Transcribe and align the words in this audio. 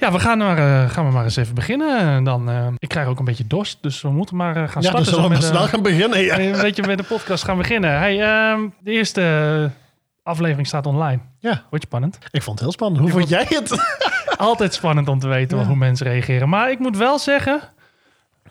Ja, 0.00 0.12
we 0.12 0.18
gaan, 0.18 0.38
maar, 0.38 0.58
eh, 0.58 0.90
gaan 0.90 1.06
we 1.06 1.12
maar 1.12 1.24
eens 1.24 1.36
even 1.36 1.54
beginnen. 1.54 1.98
En 1.98 2.24
dan, 2.24 2.50
eh, 2.50 2.66
ik 2.78 2.88
krijg 2.88 3.06
ook 3.06 3.18
een 3.18 3.24
beetje 3.24 3.46
dorst, 3.46 3.78
dus 3.80 4.02
we 4.02 4.10
moeten 4.10 4.36
maar 4.36 4.56
eh, 4.56 4.68
gaan 4.68 4.82
Ja, 4.82 4.88
starten. 4.88 4.98
dus 5.04 5.08
zullen 5.14 5.30
we 5.30 5.42
snel 5.42 5.66
gaan 5.66 5.82
beginnen. 5.82 6.20
Ja. 6.20 6.38
een 6.38 6.60
beetje 6.60 6.86
met 6.86 6.98
de 6.98 7.04
podcast 7.04 7.44
gaan 7.44 7.56
beginnen. 7.56 7.98
Hey, 7.98 8.20
ehm, 8.22 8.60
de 8.80 8.90
eerste 8.90 9.70
aflevering 10.22 10.66
staat 10.66 10.86
online. 10.86 11.20
ja, 11.38 11.48
Wordt 11.50 11.84
je 11.84 11.86
spannend? 11.88 12.18
ik 12.30 12.42
vond 12.42 12.50
het 12.58 12.60
heel 12.60 12.72
spannend. 12.72 13.00
Hoe 13.00 13.10
vond 13.10 13.28
jij 13.28 13.46
het? 13.48 13.88
Altijd 14.36 14.74
spannend 14.74 15.08
om 15.08 15.18
te 15.18 15.28
weten 15.28 15.58
Ja. 15.58 15.64
hoe 15.64 15.76
mensen 15.76 16.06
reageren. 16.06 16.48
Maar 16.48 16.70
ik 16.70 16.78
moet 16.78 16.96
wel 16.96 17.18
zeggen, 17.18 17.60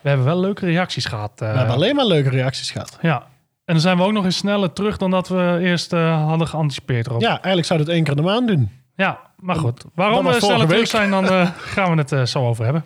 we 0.02 0.08
hebben 0.10 0.26
wel 0.26 0.40
leuke 0.40 0.66
reacties 0.66 1.06
gehad. 1.06 1.32
eh. 1.42 1.52
We 1.52 1.58
hebben 1.58 1.76
alleen 1.76 1.96
maar 1.96 2.06
leuke 2.06 2.30
reacties 2.30 2.72
gehad. 2.72 2.98
Ja. 3.02 3.16
En 3.66 3.74
dan 3.74 3.80
zijn 3.82 3.98
we 3.98 4.04
ook 4.04 4.12
nog 4.12 4.26
eens 4.26 4.38
sneller 4.38 4.74
terug 4.74 4.98
dan 4.98 5.12
dat 5.12 5.28
we 5.28 5.58
eerst 5.62 5.94
eh, 5.94 6.26
hadden 6.28 6.48
geanticipeerd 6.48 7.08
erop. 7.08 7.22
Ja, 7.22 7.30
eigenlijk 7.30 7.66
zou 7.68 7.80
het 7.80 7.90
één 7.90 8.04
keer 8.04 8.16
in 8.18 8.22
de 8.24 8.28
maand 8.30 8.48
doen. 8.48 8.72
Ja, 8.96 9.20
maar 9.42 9.56
goed. 9.56 9.86
Waarom 9.96 10.26
we 10.26 10.34
sneller 10.34 10.40
vorige 10.40 10.68
terug 10.68 10.88
zijn, 10.88 11.10
dan 11.10 11.26
eh, 11.26 11.50
gaan 11.76 11.92
we 11.92 11.98
het 11.98 12.12
eh, 12.12 12.24
zo 12.24 12.48
over 12.48 12.64
hebben. 12.64 12.84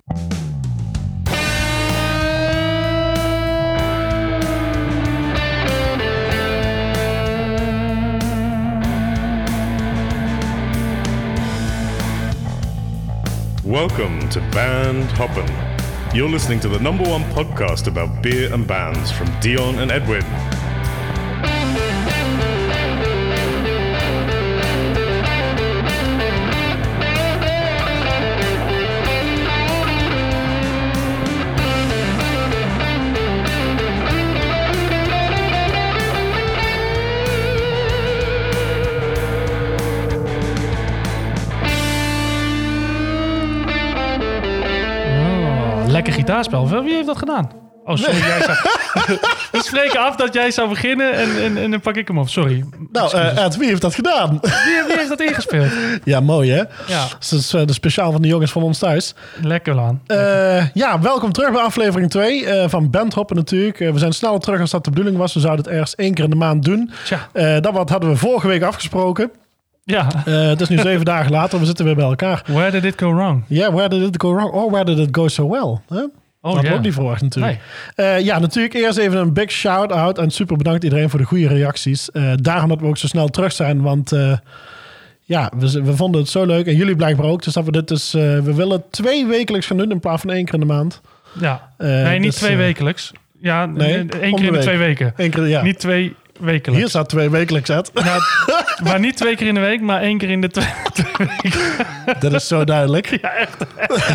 Welcome 13.64 14.28
to 14.28 14.42
Band 14.50 15.18
Hoppin'. 15.18 15.44
You're 16.14 16.32
listening 16.32 16.62
to 16.62 16.70
the 16.70 16.82
number 16.82 17.08
one 17.08 17.26
podcast 17.34 17.88
about 17.88 18.22
beer 18.22 18.54
and 18.54 18.66
bands 18.66 19.12
from 19.12 19.28
Dion 19.40 19.80
and 19.80 19.92
Edwin. 19.92 20.24
Gitaarspel. 46.36 46.84
Wie 46.84 46.94
heeft 46.94 47.08
dat 47.08 47.18
gedaan? 47.18 47.52
Oh, 47.86 47.96
sorry. 47.96 48.18
Jij 48.18 48.42
zou... 48.42 48.58
we 49.52 49.64
spreken 49.64 50.00
af 50.00 50.16
dat 50.16 50.34
jij 50.34 50.52
zou 50.52 50.70
beginnen 50.70 51.14
en, 51.14 51.44
en, 51.44 51.58
en 51.58 51.72
dan 51.72 51.80
pak 51.80 51.96
ik 51.96 52.08
hem 52.08 52.18
op. 52.18 52.30
Sorry. 52.30 52.66
Nou, 52.92 53.18
Ed, 53.18 53.58
wie 53.58 53.68
heeft 53.68 53.82
dat 53.82 53.96
gedaan? 53.96 54.40
Wie, 54.42 54.84
wie 54.88 54.98
heeft 54.98 55.10
dat 55.10 55.22
ingespeeld? 55.22 55.72
ja, 56.04 56.20
mooi 56.20 56.52
hè? 56.52 56.58
Ja, 56.88 57.08
Dat 57.20 57.32
is 57.32 57.54
eh, 57.54 57.66
de 57.66 57.74
speciaal 57.74 58.12
van 58.12 58.22
de 58.22 58.28
jongens 58.28 58.52
van 58.52 58.64
ons 58.64 58.80
thuis. 58.80 59.16
lekker 59.42 59.80
aan. 59.80 60.02
Eh, 60.08 60.68
ja, 60.74 61.00
welkom 61.00 61.32
terug 61.32 61.52
bij 61.52 61.62
aflevering 61.62 62.10
2 62.10 62.46
eh, 62.46 62.70
van 62.70 62.90
Bandhoppen 62.90 63.36
natuurlijk. 63.36 63.78
We 63.78 64.00
zijn 64.00 64.14
sneller 64.14 64.40
terug 64.40 64.60
als 64.60 64.72
dat 64.72 64.84
de 64.84 64.90
bedoeling 64.90 65.18
was. 65.18 65.34
We 65.34 65.40
zouden 65.40 65.64
het 65.66 65.74
ergens 65.74 65.96
één 65.96 66.14
keer 66.14 66.24
in 66.24 66.30
de 66.30 66.36
maand 66.36 66.64
doen. 66.66 66.92
Tja, 67.04 67.60
dat 67.60 67.74
wat 67.74 67.90
hadden 67.90 68.10
we 68.10 68.16
vorige 68.16 68.48
week 68.48 68.64
afgesproken. 68.64 69.32
ja. 69.84 70.08
Het 70.26 70.62
is 70.62 70.70
nu 70.70 70.78
zeven 70.78 71.06
dagen 71.06 71.32
later. 71.32 71.60
We 71.60 71.66
zitten 71.66 71.86
weer 71.86 71.96
bij 71.96 72.06
elkaar. 72.06 72.44
Where 72.46 72.72
did 72.72 72.84
it 72.84 73.00
go 73.00 73.14
wrong? 73.14 73.44
Ja, 73.48 73.74
where 73.74 73.90
did 73.90 74.02
it 74.08 74.22
go 74.22 74.34
wrong? 74.34 74.52
Or 74.52 74.72
where 74.72 74.86
did 74.86 74.98
it 74.98 75.10
go 75.12 75.28
so 75.28 75.50
well? 75.50 75.80
Huh? 75.90 76.08
Oh, 76.42 76.54
dat 76.54 76.62
had 76.62 76.72
ja. 76.72 76.78
ook 76.78 76.84
niet 76.84 76.94
verwacht 76.94 77.22
natuurlijk. 77.22 77.60
Eh, 77.96 78.20
ja, 78.20 78.40
natuurlijk 78.40 78.74
eerst 78.74 78.98
even 78.98 79.18
een 79.20 79.34
big 79.34 79.52
shout-out. 79.52 80.18
En 80.18 80.32
super 80.32 80.58
bedankt 80.58 80.84
iedereen 80.84 81.10
voor 81.10 81.20
de 81.20 81.26
goede 81.26 81.48
reacties. 81.48 82.12
Eh, 82.12 82.32
daarom 82.36 82.70
dat 82.70 82.80
we 82.80 82.86
ook 82.86 82.98
zo 82.98 83.08
snel 83.08 83.28
terug 83.28 83.52
zijn. 83.52 83.82
Want 83.82 84.12
eh, 84.12 84.38
ja, 85.22 85.52
we, 85.58 85.84
we 85.84 85.96
vonden 85.96 86.22
het 86.22 86.30
zo 86.30 86.46
leuk. 86.46 86.66
En 86.66 86.76
jullie 86.76 86.96
blijkbaar 86.96 87.26
ook. 87.26 87.44
Dus 87.44 87.54
dat 87.54 87.66
we 87.66 87.72
dit 87.72 87.88
dus... 87.88 88.12
we 88.12 88.54
willen 88.54 88.84
twee 88.90 89.26
wekelijks 89.26 89.68
gaan 89.68 89.78
doen 89.78 89.92
in 89.92 90.00
plaats 90.00 90.22
van 90.22 90.32
één 90.32 90.46
keer 90.46 90.54
in 90.54 90.60
de 90.60 90.66
maand. 90.66 91.02
Ja. 91.40 91.70
Nee, 91.78 92.20
niet 92.20 92.32
dus, 92.32 92.40
twee 92.40 92.58
wekelijks. 92.58 93.12
Ja, 93.40 93.66
nee, 93.66 93.94
één 94.22 94.36
keer 94.36 94.46
in 94.46 94.54
de 94.54 94.60
twee 94.60 94.78
weken. 94.78 95.14
Eén 95.16 95.30
keer, 95.30 95.48
ja. 95.48 95.62
Niet 95.62 95.80
twee 95.80 96.16
wekelijks. 96.42 96.80
Hier 96.80 96.90
staat 96.90 97.10
twee 97.10 97.30
wekelijks 97.30 97.70
uit. 97.72 97.92
Nou, 97.94 98.22
maar 98.84 99.00
niet 99.00 99.18
twee 99.18 99.36
keer 99.36 99.48
in 99.48 99.54
de 99.54 99.60
week, 99.60 99.82
maar 99.82 100.02
één 100.02 100.18
keer 100.18 100.30
in 100.30 100.42
de 100.42 100.50
twee. 100.50 100.68
dat 102.20 102.34
is 102.34 102.48
zo 102.48 102.64
duidelijk. 102.64 103.22
Ja, 103.22 103.32
echt. 103.34 103.66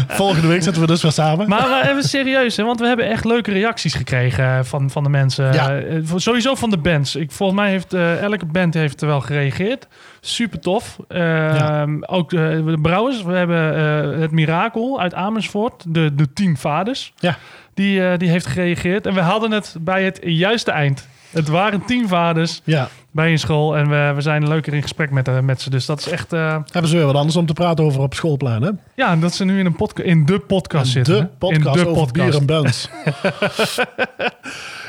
Volgende 0.08 0.46
week 0.46 0.62
zitten 0.62 0.82
we 0.82 0.88
dus 0.88 1.02
weer 1.02 1.12
samen. 1.12 1.48
Maar 1.48 1.68
we 1.68 1.88
even 1.88 2.02
serieus, 2.02 2.56
hè, 2.56 2.64
want 2.64 2.80
we 2.80 2.86
hebben 2.86 3.08
echt 3.08 3.24
leuke 3.24 3.52
reacties 3.52 3.94
gekregen 3.94 4.44
eh, 4.44 4.58
van, 4.62 4.90
van 4.90 5.02
de 5.02 5.08
mensen. 5.10 5.52
Ja. 5.52 5.78
Eh, 5.78 5.98
sowieso 6.16 6.54
van 6.54 6.70
de 6.70 6.78
bands. 6.78 7.16
Ik, 7.16 7.30
volgens 7.30 7.60
mij 7.60 7.70
heeft 7.70 7.92
eh, 7.92 8.22
elke 8.22 8.46
band 8.46 8.74
heeft 8.74 9.00
er 9.00 9.06
wel 9.06 9.20
gereageerd. 9.20 9.86
Super 10.20 10.60
tof. 10.60 10.96
Eh, 11.08 11.82
Ook 12.00 12.30
de, 12.30 12.62
de 12.66 12.78
Brouwers. 12.82 13.22
We 13.22 13.32
hebben 13.32 13.76
eh, 13.76 14.20
het 14.20 14.30
Mirakel 14.30 15.00
uit 15.00 15.14
Amersfoort. 15.14 15.84
De, 15.88 16.14
de 16.14 16.32
tien 16.32 16.56
vaders. 16.56 17.12
Ja. 17.16 17.36
Die, 17.74 18.08
eh, 18.08 18.18
die 18.18 18.28
heeft 18.28 18.46
gereageerd. 18.46 19.06
En 19.06 19.14
we 19.14 19.20
hadden 19.20 19.50
het 19.50 19.76
bij 19.80 20.04
het 20.04 20.18
juiste 20.22 20.70
eind. 20.70 21.08
Het 21.36 21.48
waren 21.48 21.84
tien 21.84 22.08
vaders 22.08 22.60
Ja, 22.64 22.88
bij 23.10 23.30
een 23.30 23.38
school. 23.38 23.76
En 23.76 23.88
we, 23.88 24.12
we 24.14 24.20
zijn 24.20 24.48
leuker 24.48 24.74
in 24.74 24.82
gesprek 24.82 25.10
met, 25.10 25.28
eh, 25.28 25.40
met 25.40 25.60
ze. 25.60 25.70
Dus 25.70 25.86
dat 25.86 25.98
is 25.98 26.08
echt... 26.08 26.32
eh, 26.32 26.56
hebben 26.70 26.90
ze 26.90 26.96
weer 26.96 27.06
wat 27.06 27.14
anders 27.14 27.36
om 27.36 27.46
te 27.46 27.52
praten 27.52 27.84
over 27.84 28.00
op 28.00 28.14
schoolplein, 28.14 28.62
hè? 28.62 28.70
ja, 28.94 29.16
dat 29.16 29.34
ze 29.34 29.44
nu 29.44 29.58
in, 29.58 29.66
een 29.66 29.76
podca- 29.76 30.02
in 30.02 30.24
de 30.26 30.38
podcast 30.38 30.92
zitten. 30.92 31.18
De 31.20 31.26
podcast 31.38 31.76
in 31.76 31.84
de 31.84 31.88
over 31.88 32.12
bier 32.12 32.36
en 32.36 32.46
bands. 32.46 32.88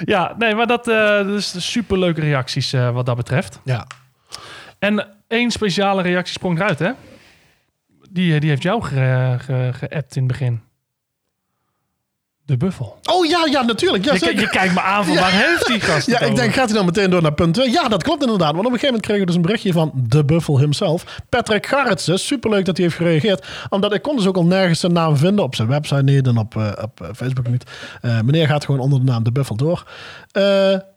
Ja, 0.05 0.35
nee, 0.37 0.55
maar 0.55 0.67
dat, 0.67 0.87
eh 0.87 1.19
is 1.35 1.71
super 1.71 1.99
leuke 1.99 2.21
reacties 2.21 2.71
wat 2.71 3.05
dat 3.05 3.15
betreft. 3.15 3.59
Ja. 3.63 3.87
En 4.79 5.07
één 5.27 5.51
speciale 5.51 6.01
reactie 6.01 6.33
sprong 6.33 6.57
eruit, 6.59 6.79
hè? 6.79 6.91
Die, 8.09 8.39
die 8.39 8.49
heeft 8.49 8.63
jou 8.63 8.83
ge- 8.83 9.35
ge- 9.39 9.69
geappt 9.73 10.15
in 10.15 10.23
het 10.23 10.31
begin. 10.31 10.61
De 12.47 12.57
buffel. 12.57 12.97
Oh 13.11 13.25
ja, 13.25 13.45
ja, 13.51 13.61
natuurlijk. 13.61 14.05
Ja, 14.05 14.13
Je, 14.13 14.49
kijkt 14.49 14.73
me 14.73 14.81
aan 14.81 15.05
van 15.05 15.13
Ja. 15.13 15.19
waar 15.19 15.31
heeft 15.31 15.65
die 15.67 15.79
gast 15.79 16.07
Ja, 16.07 16.19
ik 16.19 16.35
denk, 16.35 16.53
gaat 16.53 16.65
hij 16.65 16.77
dan 16.77 16.85
meteen 16.85 17.09
door 17.09 17.21
naar 17.21 17.33
punt 17.33 17.53
2? 17.53 17.71
Ja, 17.71 17.87
dat 17.87 18.03
klopt 18.03 18.21
inderdaad. 18.21 18.53
Want 18.53 18.65
op 18.65 18.71
een 18.73 18.79
gegeven 18.79 18.87
moment 18.87 19.05
kregen 19.05 19.21
we 19.21 19.27
dus 19.27 19.35
een 19.35 19.41
berichtje 19.41 19.71
van 19.71 19.91
de 19.95 20.25
Buffel 20.25 20.59
himself. 20.59 21.21
Patrick 21.29 21.65
Garretsen. 21.65 22.19
Superleuk 22.19 22.65
dat 22.65 22.77
hij 22.77 22.85
heeft 22.85 22.97
gereageerd. 22.97 23.47
Omdat 23.69 23.93
ik 23.93 24.01
kon 24.01 24.15
dus 24.15 24.27
ook 24.27 24.35
al 24.35 24.45
nergens 24.45 24.79
zijn 24.79 24.93
naam 24.93 25.17
vinden. 25.17 25.43
Op 25.43 25.55
zijn 25.55 25.67
website 25.67 26.03
niet 26.03 26.27
en 26.27 26.37
op, 26.37 26.55
eh, 26.55 26.71
op 26.81 27.01
eh, 27.01 27.07
Facebook 27.15 27.47
niet. 27.47 27.63
Eh, 28.01 28.21
meneer 28.21 28.47
gaat 28.47 28.65
gewoon 28.65 28.81
onder 28.81 28.99
de 28.99 29.05
naam 29.05 29.23
de 29.23 29.31
Buffel 29.31 29.55
door. 29.55 29.83
Eh, 30.37 30.43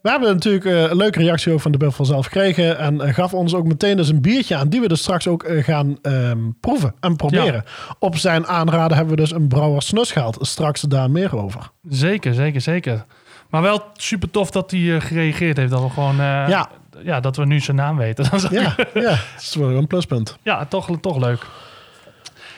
we 0.03 0.11
hebben 0.11 0.33
natuurlijk 0.33 0.65
eh, 0.65 0.83
een 0.83 0.97
leuke 0.97 1.19
reactie 1.19 1.53
ook 1.53 1.61
van 1.61 1.73
de 1.73 1.79
Buffel 1.79 2.05
zelf 2.05 2.25
gekregen. 2.25 2.79
En 2.79 3.01
eh, 3.01 3.15
gaf 3.15 3.35
ons 3.35 3.55
ook 3.55 3.67
meteen 3.67 3.97
dus 3.97 4.09
een 4.09 4.21
biertje 4.21 4.57
aan. 4.57 4.69
Die 4.69 4.81
we 4.81 4.89
dus 4.89 5.01
straks 5.01 5.27
ook 5.29 5.45
gaan 5.49 5.99
ehm, 6.03 6.39
proeven 6.61 6.95
en 7.01 7.17
proberen. 7.17 7.65
Op 7.99 8.17
zijn 8.17 8.47
aanraden 8.47 8.97
hebben 8.97 9.15
we 9.15 9.21
dus 9.21 9.33
een 9.33 9.49
Brouwer 9.49 9.83
Snus 9.83 10.13
gehaald. 10.13 10.39
Straks 10.41 10.81
daar 10.81 11.11
meer 11.11 11.37
over. 11.37 11.71
Zeker, 11.89 12.35
zeker, 12.35 12.61
zeker. 12.61 13.05
Maar 13.51 13.63
wel 13.63 13.83
super 13.95 14.31
tof 14.31 14.51
dat 14.51 14.71
hij 14.71 15.01
gereageerd 15.01 15.57
heeft. 15.57 15.71
Dat 15.71 15.83
we 15.83 15.91
gewoon... 15.91 16.17
Ja. 16.17 16.69
ja, 17.03 17.21
dat 17.21 17.37
we 17.37 17.47
nu 17.47 17.61
zijn 17.61 17.77
naam 17.77 17.97
weten. 17.97 18.25
Dat 18.31 18.33
is 18.33 18.45
ook- 18.45 18.51
Ja, 18.53 18.75
ja, 18.95 19.01
dat 19.11 19.19
is 19.41 19.55
wel 19.55 19.71
een 19.71 19.87
pluspunt. 19.87 20.39
Ja, 20.43 20.65
toch, 20.67 20.89
toch 21.01 21.17
leuk. 21.19 21.47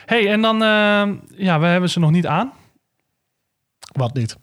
hey, 0.05 0.31
en 0.31 0.41
dan... 0.41 0.55
eh, 0.63 1.07
ja, 1.45 1.59
we 1.59 1.65
hebben 1.65 1.89
ze 1.89 1.99
nog 1.99 2.11
niet 2.11 2.27
aan. 2.27 2.51
Wat 3.93 4.13
niet. 4.13 4.37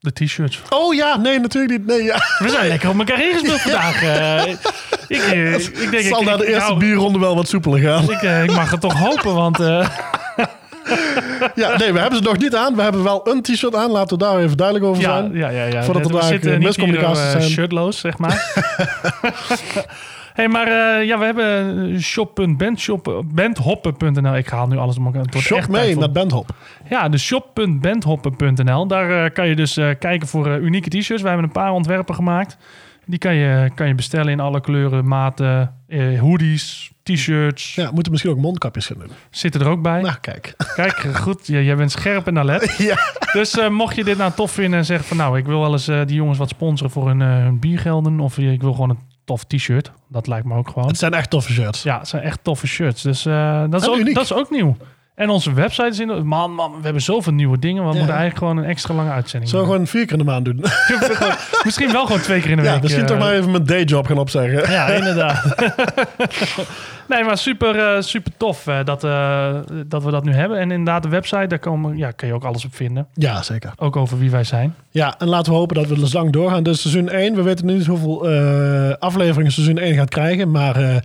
De 0.00 0.12
t-shirts. 0.12 0.60
Oh 0.68 0.94
ja, 0.94 1.16
nee, 1.16 1.38
natuurlijk 1.40 1.78
niet. 1.78 1.86
Nee, 1.86 2.02
ja. 2.02 2.16
We 2.38 2.48
zijn 2.48 2.68
lekker 2.68 2.88
op 2.88 2.98
elkaar 2.98 3.24
ingespeeld 3.24 3.60
vandaag. 3.70 4.02
eh. 4.02 4.46
ik, 5.08 5.22
eh, 5.22 5.54
ik 5.54 5.90
denk, 5.90 6.02
zal 6.04 6.20
ik, 6.20 6.26
na 6.26 6.36
de 6.36 6.46
eerste 6.46 6.68
nou, 6.68 6.78
bierronde 6.78 7.18
wel 7.18 7.34
wat 7.34 7.48
soepeler 7.48 7.78
gaan. 7.80 8.02
Ik, 8.10 8.22
eh, 8.22 8.42
ik 8.42 8.50
mag 8.52 8.70
het 8.70 8.80
toch 8.80 8.98
hopen, 8.98 9.34
want 9.34 9.58
Ja, 11.54 11.76
nee, 11.76 11.92
we 11.92 11.98
hebben 11.98 12.18
ze 12.18 12.24
nog 12.24 12.38
niet 12.38 12.54
aan. 12.56 12.76
We 12.76 12.82
hebben 12.82 13.02
wel 13.02 13.28
een 13.28 13.42
t-shirt 13.42 13.74
aan. 13.74 13.90
Laten 13.90 14.18
we 14.18 14.24
daar 14.24 14.38
even 14.38 14.56
duidelijk 14.56 14.86
over 14.86 15.02
zijn. 15.02 15.32
ja, 15.34 15.48
ja, 15.48 15.64
ja. 15.64 15.82
Voordat 15.82 16.02
er 16.04 16.08
we 16.08 16.20
daar 17.00 17.10
eh, 17.10 17.30
zijn. 17.30 17.42
shirtloos, 17.42 17.98
zeg 17.98 18.18
maar. 18.18 18.52
hey, 20.38 20.48
maar 20.48 20.66
eh, 20.66 21.06
ja, 21.06 21.18
we 21.18 21.24
hebben 21.24 22.00
shop.bandshop- 22.02 23.22
bandhoppen.nl. 23.34 24.36
Ik 24.36 24.48
haal 24.48 24.66
nu 24.66 24.76
alles 24.76 24.96
om 24.98 25.06
elkaar. 25.06 25.24
Shop 25.36 25.58
echt 25.58 25.68
mee 25.68 25.96
met 25.96 26.12
Bandhop. 26.12 26.50
Ja, 26.88 27.08
de 27.08 27.18
shop.bandhoppen.nl. 27.18 28.86
Daar 28.86 29.24
eh, 29.24 29.32
kan 29.32 29.48
je 29.48 29.56
dus 29.56 29.76
eh, 29.76 29.90
kijken 29.98 30.28
voor 30.28 30.46
eh, 30.46 30.62
unieke 30.62 30.88
t-shirts. 30.88 31.22
We 31.22 31.28
hebben 31.28 31.46
een 31.46 31.52
paar 31.52 31.72
ontwerpen 31.72 32.14
gemaakt. 32.14 32.56
Die 33.06 33.18
kan 33.18 33.34
je, 33.34 33.70
kan 33.74 33.88
je 33.88 33.94
bestellen 33.94 34.32
in 34.32 34.40
alle 34.40 34.60
kleuren, 34.60 35.08
maten, 35.08 35.74
eh, 35.86 36.20
hoodies, 36.20 36.92
t-shirts. 37.02 37.74
Ja, 37.74 37.90
moeten 37.92 38.12
misschien 38.12 38.32
ook 38.32 38.38
mondkapjes 38.40 38.86
gaan 38.86 38.98
doen. 38.98 39.10
Zitten 39.30 39.60
er 39.60 39.68
ook 39.68 39.82
bij. 39.82 40.00
Nou, 40.02 40.16
kijk. 40.20 40.54
Kijk, 40.76 40.94
goed, 40.96 41.46
jij 41.46 41.64
jij 41.64 41.76
bent 41.76 41.90
scherp 41.90 42.26
en 42.26 42.38
alert. 42.38 42.76
Ja. 42.88 42.96
Dus 43.32 43.58
eh, 43.58 43.68
mocht 43.68 43.96
je 43.96 44.04
dit 44.04 44.18
nou 44.18 44.32
tof 44.32 44.50
vinden 44.50 44.78
en 44.78 44.84
zeggen 44.84 45.06
van... 45.06 45.16
nou, 45.16 45.38
ik 45.38 45.46
wil 45.46 45.60
wel 45.60 45.72
eens 45.72 45.88
eh, 45.88 46.00
die 46.06 46.16
jongens 46.16 46.38
wat 46.38 46.48
sponsoren 46.48 46.92
voor 46.92 47.06
hun, 47.08 47.22
eh, 47.22 47.28
hun 47.28 47.58
biergelden... 47.58 48.20
of 48.20 48.38
ik 48.38 48.60
wil 48.60 48.72
gewoon 48.72 48.90
een 48.90 48.98
tof 49.28 49.44
t-shirt. 49.44 49.92
Dat 50.08 50.26
lijkt 50.26 50.46
me 50.46 50.54
ook 50.54 50.68
gewoon. 50.68 50.88
Het 50.88 50.98
zijn 50.98 51.14
echt 51.14 51.30
toffe 51.30 51.52
shirts. 51.52 51.82
Ja, 51.82 51.98
het 51.98 52.08
zijn 52.08 52.22
echt 52.22 52.44
toffe 52.44 52.66
shirts. 52.66 53.02
Dus 53.02 53.26
eh, 53.26 53.64
dat, 53.70 53.80
is 53.80 53.86
En 53.86 53.92
ook, 53.92 53.98
uniek. 53.98 54.14
dat 54.14 54.24
is 54.24 54.32
ook 54.32 54.50
nieuw. 54.50 54.76
En 55.18 55.28
onze 55.28 55.52
website 55.52 55.88
is 55.88 55.98
in... 55.98 56.26
Man, 56.26 56.54
man, 56.54 56.70
we 56.76 56.82
hebben 56.82 57.02
zoveel 57.02 57.32
nieuwe 57.32 57.58
dingen. 57.58 57.82
We 57.82 57.88
Ja. 57.88 57.96
moeten 57.96 58.14
eigenlijk 58.14 58.38
gewoon 58.38 58.56
een 58.56 58.64
extra 58.64 58.94
lange 58.94 59.10
uitzending 59.10 59.50
Zo 59.50 59.56
maken. 59.58 59.72
gewoon 59.72 59.86
vier 59.86 60.02
keer 60.04 60.12
in 60.12 60.18
de 60.18 60.24
maand 60.24 60.44
doen. 60.44 60.64
Misschien 61.64 61.92
wel 61.92 62.06
gewoon 62.06 62.20
twee 62.20 62.40
keer 62.40 62.50
in 62.50 62.56
de 62.56 62.62
Ja, 62.62 62.72
week. 62.72 62.82
misschien 62.82 63.02
eh, 63.04 63.08
toch 63.08 63.18
maar 63.18 63.32
even 63.32 63.50
mijn 63.50 63.64
dayjob 63.64 64.06
gaan 64.06 64.18
opzeggen. 64.18 64.70
Ja, 64.72 64.86
inderdaad. 65.00 65.44
nee, 67.08 67.24
maar 67.24 67.38
super, 67.38 67.78
eh, 67.78 68.00
super 68.02 68.32
tof 68.36 68.66
eh, 68.66 68.84
dat, 68.84 69.00
dat 69.86 70.04
we 70.04 70.10
dat 70.10 70.24
nu 70.24 70.32
hebben. 70.32 70.58
En 70.58 70.70
inderdaad, 70.70 71.02
de 71.02 71.08
website, 71.08 71.46
daar 71.46 71.58
komen, 71.58 71.96
ja, 71.96 72.10
kun 72.10 72.28
je 72.28 72.34
ook 72.34 72.44
alles 72.44 72.64
op 72.64 72.74
vinden. 72.74 73.06
Ja, 73.14 73.42
zeker. 73.42 73.72
Ook 73.76 73.96
over 73.96 74.18
wie 74.18 74.30
wij 74.30 74.44
zijn. 74.44 74.74
Ja, 74.90 75.14
en 75.18 75.28
laten 75.28 75.52
we 75.52 75.58
hopen 75.58 75.76
dat 75.76 75.86
we 75.86 75.94
dus 75.94 76.12
lang 76.12 76.32
doorgaan. 76.32 76.62
Dus 76.62 76.80
seizoen 76.80 77.08
1, 77.08 77.34
we 77.34 77.42
weten 77.42 77.66
niet 77.66 77.86
hoeveel 77.86 78.28
afleveringen 78.98 79.52
seizoen 79.52 79.78
1 79.78 79.94
gaat 79.94 80.08
krijgen, 80.10 80.50
maar 80.50 81.02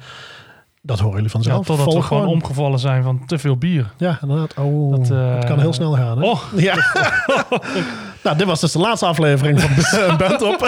dat 0.85 0.99
horen 0.99 1.13
jullie 1.15 1.29
Ja, 1.29 1.31
vanzelf. 1.41 1.65
totdat 1.65 1.93
we 1.93 2.01
gewoon 2.01 2.27
omgevallen 2.27 2.79
zijn 2.79 3.03
van 3.03 3.25
te 3.25 3.37
veel 3.37 3.57
bier. 3.57 3.93
Ja, 3.97 4.17
inderdaad. 4.21 4.53
Oh, 4.57 4.91
Dat, 4.91 5.07
dat, 5.07 5.17
eh, 5.17 5.49
kan 5.49 5.59
heel 5.59 5.73
snel 5.73 5.93
gaan. 5.93 6.17
Hè? 6.21 6.25
Oh, 6.29 6.41
Ja. 6.55 6.75
nou, 8.23 8.37
dit 8.37 8.47
was 8.47 8.59
dus 8.59 8.71
de 8.71 8.79
laatste 8.79 9.05
aflevering 9.05 9.61
van 9.61 10.17
Band 10.17 10.41
op. 10.41 10.59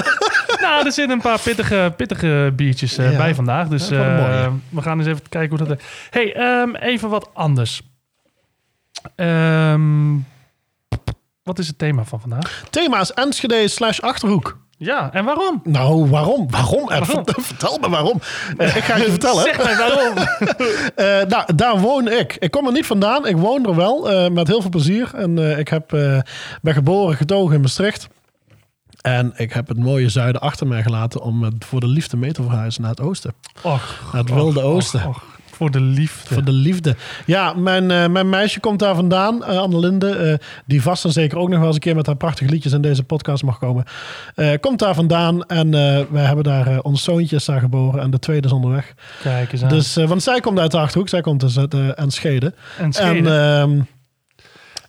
nou, 0.61 0.85
er 0.85 0.91
zitten 0.91 1.09
een 1.15 1.21
paar 1.21 1.39
pittige, 1.39 1.93
pittige 1.97 2.53
biertjes 2.55 2.97
eh, 2.97 3.11
Ja. 3.11 3.17
bij 3.17 3.35
vandaag. 3.35 3.67
Dus 3.67 3.87
Ja, 3.87 4.17
eh, 4.45 4.51
we 4.69 4.81
gaan 4.81 4.97
eens 4.99 5.07
even 5.07 5.29
kijken 5.29 5.57
hoe 5.57 5.67
dat... 5.67 5.81
hey, 6.09 6.33
ehm, 6.35 6.75
even 6.75 7.09
wat 7.09 7.29
anders. 7.33 7.81
Ehm, 9.15 10.15
wat 11.43 11.59
is 11.59 11.67
het 11.67 11.77
thema 11.77 12.03
van 12.03 12.19
vandaag? 12.21 12.63
Thema 12.69 12.99
is 12.99 13.11
Enschede 13.13 13.67
slash 13.67 13.99
Achterhoek. 13.99 14.57
Ja, 14.77 15.13
en 15.13 15.25
waarom? 15.25 15.61
Nou, 15.63 16.09
waarom? 16.09 16.49
Waarom? 16.51 16.87
Waarom? 16.87 17.23
Vertel 17.41 17.77
me 17.81 17.89
waarom. 17.89 18.19
Eh, 18.57 18.75
ik 18.75 18.83
ga 18.83 18.95
je 18.95 19.03
vertellen. 19.17 19.43
Zeg 19.43 19.63
mij 19.63 19.77
waarom. 19.77 20.13
Eh, 20.95 21.21
nou, 21.27 21.55
daar 21.55 21.79
woon 21.79 22.07
ik. 22.07 22.35
Ik 22.39 22.51
kom 22.51 22.65
er 22.65 22.71
niet 22.71 22.85
vandaan. 22.85 23.27
Ik 23.27 23.37
woon 23.37 23.65
er 23.65 23.75
wel 23.75 24.09
eh, 24.11 24.29
met 24.31 24.47
heel 24.47 24.61
veel 24.61 24.69
plezier. 24.69 25.11
En 25.15 25.37
eh, 25.51 25.57
ik 25.59 25.67
heb, 25.67 25.93
eh, 25.93 26.19
ben 26.61 26.73
geboren, 26.73 27.15
getogen 27.15 27.55
in 27.55 27.61
Maastricht. 27.61 28.07
En 29.01 29.33
ik 29.35 29.53
heb 29.53 29.67
het 29.67 29.77
mooie 29.77 30.09
zuiden 30.09 30.41
achter 30.41 30.67
mij 30.67 30.83
gelaten 30.83 31.21
om 31.21 31.49
voor 31.59 31.79
de 31.79 31.87
liefde 31.87 32.17
mee 32.17 32.31
te 32.31 32.43
verhuizen 32.43 32.81
naar 32.81 32.91
het 32.91 33.01
oosten. 33.01 33.33
Och, 33.61 33.99
Naar 34.11 34.21
het 34.21 34.33
wilde 34.33 34.59
och, 34.59 34.65
oosten. 34.65 34.99
och, 34.99 35.07
och. 35.07 35.23
Voor 35.55 35.71
de 35.71 35.81
liefde. 35.81 36.33
Voor 36.33 36.43
de 36.43 36.51
liefde. 36.51 36.95
Ja, 37.25 37.53
mijn, 37.53 37.91
eh, 37.91 38.07
mijn 38.07 38.29
meisje 38.29 38.59
komt 38.59 38.79
daar 38.79 38.95
vandaan, 38.95 39.43
eh, 39.43 39.57
Annelinde. 39.57 40.09
eh, 40.09 40.33
die 40.65 40.81
vast 40.81 41.05
en 41.05 41.11
zeker 41.11 41.37
ook 41.37 41.49
nog 41.49 41.57
wel 41.57 41.65
eens 41.67 41.75
een 41.75 41.81
keer 41.81 41.95
met 41.95 42.05
haar 42.05 42.15
prachtige 42.15 42.49
liedjes 42.49 42.73
in 42.73 42.81
deze 42.81 43.03
podcast 43.03 43.43
mag 43.43 43.59
komen. 43.59 43.83
Komt 44.59 44.79
daar 44.79 44.95
vandaan 44.95 45.43
en 45.45 45.71
wij 46.11 46.25
hebben 46.25 46.43
daar 46.43 46.79
ons 46.81 47.03
zoontje 47.03 47.35
is 47.35 47.45
daar 47.45 47.59
geboren 47.59 48.01
en 48.01 48.11
de 48.11 48.19
tweede 48.19 48.47
is 48.47 48.53
onderweg. 48.53 48.93
Kijk 49.21 49.51
eens 49.51 49.63
aan. 49.63 49.69
Dus, 49.69 49.95
want 49.95 50.23
zij 50.23 50.39
komt 50.39 50.59
uit 50.59 50.71
de 50.71 50.77
Achterhoek, 50.77 51.09
zij 51.09 51.21
komt 51.21 51.39
dus 51.39 51.59
uit 51.59 51.73
uh, 51.73 51.99
Enschede. 51.99 52.53
en 52.77 52.93
Schede. 52.93 53.85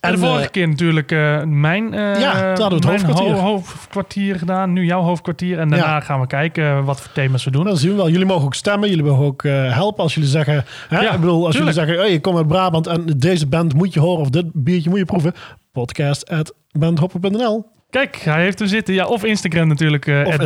En, 0.06 0.12
de 0.12 0.18
vorige 0.26 0.44
eh, 0.44 0.50
keer 0.50 0.68
natuurlijk 0.68 1.12
eh, 1.12 1.42
mijn, 1.42 1.94
eh, 1.94 2.20
Ja, 2.20 2.32
toen 2.32 2.40
hadden 2.62 2.68
we 2.68 2.74
het 2.74 2.84
hoofdkwartier. 2.84 3.34
ho- 3.34 3.40
hoofdkwartier 3.40 4.36
gedaan. 4.38 4.72
Nu 4.72 4.84
jouw 4.84 5.00
hoofdkwartier. 5.02 5.58
En 5.58 5.68
daarna 5.68 5.86
Ja. 5.94 6.00
gaan 6.00 6.20
we 6.20 6.26
kijken 6.26 6.84
wat 6.84 7.00
voor 7.00 7.12
thema's 7.12 7.44
we 7.44 7.50
doen. 7.50 7.64
Dan 7.64 7.76
zien 7.76 7.90
we 7.90 7.96
wel. 7.96 8.08
Jullie 8.10 8.26
mogen 8.26 8.44
ook 8.44 8.54
stemmen. 8.54 8.88
Jullie 8.88 9.04
mogen 9.04 9.24
ook 9.24 9.42
helpen 9.42 10.02
als 10.02 10.14
jullie 10.14 10.28
zeggen. 10.30 10.64
Hè, 10.88 11.00
Ja, 11.00 11.12
ik 11.12 11.20
bedoel, 11.20 11.46
als 11.46 11.54
tuurlijk. 11.54 11.74
jullie 11.76 11.88
zeggen: 11.90 11.98
hey, 11.98 12.12
ik 12.12 12.22
kom 12.22 12.36
uit 12.36 12.46
Brabant 12.48 12.86
en 12.86 13.04
deze 13.16 13.46
band 13.46 13.74
moet 13.74 13.94
je 13.94 14.00
horen 14.00 14.20
of 14.20 14.30
dit 14.30 14.46
biertje 14.52 14.90
moet 14.90 14.98
je 14.98 15.04
proeven. 15.04 15.32
Podcast 15.72 16.30
at 16.30 16.54
bandhoppen.nl. 16.72 17.66
Kijk, 17.90 18.16
hij 18.16 18.42
heeft 18.42 18.60
er 18.60 18.68
zitten. 18.68 18.94
Ja, 18.94 19.06
of 19.06 19.24
Instagram 19.24 19.68
natuurlijk, 19.68 20.06
eh 20.06 20.20
Of 20.26 20.38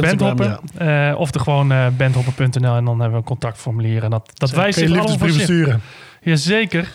of 1.16 1.30
de 1.30 1.38
gewoon 1.38 1.72
bandhoppen.nl. 1.96 2.74
En 2.76 2.84
dan 2.84 2.94
hebben 2.94 3.10
we 3.10 3.16
een 3.16 3.22
contactformulier. 3.24 4.02
En 4.04 4.10
dat, 4.10 4.30
dat 4.34 4.50
wijst 4.50 4.78
zich 4.78 4.88
allemaal 4.90 5.18
voor 5.18 5.28
sturen. 5.30 5.80
Jazeker. 6.20 6.88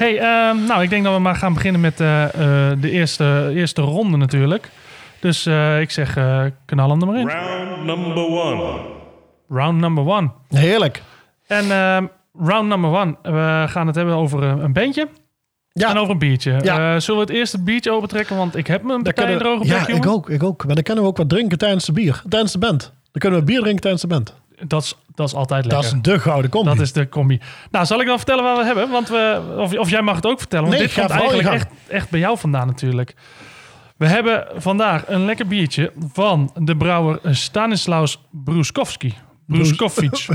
Hey, 0.00 0.18
ehm, 0.18 0.64
nou, 0.64 0.82
ik 0.82 0.90
denk 0.90 1.04
dat 1.04 1.14
we 1.14 1.20
maar 1.20 1.34
gaan 1.34 1.54
beginnen 1.54 1.80
met 1.80 2.00
eh, 2.00 2.24
eh, 2.24 2.80
de 2.80 2.90
eerste, 2.90 3.52
eerste 3.54 3.82
ronde 3.82 4.16
natuurlijk. 4.16 4.70
Dus 5.18 5.46
eh, 5.46 5.80
ik 5.80 5.90
zeg, 5.90 6.16
eh 6.16 6.44
knal 6.64 6.90
hem 6.90 7.00
er 7.00 7.06
maar 7.06 7.18
in. 7.18 7.28
Round 7.28 7.84
number 7.84 8.26
one. 8.26 8.80
Round 9.48 9.80
number 9.80 10.06
one. 10.06 10.30
Heerlijk. 10.48 11.02
En 11.46 11.70
ehm, 11.70 12.06
round 12.38 12.68
number 12.68 12.90
one. 12.90 13.16
We 13.22 13.64
gaan 13.68 13.86
het 13.86 13.96
hebben 13.96 14.14
over 14.14 14.42
een, 14.42 14.72
bandje 14.72 15.08
Ja, 15.72 15.90
en 15.90 15.96
over 15.96 16.12
een 16.12 16.18
biertje. 16.18 16.58
Ja. 16.62 16.94
Eh, 16.94 17.00
zullen 17.00 17.20
we 17.20 17.26
het 17.26 17.36
eerste 17.36 17.62
biertje 17.62 17.92
opentrekken? 17.92 18.36
Want 18.36 18.56
ik 18.56 18.66
heb 18.66 18.82
me 18.82 18.94
een 18.94 19.02
daar 19.02 19.14
partij 19.14 19.38
droge 19.38 19.66
ja 19.66 19.84
bek, 19.84 19.96
ik 19.96 20.06
ook, 20.06 20.30
ik 20.30 20.42
ook. 20.42 20.66
Maar 20.66 20.74
dan 20.74 20.84
kunnen 20.84 21.04
we 21.04 21.10
ook 21.10 21.16
wat 21.16 21.28
drinken 21.28 21.58
tijdens 21.58 21.84
de 21.84 21.92
bier. 21.92 22.22
Tijdens 22.28 22.52
de 22.52 22.58
band. 22.58 22.80
Dan 22.80 23.20
kunnen 23.20 23.38
we 23.38 23.44
bier 23.44 23.60
drinken 23.60 23.80
tijdens 23.80 24.02
de 24.02 24.08
band. 24.08 24.39
Dat 24.66 24.82
is, 24.82 24.94
dat 25.14 25.28
is 25.28 25.34
altijd 25.34 25.62
Dat 25.64 25.72
lekker. 25.72 25.96
is 25.96 26.02
de 26.02 26.18
gouden 26.18 26.50
combi. 26.50 26.68
Dat 26.70 26.80
is 26.80 26.92
de 26.92 27.08
combi. 27.08 27.40
Nou, 27.70 27.86
zal 27.86 28.00
ik 28.00 28.06
dan 28.06 28.16
vertellen 28.16 28.44
wat 28.44 28.56
we 28.58 28.64
hebben? 28.64 28.90
Want 28.90 29.08
we, 29.08 29.42
of, 29.56 29.78
of 29.78 29.90
jij 29.90 30.02
mag 30.02 30.16
het 30.16 30.26
ook 30.26 30.38
vertellen. 30.38 30.64
Want 30.64 30.76
Nee, 30.78 30.86
dit 30.86 30.94
ga 30.96 31.00
komt 31.00 31.12
vooral 31.12 31.34
je 31.36 31.42
eigenlijk 31.42 31.70
echt, 31.80 31.90
echt 31.90 32.10
bij 32.10 32.20
jou 32.20 32.38
vandaan 32.38 32.66
natuurlijk. 32.66 33.14
We 33.96 34.06
hebben 34.06 34.46
vandaag 34.56 35.08
een 35.08 35.24
lekker 35.24 35.46
biertje 35.46 35.92
van 36.12 36.50
de 36.54 36.76
brouwer 36.76 37.18
Stanislaus 37.24 38.20
Bruskowski. 38.30 39.14
Bruskovic. 39.54 40.26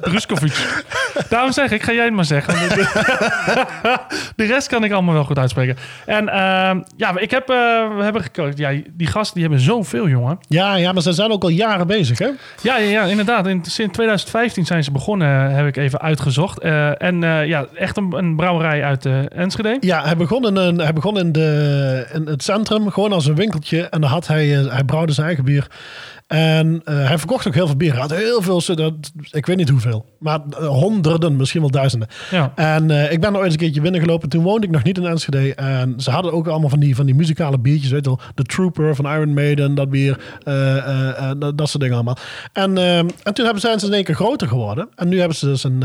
Bruskovic. 0.00 0.82
Daarom 1.28 1.52
zeg 1.52 1.70
ik, 1.70 1.82
ga 1.82 1.92
jij 1.92 2.04
het 2.04 2.14
maar 2.14 2.24
zeggen. 2.24 2.54
de 4.36 4.44
rest 4.44 4.68
kan 4.68 4.84
ik 4.84 4.92
allemaal 4.92 5.14
wel 5.14 5.24
goed 5.24 5.38
uitspreken. 5.38 5.76
En 6.06 6.28
ehm, 6.28 6.80
ja, 6.96 7.18
ik 7.18 7.30
heb, 7.30 7.48
eh, 7.48 7.56
we 7.96 8.02
hebben 8.02 8.22
gekozen. 8.22 8.54
Ja, 8.56 8.82
die 8.92 9.06
gasten 9.06 9.34
die 9.34 9.42
hebben 9.42 9.60
zoveel, 9.60 10.08
jongen. 10.08 10.38
Ja, 10.48 10.74
ja, 10.74 10.92
maar 10.92 11.02
ze 11.02 11.12
zijn 11.12 11.30
ook 11.30 11.42
al 11.42 11.48
jaren 11.48 11.86
bezig, 11.86 12.18
hè? 12.18 12.28
Ja, 12.62 12.78
ja, 12.78 12.90
ja 12.90 13.04
inderdaad. 13.04 13.46
In, 13.46 13.64
sinds 13.64 13.92
2015 13.92 14.66
zijn 14.66 14.84
ze 14.84 14.90
begonnen, 14.90 15.54
heb 15.54 15.66
ik 15.66 15.76
even 15.76 16.00
uitgezocht. 16.00 16.58
Eh, 16.58 17.02
en 17.02 17.24
eh, 17.24 17.46
ja, 17.46 17.66
echt 17.74 17.96
een, 17.96 18.12
een 18.12 18.36
brouwerij 18.36 18.84
uit 18.84 19.06
eh, 19.06 19.38
Enschede. 19.38 19.76
Ja, 19.80 20.04
hij 20.04 20.16
begon 20.16 20.46
in, 20.46 20.56
een, 20.56 20.78
hij 20.78 20.92
begon 20.92 21.18
in, 21.18 21.32
de, 21.32 22.06
in 22.12 22.26
het 22.26 22.42
centrum, 22.42 22.90
gewoon 22.90 23.12
als 23.12 23.26
een 23.26 23.34
winkeltje. 23.34 23.82
En 23.82 24.00
dan 24.00 24.10
had 24.10 24.26
hij, 24.26 24.58
eh, 24.58 24.72
hij 24.72 24.84
brouwde 24.84 25.12
zijn 25.12 25.26
eigen 25.26 25.44
bier. 25.44 25.66
En 26.30 26.80
eh, 26.84 27.06
hij 27.06 27.18
verkocht 27.18 27.46
ook 27.46 27.54
heel 27.54 27.66
veel 27.66 27.76
bier. 27.76 27.92
Hij 27.92 28.00
had 28.00 28.10
heel 28.10 28.42
veel, 28.42 28.62
ik 29.30 29.46
weet 29.46 29.56
niet 29.56 29.68
hoeveel, 29.68 30.06
maar 30.18 30.40
eh, 30.50 30.66
honderden, 30.66 31.36
misschien 31.36 31.60
wel 31.60 31.70
duizenden. 31.70 32.08
Ja. 32.30 32.52
En 32.54 32.90
eh, 32.90 33.12
ik 33.12 33.20
ben 33.20 33.30
er 33.30 33.36
ooit 33.36 33.44
eens 33.44 33.54
een 33.54 33.60
keertje 33.60 33.80
binnengelopen. 33.80 34.28
Toen 34.28 34.42
woonde 34.42 34.66
ik 34.66 34.72
nog 34.72 34.82
niet 34.82 34.98
in 34.98 35.06
Enschede. 35.06 35.54
En 35.54 35.94
ze 36.00 36.10
hadden 36.10 36.32
ook 36.32 36.46
allemaal 36.46 36.68
van 36.68 36.80
die, 36.80 36.94
van 36.94 37.06
die 37.06 37.14
muzikale 37.14 37.58
biertjes. 37.58 37.90
Weet 37.90 38.04
je 38.04 38.10
wel, 38.10 38.20
The 38.34 38.42
Trooper 38.42 38.94
van 38.94 39.04
Iron 39.04 39.34
Maiden, 39.34 39.74
dat 39.74 39.90
bier. 39.90 40.18
dat, 41.38 41.58
dat 41.58 41.68
soort 41.68 41.80
dingen 41.80 41.94
allemaal. 41.94 42.16
En, 42.52 42.78
en 42.78 43.34
toen 43.34 43.44
hebben, 43.44 43.60
zijn 43.60 43.78
ze 43.78 43.86
in 43.86 43.92
één 43.92 44.04
keer 44.04 44.14
groter 44.14 44.48
geworden. 44.48 44.88
En 44.94 45.08
nu 45.08 45.18
hebben 45.18 45.36
ze 45.36 45.46
dus 45.46 45.64
een, 45.64 45.84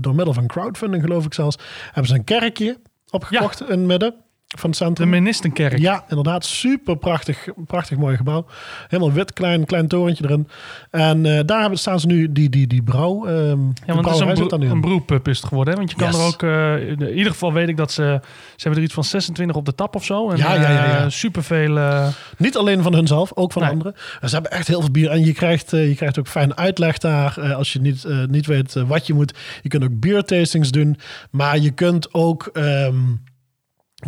door 0.00 0.14
middel 0.14 0.34
van 0.34 0.46
crowdfunding 0.46 1.02
geloof 1.02 1.24
ik 1.24 1.34
zelfs, 1.34 1.58
hebben 1.84 2.06
ze 2.06 2.14
een 2.14 2.24
kerkje 2.24 2.76
opgekocht 3.10 3.60
in 3.60 3.78
het 3.78 3.86
midden 3.86 4.14
van 4.60 4.70
het 4.70 4.78
De 4.78 4.84
centrum. 4.84 5.08
Menistenkerk. 5.08 5.78
Ja, 5.78 6.04
inderdaad. 6.08 6.44
Super 6.44 6.96
prachtig, 6.96 7.46
prachtig 7.66 7.98
mooi 7.98 8.16
gebouw. 8.16 8.46
Helemaal 8.88 9.12
wit, 9.12 9.32
klein, 9.32 9.64
klein 9.64 9.88
torentje 9.88 10.24
erin. 10.24 10.48
En 10.90 11.26
eh, 11.26 11.40
daar 11.46 11.60
hebben, 11.60 11.78
staan 11.78 12.00
ze 12.00 12.06
nu, 12.06 12.32
die, 12.32 12.48
die, 12.50 12.66
die 12.66 12.82
brouw. 12.82 13.26
ehm 13.26 13.34
Ja, 13.36 13.46
de 13.46 13.58
want 13.86 14.06
het 14.06 14.14
is 14.14 14.20
een, 14.20 14.80
bro 14.80 15.02
een 15.14 15.20
is 15.24 15.36
het 15.38 15.46
geworden. 15.46 15.72
Hè? 15.72 15.78
Want 15.78 15.90
je 15.90 15.96
kan 15.96 16.06
Yes. 16.08 16.16
er 16.18 16.24
ook... 16.26 16.42
eh, 16.42 16.88
in 16.88 17.16
ieder 17.16 17.32
geval 17.32 17.52
weet 17.52 17.68
ik 17.68 17.76
dat 17.76 17.92
ze... 17.92 18.20
Ze 18.22 18.62
hebben 18.62 18.78
er 18.78 18.84
iets 18.84 18.94
van 18.94 19.04
26 19.04 19.56
op 19.56 19.64
de 19.64 19.74
tap 19.74 19.94
of 19.94 20.04
zo. 20.04 20.30
En, 20.30 20.36
Ja, 20.36 20.54
ja, 20.54 20.60
ja, 20.60 20.70
ja. 20.70 20.98
eh, 21.04 21.08
superveel... 21.08 22.00
Niet 22.38 22.56
alleen 22.56 22.82
van 22.82 22.94
hunzelf, 22.94 23.32
ook 23.34 23.52
van 23.52 23.62
Nee. 23.62 23.70
anderen. 23.70 23.94
En 24.20 24.28
ze 24.28 24.34
hebben 24.34 24.52
echt 24.52 24.66
heel 24.68 24.80
veel 24.80 24.90
bier. 24.90 25.10
En 25.10 25.24
je 25.24 25.32
krijgt, 25.32 25.70
je 25.70 25.94
krijgt 25.96 26.18
ook 26.18 26.28
fijn 26.28 26.56
uitleg 26.56 26.98
daar. 26.98 27.54
als 27.54 27.72
je 27.72 27.80
niet, 27.80 28.06
niet 28.28 28.46
weet 28.46 28.74
wat 28.74 29.06
je 29.06 29.14
moet. 29.14 29.34
Je 29.62 29.68
kunt 29.68 29.84
ook 29.84 30.00
biertastings 30.00 30.70
doen. 30.70 30.96
Maar 31.30 31.58
je 31.58 31.70
kunt 31.70 32.14
ook... 32.14 32.50
ehm, 32.52 32.94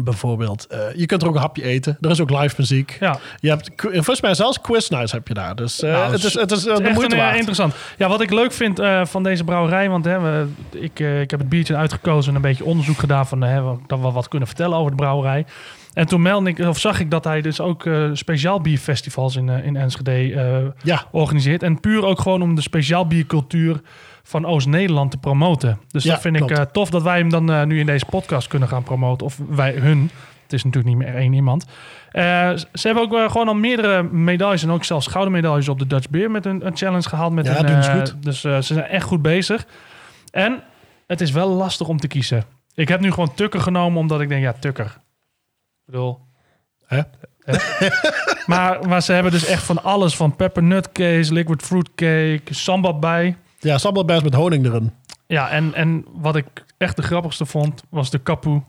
Bijvoorbeeld, 0.04 0.66
eh, 0.66 0.78
je 0.94 1.06
kunt 1.06 1.22
er 1.22 1.28
ook 1.28 1.34
een 1.34 1.40
hapje 1.40 1.62
eten. 1.62 1.98
Er 2.00 2.10
is 2.10 2.20
ook 2.20 2.30
live 2.30 2.54
muziek. 2.58 2.96
ja, 3.00 3.18
Je 3.40 3.48
hebt, 3.48 3.70
volgens 3.76 4.20
mij 4.20 4.34
zelfs 4.34 4.60
quiz 4.60 4.88
nights 4.88 5.12
heb 5.12 5.28
je 5.28 5.34
daar. 5.34 5.54
Dus 5.54 5.80
Nou, 5.80 6.12
het 6.12 6.24
is, 6.24 6.34
het 6.34 6.50
is 6.50 6.66
eh, 6.66 6.74
Het 6.74 6.76
de 6.76 6.82
is 6.82 6.88
echt 6.88 6.94
moeite 6.98 7.14
een, 7.14 7.20
waard. 7.20 7.36
interessant. 7.36 7.74
Ja, 7.98 8.08
wat 8.08 8.20
ik 8.20 8.30
leuk 8.32 8.52
vind 8.52 8.80
van 9.02 9.22
deze 9.22 9.44
brouwerij, 9.44 9.88
want 9.88 10.04
hè, 10.04 10.20
we, 10.20 10.46
ik, 10.70 10.98
ik 11.00 11.30
heb 11.30 11.40
het 11.40 11.48
biertje 11.48 11.76
uitgekozen 11.76 12.30
en 12.30 12.36
een 12.36 12.42
beetje 12.42 12.64
onderzoek 12.64 12.98
gedaan 12.98 13.26
van 13.26 13.40
hè, 13.42 13.62
we- 13.62 13.76
dat 13.86 14.00
we 14.00 14.10
wat 14.10 14.28
kunnen 14.28 14.48
vertellen 14.48 14.76
over 14.78 14.90
de 14.90 14.96
brouwerij. 14.96 15.44
En 15.92 16.06
toen 16.06 16.22
meldde 16.22 16.50
ik, 16.50 16.58
of 16.58 16.78
zag 16.78 17.00
ik 17.00 17.10
dat 17.10 17.24
hij 17.24 17.40
dus 17.40 17.60
ook 17.60 17.84
speciaal 18.12 18.60
bierfestivals 18.60 19.36
in, 19.36 19.48
in 19.48 19.76
Enschede 19.76 20.34
eh, 20.34 20.56
Ja, 20.82 21.04
organiseert. 21.10 21.62
En 21.62 21.80
puur 21.80 22.04
ook 22.04 22.20
gewoon 22.20 22.42
om 22.42 22.54
de 22.54 22.60
speciaal 22.62 23.06
biercultuur 23.06 23.80
van 24.26 24.46
Oost-Nederland 24.46 25.10
te 25.10 25.16
promoten. 25.16 25.78
Dus 25.88 26.04
Ja, 26.04 26.12
dat 26.12 26.20
vind 26.20 26.36
ik 26.36 26.50
eh, 26.50 26.60
tof 26.60 26.90
dat 26.90 27.02
wij 27.02 27.18
hem 27.18 27.30
dan 27.30 27.52
eh, 27.52 27.62
nu 27.62 27.78
in 27.80 27.86
deze 27.86 28.04
podcast 28.04 28.48
kunnen 28.48 28.68
gaan 28.68 28.82
promoten. 28.82 29.26
Of 29.26 29.40
wij 29.48 29.72
hun. 29.72 30.10
Het 30.42 30.52
is 30.52 30.64
natuurlijk 30.64 30.96
niet 30.96 31.06
meer 31.06 31.14
één 31.14 31.32
iemand. 31.32 31.66
Eh, 32.16 32.22
ze 32.72 32.86
hebben 32.86 33.02
ook 33.02 33.30
gewoon 33.30 33.48
al 33.48 33.54
meerdere 33.54 34.02
medailles 34.02 34.62
en 34.62 34.70
ook 34.70 34.84
zelfs 34.84 35.06
gouden 35.06 35.32
medailles 35.32 35.68
op 35.68 35.78
de 35.78 35.86
Dutch 35.86 36.10
Beer 36.10 36.30
met 36.30 36.46
een, 36.46 36.66
een 36.66 36.76
challenge 36.76 37.08
gehaald. 37.08 37.32
Met 37.32 37.46
Ja, 37.46 37.58
een, 37.58 37.66
doen 37.66 37.82
ze 37.82 37.90
eh, 37.90 37.98
goed. 37.98 38.14
Dus 38.22 38.40
ze 38.40 38.58
zijn 38.60 38.86
echt 38.86 39.04
goed 39.04 39.22
bezig. 39.22 39.66
En 40.30 40.62
het 41.06 41.20
is 41.20 41.30
wel 41.30 41.48
lastig 41.48 41.88
om 41.88 41.98
te 41.98 42.06
kiezen. 42.06 42.44
Ik 42.74 42.88
heb 42.88 43.00
nu 43.00 43.10
gewoon 43.10 43.34
Tukker 43.34 43.60
genomen 43.60 44.00
omdat 44.00 44.20
ik 44.20 44.28
denk, 44.28 44.42
ja, 44.42 44.52
Tukker. 44.52 44.86
Ik 44.86 45.84
bedoel... 45.84 46.20
Maar, 48.46 48.88
maar 48.88 49.02
ze 49.02 49.12
hebben 49.12 49.32
dus 49.32 49.46
echt 49.46 49.62
van 49.62 49.82
alles. 49.82 50.16
Van 50.16 50.36
peppermint 50.36 50.92
case, 50.92 51.32
liquid 51.32 51.62
fruit 51.62 51.88
cake, 51.94 52.42
samba 52.50 52.92
bij. 52.92 53.36
Ja 53.66 53.78
sambelbijs 53.78 54.22
met 54.22 54.34
honing 54.34 54.64
erin. 54.66 54.92
Ja, 55.26 55.50
en, 55.50 55.74
en 55.74 56.04
wat 56.14 56.36
ik 56.36 56.46
echt 56.78 56.96
de 56.96 57.02
grappigste 57.02 57.46
vond, 57.46 57.82
was 57.90 58.10
de 58.10 58.18
kapoe 58.18 58.62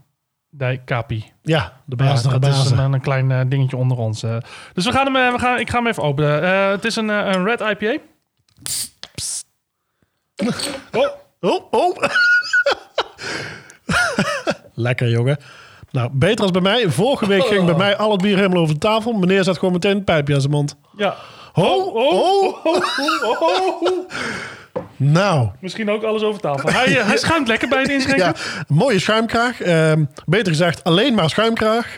De 0.49 0.79
Capi. 0.85 1.31
Ja, 1.41 1.73
de 1.85 1.95
Ja, 2.03 2.09
baas 2.09 2.23
dat 2.23 2.45
is 2.47 2.69
een, 2.71 2.93
een 2.93 3.01
klein 3.01 3.31
eh, 3.31 3.39
dingetje 3.47 3.77
onder 3.77 3.97
ons. 3.97 4.23
eh. 4.23 4.37
Dus 4.73 4.85
we 4.85 4.91
gaan 4.91 5.05
hem, 5.05 5.15
eh, 5.15 5.31
we 5.33 5.39
gaan, 5.39 5.59
ik 5.59 5.69
ga 5.69 5.77
hem 5.77 5.87
even 5.87 6.03
openen. 6.03 6.69
Het 6.71 6.85
is 6.85 6.95
een, 6.95 7.09
een 7.09 7.43
Red 7.45 7.59
IPA. 7.61 7.97
Oh, 10.91 11.07
oh, 11.39 11.61
oh. 11.71 11.97
Lekker, 14.73 15.09
jongen. 15.09 15.37
Nou, 15.91 16.09
beter 16.13 16.41
als 16.41 16.51
bij 16.51 16.61
mij. 16.61 16.89
Vorige 16.89 17.27
week 17.27 17.43
ging 17.45 17.65
bij 17.65 17.75
mij 17.75 17.97
al 17.97 18.11
het 18.11 18.21
bier 18.21 18.35
helemaal 18.35 18.61
over 18.61 18.73
de 18.73 18.79
tafel. 18.79 19.13
Meneer 19.13 19.43
zet 19.43 19.57
gewoon 19.57 19.73
meteen 19.73 19.97
een 19.97 20.03
pijpje 20.03 20.33
aan 20.33 20.39
zijn 20.41 20.53
mond. 20.53 20.75
Ja. 20.97 21.15
Ho, 21.53 21.81
oh. 21.81 22.65
Nou, 24.95 25.49
Misschien 25.59 25.89
ook 25.89 26.03
alles 26.03 26.21
over 26.21 26.41
tafel. 26.41 26.69
Hij, 26.69 26.97
eh, 26.97 27.07
hij 27.07 27.17
schuimt 27.17 27.47
lekker 27.47 27.67
bij 27.69 27.79
het 27.81 27.89
inschenken. 27.97 28.25
ja, 28.25 28.33
mooie 28.67 28.99
schuimkraag. 28.99 29.61
Ehm, 29.61 30.03
beter 30.25 30.47
gezegd, 30.47 30.83
alleen 30.83 31.13
maar 31.13 31.29
schuimkraag. 31.29 31.97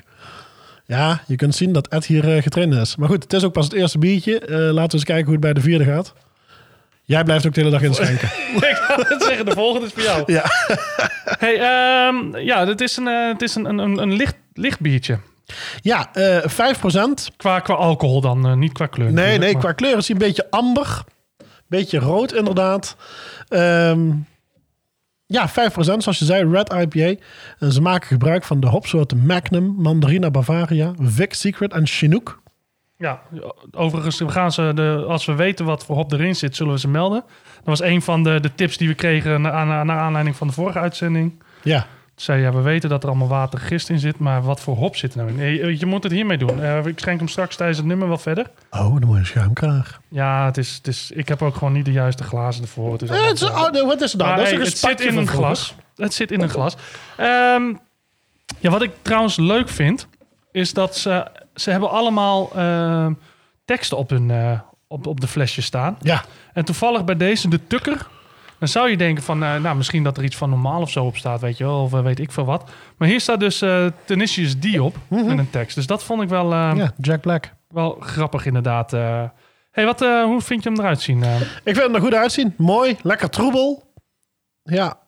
Ja, 0.85 1.21
je 1.27 1.35
kunt 1.35 1.55
zien 1.55 1.73
dat 1.73 1.87
Ed 1.87 2.05
hier 2.05 2.35
eh, 2.35 2.41
getraind 2.43 2.73
is. 2.73 2.95
Maar 2.95 3.09
goed, 3.09 3.23
het 3.23 3.33
is 3.33 3.43
ook 3.43 3.53
pas 3.53 3.63
het 3.63 3.73
eerste 3.73 3.97
biertje. 3.97 4.39
Eh, 4.39 4.55
laten 4.57 4.73
we 4.73 4.93
eens 4.93 5.03
kijken 5.03 5.23
hoe 5.25 5.33
het 5.33 5.41
bij 5.41 5.53
de 5.53 5.61
vierde 5.61 5.83
gaat. 5.83 6.13
Jij 7.03 7.23
blijft 7.23 7.45
ook 7.47 7.53
de 7.53 7.59
hele 7.59 7.71
dag 7.71 7.81
inschenken. 7.81 8.27
ik 8.55 8.75
ga 8.81 8.95
het 8.95 9.23
zeggen, 9.23 9.45
de 9.45 9.51
volgende 9.51 9.85
is 9.87 9.93
voor 9.93 10.03
jou. 10.03 10.23
Ja. 10.25 10.43
Hey, 11.39 11.53
ehm, 11.59 12.37
ja, 12.37 12.67
het 12.67 12.81
is 12.81 12.97
een, 12.97 13.05
het 13.05 13.41
is 13.41 13.55
een, 13.55 13.65
een, 13.65 13.79
een, 13.97 14.13
licht, 14.13 14.35
licht 14.53 14.79
biertje. 14.79 15.19
Ja, 15.81 16.09
eh 16.13 16.37
5%. 16.43 17.35
Qua, 17.37 17.59
qua 17.59 17.73
alcohol 17.73 18.21
dan, 18.21 18.59
niet 18.59 18.71
qua 18.71 18.85
kleur. 18.85 19.11
Nee, 19.13 19.37
nee, 19.37 19.51
maar- 19.53 19.61
qua 19.61 19.71
kleur 19.71 19.97
is 19.97 20.07
hij 20.07 20.15
een 20.15 20.25
beetje 20.27 20.47
amber. 20.49 21.03
Beetje 21.69 21.99
rood 21.99 22.33
inderdaad. 22.33 22.95
Ehm, 23.47 24.11
ja, 25.25 25.49
5% 25.49 26.03
zoals 26.03 26.19
je 26.19 26.25
zei, 26.25 26.49
Red 26.51 26.73
IPA. 26.73 27.21
En 27.59 27.71
ze 27.71 27.81
maken 27.81 28.07
gebruik 28.07 28.43
van 28.43 28.59
de 28.59 28.67
hopsoorten 28.67 29.25
Magnum, 29.25 29.75
Mandarina 29.77 30.31
Bavaria, 30.31 30.93
Vic 31.01 31.33
Secret 31.33 31.73
en 31.73 31.87
Chinook. 31.87 32.41
Ja, 32.97 33.21
overigens 33.71 34.21
gaan 34.25 34.51
ze, 34.51 34.71
de, 34.75 35.03
als 35.07 35.25
we 35.25 35.35
weten 35.35 35.65
wat 35.65 35.85
voor 35.85 35.95
hop 35.95 36.11
erin 36.11 36.35
zit, 36.35 36.55
zullen 36.55 36.73
we 36.73 36.79
ze 36.79 36.87
melden. 36.87 37.23
Dat 37.55 37.63
was 37.65 37.81
een 37.81 38.01
van 38.01 38.23
de, 38.23 38.39
de 38.39 38.55
tips 38.55 38.77
die 38.77 38.87
we 38.87 38.93
kregen 38.93 39.41
na, 39.41 39.63
na- 39.63 39.83
naar 39.83 39.99
aanleiding 39.99 40.35
van 40.35 40.47
de 40.47 40.53
vorige 40.53 40.79
uitzending. 40.79 41.43
Ja, 41.63 41.85
Zei 42.19 42.41
ja, 42.41 42.51
we 42.53 42.61
weten 42.61 42.89
dat 42.89 43.03
er 43.03 43.09
allemaal 43.09 43.27
watergist 43.27 43.89
in 43.89 43.99
zit, 43.99 44.19
maar 44.19 44.41
wat 44.43 44.59
voor 44.59 44.75
hop 44.75 44.95
zit 44.95 45.11
er 45.11 45.17
nou 45.17 45.29
in? 45.29 45.35
Nee, 45.35 45.79
je 45.79 45.85
moet 45.85 46.03
het 46.03 46.11
hiermee 46.11 46.37
doen. 46.37 46.61
Eh, 46.63 46.85
ik 46.85 46.99
schenk 46.99 47.19
hem 47.19 47.27
straks 47.27 47.55
tijdens 47.55 47.77
het 47.77 47.87
nummer 47.87 48.07
wel 48.07 48.17
verder. 48.17 48.45
oh, 48.71 48.95
een 49.01 49.07
mooie 49.07 49.25
schuimkraag. 49.25 49.99
Ja, 50.07 50.45
het 50.45 50.57
is, 50.57 50.75
het 50.75 50.87
is, 50.87 51.11
ik 51.11 51.27
heb 51.27 51.41
ook 51.41 51.55
gewoon 51.55 51.73
niet 51.73 51.85
de 51.85 51.91
juiste 51.91 52.23
glazen 52.23 52.61
ervoor. 52.63 52.91
Het 52.91 53.01
is 53.01 53.09
Eh, 53.09 53.13
allemaal- 53.15 53.33
het 53.33 53.41
is, 53.75 53.81
oh, 53.81 53.87
wat 53.87 54.01
is 54.01 54.11
het 54.11 54.21
nou? 54.21 54.29
Maar, 54.35 54.37
dat 54.39 54.45
is 54.47 54.51
hey, 54.51 54.59
een 54.61 54.65
het 54.67 54.77
zit 54.77 55.01
in 55.01 55.13
van 55.13 55.21
een 55.21 55.27
glas. 55.27 55.75
Het 55.95 56.13
zit 56.13 56.31
in 56.31 56.41
een 56.41 56.49
glas. 56.49 56.75
Ehm, 57.17 57.73
ja, 58.59 58.69
wat 58.69 58.81
ik 58.81 58.91
trouwens 59.01 59.35
leuk 59.37 59.69
vind, 59.69 60.07
is 60.51 60.73
dat 60.73 60.97
ze, 60.97 61.27
ze 61.55 61.71
hebben 61.71 61.89
allemaal 61.89 62.51
ehm, 62.55 63.13
teksten 63.65 63.97
op, 63.97 64.09
hun, 64.09 64.31
eh, 64.31 64.59
op, 64.87 65.07
op 65.07 65.19
de 65.21 65.27
flesjes 65.27 65.65
staan. 65.65 65.97
Ja, 66.01 66.23
En 66.53 66.65
toevallig 66.65 67.03
bij 67.05 67.17
deze, 67.17 67.47
de 67.49 67.67
tukker, 67.67 68.07
dan 68.59 68.67
zou 68.67 68.89
je 68.89 68.97
denken 68.97 69.23
van, 69.23 69.43
eh, 69.43 69.55
nou, 69.55 69.75
misschien 69.75 70.03
dat 70.03 70.17
er 70.17 70.23
iets 70.23 70.35
van 70.35 70.49
normaal 70.49 70.81
of 70.81 70.89
zo 70.89 71.05
op 71.05 71.17
staat, 71.17 71.41
weet 71.41 71.57
je 71.57 71.63
wel, 71.63 71.81
of 71.81 71.93
eh, 71.93 72.01
weet 72.01 72.19
ik 72.19 72.31
veel 72.31 72.45
wat. 72.45 72.71
Maar 72.97 73.07
hier 73.07 73.19
staat 73.19 73.39
dus 73.39 73.61
eh 73.61 73.85
Tenacious 74.05 74.55
D 74.55 74.79
op, 74.79 74.95
met 75.07 75.37
een 75.37 75.49
tekst. 75.49 75.75
Dus 75.75 75.87
dat 75.87 76.03
vond 76.03 76.21
ik 76.21 76.29
wel, 76.29 76.53
ja, 76.53 76.93
Jack 76.97 77.21
Black. 77.21 77.53
wel 77.67 77.97
grappig 77.99 78.45
inderdaad. 78.45 78.91
hey, 79.71 79.85
wat, 79.85 79.99
hoe 79.99 80.41
vind 80.41 80.63
je 80.63 80.69
hem 80.69 80.79
eruit 80.79 81.01
zien? 81.01 81.23
Ik 81.63 81.75
vind 81.75 81.77
hem 81.77 81.95
er 81.95 82.01
goed 82.01 82.13
uitzien. 82.13 82.53
Mooi, 82.57 82.97
lekker 83.01 83.29
troebel. 83.29 83.93
Ja, 84.63 84.99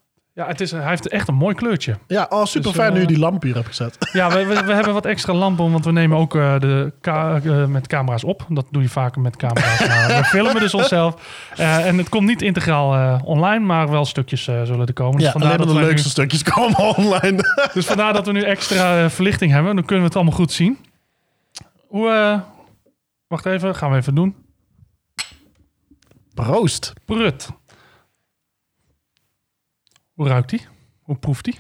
ja, 0.41 0.47
het 0.47 0.61
is, 0.61 0.71
hij 0.71 0.87
heeft 0.89 1.07
echt 1.07 1.27
een 1.27 1.35
mooi 1.35 1.55
kleurtje. 1.55 1.97
ja 2.07 2.25
oh, 2.29 2.45
super 2.45 2.67
Dus, 2.71 2.79
fijn 2.79 2.87
eh, 2.89 2.93
nu 2.95 3.01
je 3.01 3.07
die 3.07 3.19
lamp 3.19 3.43
hier 3.43 3.53
hebt 3.55 3.67
gezet. 3.67 3.97
Ja, 4.13 4.29
we, 4.29 4.45
we, 4.45 4.63
we 4.63 4.73
hebben 4.73 4.93
wat 4.93 5.05
extra 5.05 5.33
lampen, 5.33 5.71
want 5.71 5.85
we 5.85 5.91
nemen 5.91 6.17
ook 6.17 6.35
eh, 6.35 6.59
de 6.59 6.93
ka- 7.01 7.39
eh, 7.43 7.65
met 7.65 7.87
camera's 7.87 8.23
op. 8.23 8.45
Dat 8.49 8.65
doe 8.71 8.81
je 8.81 8.89
vaker 8.89 9.21
met 9.21 9.35
camera's. 9.35 9.87
Maar 9.87 10.07
we 10.17 10.23
filmen 10.23 10.59
dus 10.61 10.73
onszelf. 10.73 11.15
En 11.57 11.97
het 11.97 12.09
komt 12.09 12.27
niet 12.27 12.41
integraal 12.41 13.19
online, 13.23 13.65
maar 13.65 13.89
wel 13.89 14.05
stukjes 14.05 14.43
zullen 14.43 14.85
er 14.85 14.93
komen. 14.93 15.15
Dus, 15.17 15.25
Ja, 15.25 15.31
vandaar 15.31 15.57
dat 15.57 15.67
de 15.67 15.73
leukste 15.73 16.09
stukjes 16.09 16.43
komen 16.43 16.77
online. 16.97 17.67
dus 17.73 17.85
vandaar 17.85 18.13
dat 18.13 18.25
we 18.25 18.31
nu 18.31 18.41
extra 18.41 19.09
verlichting 19.09 19.51
hebben. 19.51 19.75
Dan 19.75 19.85
kunnen 19.85 19.99
we 20.03 20.07
het 20.09 20.15
allemaal 20.15 20.37
goed 20.37 20.51
zien. 20.51 20.77
Hoe, 21.87 22.41
wacht 23.27 23.45
even, 23.45 23.75
gaan 23.75 23.91
we 23.91 23.97
even 23.97 24.15
doen. 24.15 24.35
Proost. 26.33 26.93
Prut. 27.05 27.49
Hoe 30.13 30.27
ruikt 30.27 30.49
die? 30.49 30.67
Hoe 31.01 31.15
proeft 31.15 31.43
die? 31.45 31.59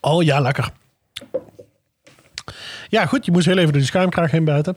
Oh 0.00 0.22
ja, 0.22 0.40
lekker. 0.40 0.70
Ja, 2.88 3.06
goed. 3.06 3.24
Je 3.24 3.32
moest 3.32 3.46
heel 3.46 3.56
even 3.58 3.68
door 3.72 3.80
die 3.80 3.86
schuimkraag 3.90 4.30
heen 4.30 4.44
buiten. 4.44 4.76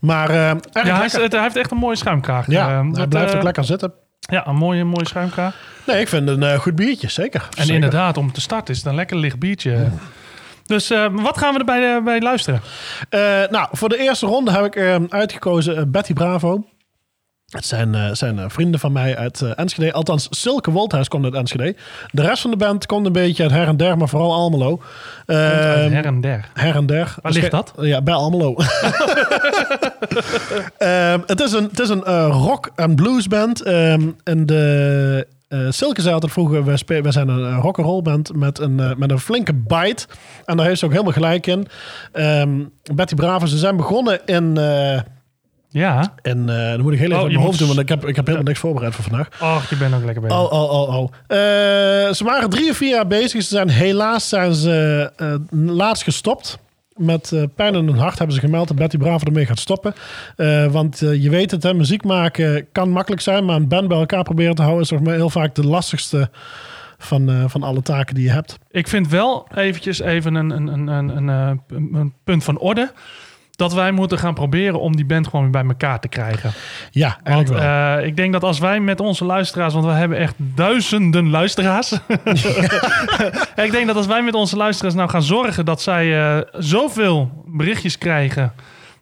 Maar 0.00 0.30
eh 0.30 0.36
Ja, 0.36 0.52
hij, 0.72 0.82
is- 0.82 0.98
lekker. 1.00 1.22
het- 1.22 1.32
hij 1.32 1.42
heeft 1.42 1.56
echt 1.56 1.70
een 1.70 1.76
mooie 1.76 1.96
schuimkraag. 1.96 2.46
Ja, 2.46 2.68
Eh, 2.68 2.80
hij 2.80 2.90
dat, 2.92 3.08
blijft 3.08 3.30
eh, 3.32 3.36
ook 3.38 3.42
lekker 3.44 3.64
zitten. 3.64 3.92
Ja, 4.20 4.46
een 4.46 4.56
mooie, 4.56 4.84
mooie 4.84 5.06
schuimkraag. 5.06 5.54
Nee, 5.86 6.00
ik 6.00 6.08
vind 6.08 6.28
het 6.28 6.36
een 6.42 6.48
eh, 6.48 6.58
goed 6.58 6.76
biertje, 6.76 7.08
zeker. 7.08 7.40
En 7.50 7.56
Zeker. 7.56 7.74
inderdaad, 7.74 8.16
om 8.16 8.32
te 8.32 8.40
starten 8.40 8.74
is 8.74 8.80
het 8.80 8.86
een 8.88 8.94
lekker 8.94 9.16
licht 9.16 9.38
biertje. 9.38 9.88
Dus 10.66 10.90
eh, 10.90 11.06
wat 11.12 11.38
gaan 11.38 11.52
we 11.52 11.58
erbij 11.58 11.96
eh, 11.96 12.02
bij 12.04 12.20
luisteren? 12.20 12.60
Eh, 13.08 13.20
nou, 13.50 13.68
voor 13.72 13.88
de 13.88 13.98
eerste 13.98 14.26
ronde 14.26 14.50
heb 14.52 14.64
ik 14.64 14.76
eh, 14.76 14.96
uitgekozen 15.08 15.76
eh, 15.76 15.82
Betty 15.86 16.12
Bravo. 16.12 16.64
Het 17.50 17.66
zijn, 17.66 17.94
eh, 17.94 18.10
zijn 18.12 18.38
eh, 18.38 18.44
vrienden 18.48 18.80
van 18.80 18.92
mij 18.92 19.16
uit 19.16 19.40
eh, 19.40 19.50
Enschede. 19.56 19.92
Althans, 19.92 20.26
Silke 20.30 20.70
Woldhuis 20.70 21.08
komt 21.08 21.24
uit 21.24 21.34
Enschede. 21.34 21.74
De 22.10 22.22
rest 22.22 22.42
van 22.42 22.50
de 22.50 22.56
band 22.56 22.86
komt 22.86 23.06
een 23.06 23.12
beetje 23.12 23.42
uit 23.42 23.52
her 23.52 23.66
en 23.66 23.76
der, 23.76 23.96
maar 23.98 24.08
vooral 24.08 24.32
Almelo. 24.32 24.80
Eh, 25.26 25.36
Uit 25.36 25.92
her 25.92 26.04
en 26.04 26.20
der. 26.20 26.48
Her 26.54 26.74
en 26.74 26.86
der. 26.86 27.14
Waar 27.22 27.32
ligt 27.32 27.50
dat? 27.50 27.72
Ja, 27.80 28.02
bij 28.02 28.14
Almelo. 28.14 28.54
Ehm, 30.78 31.20
het 31.26 31.40
is 31.40 31.52
een, 31.52 31.64
het 31.64 31.80
is 31.80 31.88
een 31.88 32.02
rock- 32.26 32.70
en 32.76 32.94
bluesband. 32.94 33.62
Ehm 33.62 34.08
en 34.24 34.46
de 34.46 35.26
Silke 35.68 36.00
zei 36.00 36.14
altijd 36.14 36.32
vroeger, 36.32 36.78
spe- 36.78 37.00
wij 37.00 37.12
zijn 37.12 37.28
een 37.28 37.40
uh, 37.52 37.58
rock'n'roll 37.62 38.02
band 38.02 38.34
met 38.36 38.58
een, 38.58 38.74
met 38.96 39.10
een 39.10 39.18
flinke 39.18 39.54
bite. 39.54 40.06
En 40.44 40.56
daar 40.56 40.66
heeft 40.66 40.78
ze 40.78 40.84
ook 40.84 40.90
helemaal 40.90 41.12
gelijk 41.12 41.46
in. 41.46 41.66
Ehm, 42.12 42.50
Betty 42.94 43.14
Bravo, 43.14 43.46
ze 43.46 43.58
zijn 43.58 43.76
begonnen 43.76 44.20
in... 44.24 44.58
Ja. 45.72 46.12
in 46.22 46.48
eh, 46.48 46.70
dan 46.70 46.80
moet 46.80 46.92
ik 46.92 46.98
heel 46.98 47.06
even 47.08 47.16
Oh, 47.18 47.22
uit 47.22 47.30
je 47.30 47.36
mijn 47.36 47.46
hoofd 47.46 47.58
doen, 47.58 47.68
want 47.68 47.80
ik 47.80 47.88
heb, 47.88 48.06
ik 48.06 48.16
heb 48.16 48.24
helemaal 48.24 48.46
niks 48.46 48.58
voorbereid 48.60 48.94
voor 48.94 49.04
vandaag. 49.04 49.28
Och, 49.40 49.70
je 49.70 49.76
bent 49.76 49.94
ook 49.94 50.04
lekker 50.04 50.22
bezig. 50.22 50.38
Oh, 50.38 50.52
oh, 50.52 50.70
oh, 50.72 50.96
oh. 50.98 51.12
Ze 52.12 52.20
waren 52.24 52.50
drie 52.50 52.70
of 52.70 52.76
vier 52.76 52.88
jaar 52.94 53.06
bezig. 53.06 53.42
Ze 53.42 53.48
zijn 53.48 53.68
helaas 53.68 54.28
zijn 54.28 54.54
ze 54.54 55.10
eh, 55.16 55.34
laatst 55.50 56.02
gestopt. 56.02 56.58
Met 56.96 57.32
eh, 57.32 57.42
pijn 57.56 57.74
in 57.74 57.86
hun 57.86 57.98
hart 57.98 58.18
hebben 58.18 58.34
ze 58.36 58.40
gemeld 58.40 58.68
dat 58.68 58.76
Betty 58.76 58.96
Bravo 58.96 59.26
ermee 59.26 59.46
gaat 59.46 59.58
stoppen. 59.58 59.94
Want 60.70 60.98
je 60.98 61.30
weet 61.30 61.50
het, 61.50 61.62
hè, 61.62 61.74
muziek 61.74 62.04
maken 62.04 62.66
kan 62.72 62.90
makkelijk 62.90 63.22
zijn. 63.22 63.44
Maar 63.44 63.56
een 63.56 63.68
band 63.68 63.88
bij 63.88 63.98
elkaar 63.98 64.22
proberen 64.22 64.54
te 64.54 64.62
houden 64.62 64.82
is 64.82 64.88
toch 64.88 65.00
maar 65.00 65.14
heel 65.14 65.30
vaak 65.30 65.54
de 65.54 65.66
lastigste 65.66 66.30
van, 66.98 67.44
van 67.50 67.62
alle 67.62 67.82
taken 67.82 68.14
die 68.14 68.24
je 68.24 68.30
hebt. 68.30 68.58
Ik 68.70 68.88
vind 68.88 69.08
wel 69.08 69.46
eventjes 69.54 70.00
even 70.00 70.34
een, 70.34 70.50
een, 70.50 70.88
een, 70.88 71.08
een- 71.16 71.60
een 71.92 72.12
punt 72.24 72.44
van 72.44 72.58
orde. 72.58 72.92
Dat 73.60 73.72
wij 73.74 73.92
moeten 73.92 74.18
gaan 74.18 74.34
proberen 74.34 74.80
om 74.80 74.96
die 74.96 75.04
band 75.04 75.24
gewoon 75.26 75.42
weer 75.42 75.50
bij 75.62 75.64
elkaar 75.64 76.00
te 76.00 76.08
krijgen. 76.08 76.52
Ja, 76.90 77.18
Want 77.24 77.48
wel. 77.48 77.58
eh, 77.58 78.06
ik 78.06 78.16
denk 78.16 78.32
dat 78.32 78.42
als 78.42 78.58
wij 78.58 78.80
met 78.80 79.00
onze 79.00 79.24
luisteraars, 79.24 79.74
want 79.74 79.84
we 79.86 79.90
hebben 79.92 80.18
echt 80.18 80.34
duizenden 80.36 81.30
luisteraars. 81.30 81.92
ik 83.66 83.70
denk 83.70 83.86
dat 83.86 83.96
als 83.96 84.06
wij 84.06 84.22
met 84.22 84.34
onze 84.34 84.56
luisteraars 84.56 84.94
nou 84.94 85.08
gaan 85.08 85.22
zorgen 85.22 85.64
dat 85.64 85.82
zij 85.82 86.36
eh, 86.36 86.42
zoveel 86.52 87.44
berichtjes 87.46 87.98
krijgen. 87.98 88.52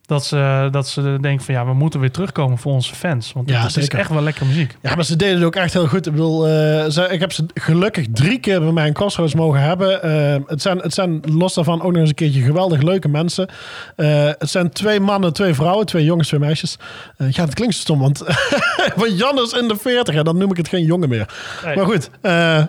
Dat 0.08 0.24
ze, 0.24 0.68
dat 0.70 0.88
ze 0.88 1.18
denken 1.20 1.44
van 1.44 1.54
ja, 1.54 1.66
we 1.66 1.74
moeten 1.74 2.00
weer 2.00 2.10
terugkomen 2.10 2.58
voor 2.58 2.72
onze 2.72 2.94
fans. 2.94 3.32
Want 3.32 3.48
Ja, 3.48 3.62
het, 3.62 3.74
het 3.74 3.82
is 3.82 3.88
echt 3.88 4.10
wel 4.10 4.22
lekker 4.22 4.46
muziek. 4.46 4.76
Ja, 4.82 4.94
maar 4.94 5.04
ze 5.04 5.16
deden 5.16 5.34
het 5.34 5.44
ook 5.44 5.54
echt 5.54 5.72
heel 5.72 5.86
goed. 5.86 6.06
Ik 6.06 6.12
bedoel, 6.12 6.46
eh, 6.46 6.88
ze, 6.88 7.08
ik 7.10 7.20
heb 7.20 7.32
ze 7.32 7.46
gelukkig 7.54 8.06
drie 8.12 8.38
keer 8.38 8.60
bij 8.60 8.72
mij 8.72 8.86
in 8.86 8.92
Crossroads 8.92 9.34
mogen 9.34 9.60
hebben. 9.60 10.02
Eh, 10.02 10.36
het, 10.46 10.62
zijn, 10.62 10.78
het 10.78 10.94
zijn 10.94 11.20
los 11.20 11.54
daarvan 11.54 11.82
ook 11.82 11.92
nog 11.92 12.00
eens 12.00 12.08
een 12.08 12.14
keertje 12.14 12.42
geweldig 12.42 12.82
leuke 12.82 13.08
mensen. 13.08 13.48
Eh, 13.96 14.24
het 14.38 14.50
zijn 14.50 14.70
twee 14.70 15.00
mannen, 15.00 15.32
twee 15.32 15.54
vrouwen, 15.54 15.86
twee 15.86 16.04
jongens, 16.04 16.28
twee 16.28 16.40
meisjes. 16.40 16.76
Ja, 17.16 17.44
dat 17.44 17.54
klinkt 17.54 17.74
stom, 17.74 17.98
want, 17.98 18.18
want 18.96 19.18
Jan 19.18 19.42
is 19.42 19.52
in 19.52 19.68
de 19.68 19.76
40 19.76 20.14
en 20.14 20.24
dan 20.24 20.38
noem 20.38 20.50
ik 20.50 20.56
het 20.56 20.68
geen 20.68 20.84
jongen 20.84 21.08
meer. 21.08 21.34
Nee. 21.64 21.76
Maar 21.76 21.84
goed, 21.84 22.10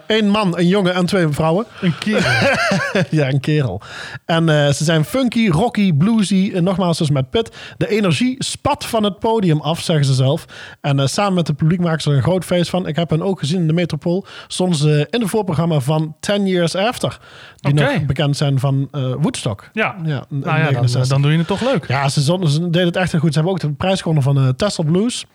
één 0.08 0.29
man, 0.29 0.58
een 0.58 0.67
jongen 0.67 0.93
en 0.93 1.05
twee 1.05 1.27
vrouwen. 1.27 1.65
Een 1.81 1.98
keer. 1.98 2.48
ja, 3.10 3.29
een 3.29 3.39
kerel. 3.39 3.81
En 4.25 4.46
ze 4.75 4.84
zijn 4.84 5.05
funky, 5.05 5.50
rocky, 5.50 5.93
bluesy. 5.93 6.51
En 6.55 6.63
nogmaals, 6.63 6.98
dus 6.98 7.10
met 7.10 7.28
Pit. 7.29 7.55
De 7.77 7.89
energie 7.89 8.36
spat 8.43 8.86
van 8.86 9.03
het 9.03 9.19
podium 9.19 9.62
af, 9.62 9.81
zeggen 9.81 10.05
ze 10.05 10.13
zelf. 10.13 10.45
En 10.81 11.00
eh, 11.00 11.05
samen 11.05 11.33
met 11.33 11.48
het 11.48 11.57
publiek 11.57 11.79
maken 11.79 12.01
ze 12.01 12.09
er 12.09 12.15
een 12.15 12.21
groot 12.24 12.45
feest 12.45 12.69
van. 12.69 12.88
Ik 12.88 12.95
heb 12.95 13.09
hen 13.09 13.21
ook 13.21 13.39
gezien 13.39 13.59
in 13.59 13.67
de 13.67 13.74
Metropool. 13.74 14.25
Soms 14.48 14.81
in 14.83 15.07
het 15.09 15.29
voorprogramma 15.29 15.79
van 15.79 16.15
10 16.19 16.48
Years 16.48 16.75
After. 16.75 17.19
Die 17.55 17.74
nog 17.74 18.05
bekend 18.05 18.38
zijn 18.38 18.59
van 18.59 18.88
eh 18.91 19.13
Woodstock. 19.19 19.69
Ja, 19.74 19.95
Ja, 20.05 20.25
nou 20.29 20.57
ja, 20.59 20.63
dan, 20.63 20.71
69. 20.71 21.07
dan 21.07 21.21
doe 21.21 21.31
je 21.31 21.38
het 21.38 21.48
toch 21.48 21.62
leuk. 21.62 21.88
Ja, 21.88 22.09
ze 22.09 22.59
deden 22.59 22.86
het 22.86 22.95
echt 22.95 23.12
heel 23.12 23.19
goed. 23.19 23.33
Ze 23.33 23.39
hebben 23.39 23.53
ook 23.53 23.59
de 23.62 23.71
prijs 23.71 24.01
gewonnen 24.01 24.24
van 24.24 24.38
eh 24.38 24.48
Tesla 24.50 24.83
Blues. 24.83 25.25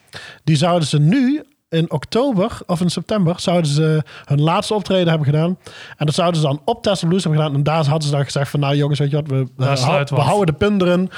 Die 0.44 0.56
zouden 0.56 0.88
ze 0.88 0.98
nu 0.98 1.42
in 1.74 1.90
oktober 1.90 2.58
of 2.66 2.80
in 2.80 2.90
september 2.90 3.34
zouden 3.40 3.70
ze 3.70 4.02
hun 4.24 4.40
laatste 4.40 4.74
optreden 4.74 5.08
hebben 5.08 5.26
gedaan. 5.26 5.58
En 5.96 6.06
dat 6.06 6.14
zouden 6.14 6.40
ze 6.40 6.46
dan 6.46 6.60
op 6.64 6.82
Tesla 6.82 7.08
Blues 7.08 7.22
hebben 7.24 7.40
gedaan. 7.42 7.56
En 7.56 7.62
daar 7.62 7.84
hadden 7.86 8.08
ze 8.08 8.14
dan 8.14 8.24
gezegd 8.24 8.50
van, 8.50 8.60
nou 8.60 8.76
jongens, 8.76 8.98
weet 8.98 9.10
je 9.10 9.16
wat, 9.16 9.26
we, 9.28 9.46
we, 9.56 10.20
houden 10.20 10.46
de 10.46 10.66
pin 10.66 10.80
erin. 10.82 11.10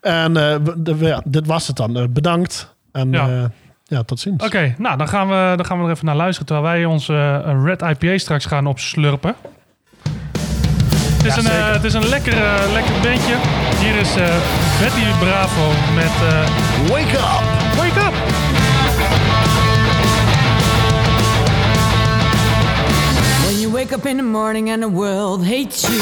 En 0.00 0.36
eh, 0.36 0.54
we- 0.64 0.82
de- 0.82 0.96
we- 0.96 1.06
ja, 1.06 1.22
dit 1.24 1.46
was 1.46 1.66
het 1.66 1.76
dan. 1.76 1.96
Eh, 1.96 2.04
bedankt. 2.10 2.74
En 2.92 3.12
Ja. 3.12 3.26
ja. 3.26 3.50
ja, 3.84 4.02
tot 4.02 4.20
ziens. 4.20 4.44
Oké, 4.44 4.74
nou 4.78 4.96
dan 4.96 5.08
gaan, 5.08 5.28
we, 5.28 5.52
dan 5.56 5.64
gaan 5.66 5.78
we 5.78 5.84
er 5.84 5.90
even 5.90 6.04
naar 6.06 6.16
luisteren 6.16 6.46
terwijl 6.46 6.68
wij 6.76 6.84
onze 6.84 7.42
eh, 7.46 7.62
Red 7.64 7.82
IPA 7.82 8.18
straks 8.18 8.44
gaan 8.44 8.66
opslurpen. 8.66 9.34
Het 11.18 11.26
is, 11.26 11.34
Ja, 11.34 11.36
een, 11.36 11.42
zeker. 11.46 11.58
eh, 11.66 11.72
het 11.72 11.84
is 11.84 11.94
een 11.94 12.08
lekker, 12.08 12.32
eh, 12.32 12.72
lekker 12.72 12.92
bandje. 13.02 13.34
Hier 13.80 13.96
is 14.00 14.16
eh, 14.16 14.26
Betty 14.80 15.18
Bravo 15.18 15.66
met 15.94 16.04
eh, 16.04 16.88
Wake 16.90 17.16
up! 17.16 17.76
Wake 17.76 18.00
Up! 18.00 18.17
Up 23.98 24.06
in 24.06 24.16
the 24.16 24.22
morning 24.22 24.70
and 24.70 24.80
the 24.80 24.88
world 24.88 25.44
hates 25.44 25.82
you. 25.82 25.98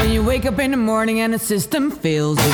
When 0.00 0.10
you 0.10 0.24
wake 0.24 0.44
up 0.44 0.58
in 0.58 0.72
the 0.72 0.76
morning 0.76 1.20
and 1.20 1.32
the 1.32 1.38
system 1.38 1.92
fails 1.92 2.36
you. 2.38 2.52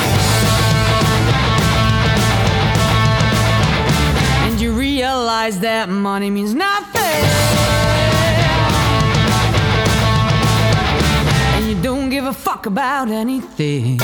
And 4.45 4.61
you 4.61 4.73
realize 4.73 5.59
that 5.61 5.89
money 5.89 6.29
means 6.29 6.53
nothing. 6.53 7.23
And 11.55 11.65
you 11.67 11.81
don't 11.81 12.11
give 12.11 12.25
a 12.25 12.33
fuck 12.33 12.67
about 12.67 13.09
anything. 13.09 13.99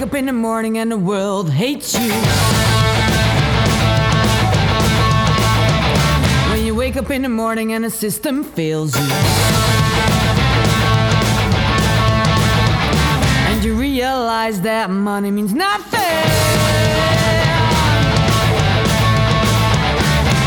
Wake 0.00 0.08
up 0.08 0.14
in 0.14 0.24
the 0.24 0.32
morning 0.32 0.78
and 0.78 0.90
the 0.90 0.96
world 0.96 1.50
hates 1.50 1.92
you. 1.92 2.10
When 6.50 6.64
you 6.64 6.74
wake 6.74 6.96
up 6.96 7.10
in 7.10 7.20
the 7.20 7.28
morning 7.28 7.74
and 7.74 7.84
the 7.84 7.90
system 7.90 8.42
fails 8.42 8.96
you. 8.96 9.12
And 13.50 13.62
you 13.62 13.74
realize 13.74 14.62
that 14.62 14.88
money 14.88 15.30
means 15.30 15.52
nothing. 15.52 16.00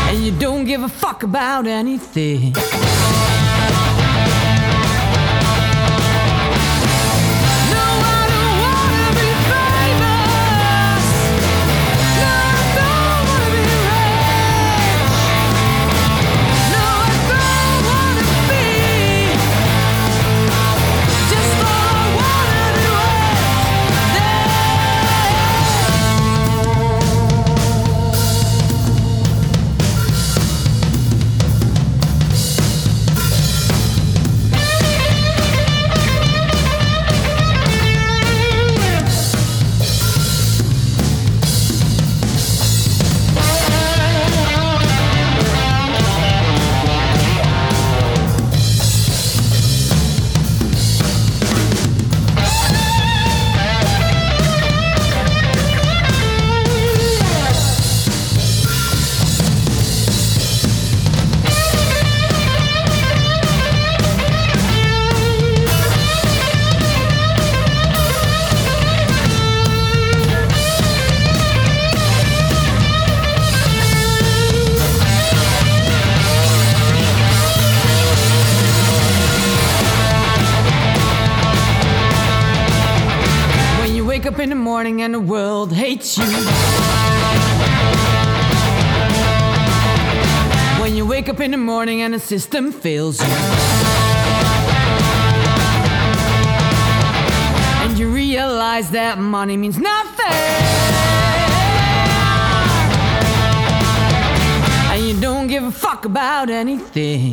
And 0.08 0.18
you 0.18 0.32
don't 0.36 0.64
give 0.64 0.82
a 0.82 0.88
fuck 0.88 1.22
about 1.22 1.68
anything. 1.68 2.54
And 92.14 92.22
the 92.22 92.26
system 92.26 92.70
fails 92.70 93.18
you. 93.20 93.26
And 97.82 97.98
you 97.98 98.08
realize 98.08 98.90
that 98.90 99.18
money 99.18 99.56
means 99.56 99.78
nothing. 99.78 100.26
And 104.92 105.02
you 105.08 105.20
don't 105.20 105.48
give 105.48 105.64
a 105.64 105.72
fuck 105.72 106.04
about 106.04 106.50
anything. 106.50 107.32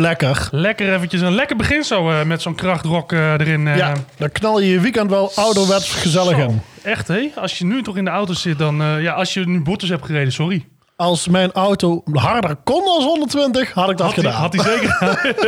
Lekker. 0.00 0.48
Lekker 0.50 0.94
eventjes 0.94 1.20
een 1.20 1.34
lekker 1.34 1.56
begin 1.56 1.84
zo 1.84 2.10
eh, 2.10 2.22
met 2.24 2.42
zo'n 2.42 2.54
krachtrock 2.54 3.12
eh, 3.12 3.32
erin. 3.32 3.66
eh. 3.68 3.76
Ja, 3.76 3.92
dan 4.16 4.32
knal 4.32 4.60
je 4.60 4.68
je 4.70 4.80
weekend 4.80 5.10
wel 5.10 5.32
ouderwets 5.34 5.92
gezellig 5.94 6.36
Zo. 6.36 6.42
in. 6.48 6.62
Echt 6.82 7.08
hé? 7.08 7.30
Als 7.36 7.58
je 7.58 7.64
nu 7.64 7.82
toch 7.82 7.96
in 7.96 8.04
de 8.04 8.10
auto 8.10 8.32
zit, 8.32 8.58
dan... 8.58 8.76
ja, 9.00 9.12
als 9.12 9.34
je 9.34 9.46
nu 9.46 9.60
boetes 9.62 9.88
hebt 9.88 10.04
gereden, 10.04 10.32
sorry. 10.32 10.66
Als 10.96 11.28
mijn 11.28 11.52
auto 11.52 12.02
harder 12.12 12.56
kon 12.64 12.82
als 12.84 13.04
120, 13.04 13.72
had 13.72 13.90
ik 13.90 13.96
dat 13.96 14.06
Had 14.06 14.14
gedaan. 14.14 14.32
had 14.32 14.52
hij 14.54 14.64
zeker. 14.64 14.96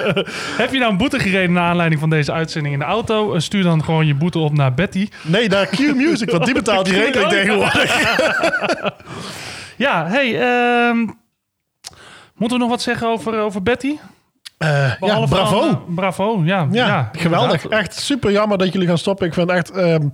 Heb 0.63 0.73
je 0.73 0.79
nou 0.79 0.91
een 0.91 0.97
boete 0.97 1.19
gereden 1.19 1.53
naar 1.53 1.69
aanleiding 1.69 2.01
van 2.01 2.11
deze 2.11 2.33
uitzending 2.33 2.75
in 2.75 2.81
de 2.81 2.87
auto? 2.87 3.39
Stuur 3.39 3.63
dan 3.63 3.85
gewoon 3.85 4.07
je 4.07 4.15
boete 4.15 4.39
op 4.39 4.53
naar 4.57 4.75
Betty. 4.75 5.09
Nee, 5.23 5.49
naar 5.49 5.67
Q 5.67 5.79
Music, 5.95 6.31
want 6.31 6.45
die 6.45 6.55
betaalt 6.55 6.85
die 6.87 6.95
rekening 6.95 7.31
ja. 7.31 7.37
tegenwoordig. 7.39 8.17
Ja, 9.77 10.07
hey, 10.07 10.41
ehm, 10.41 10.99
moeten 12.35 12.57
we 12.59 12.63
nog 12.65 12.69
wat 12.69 12.83
zeggen 12.83 13.07
over, 13.09 13.39
over 13.41 13.63
Betty? 13.63 13.97
Eh, 14.63 14.93
ja, 15.09 15.27
bravo. 15.27 15.61
dan, 15.61 15.69
eh, 15.71 15.77
bravo, 15.95 16.41
ja. 16.45 16.67
ja, 16.71 17.11
geweldig. 17.13 17.53
inderdaad. 17.63 17.81
Echt 17.81 17.95
super 17.95 18.31
jammer 18.31 18.59
dat 18.59 18.73
jullie 18.73 18.89
gaan 18.89 18.99
stoppen. 18.99 19.27
Ik 19.27 19.35
vind 19.35 19.49
het 19.51 19.59
echt 19.59 19.71
ehm, 19.71 20.09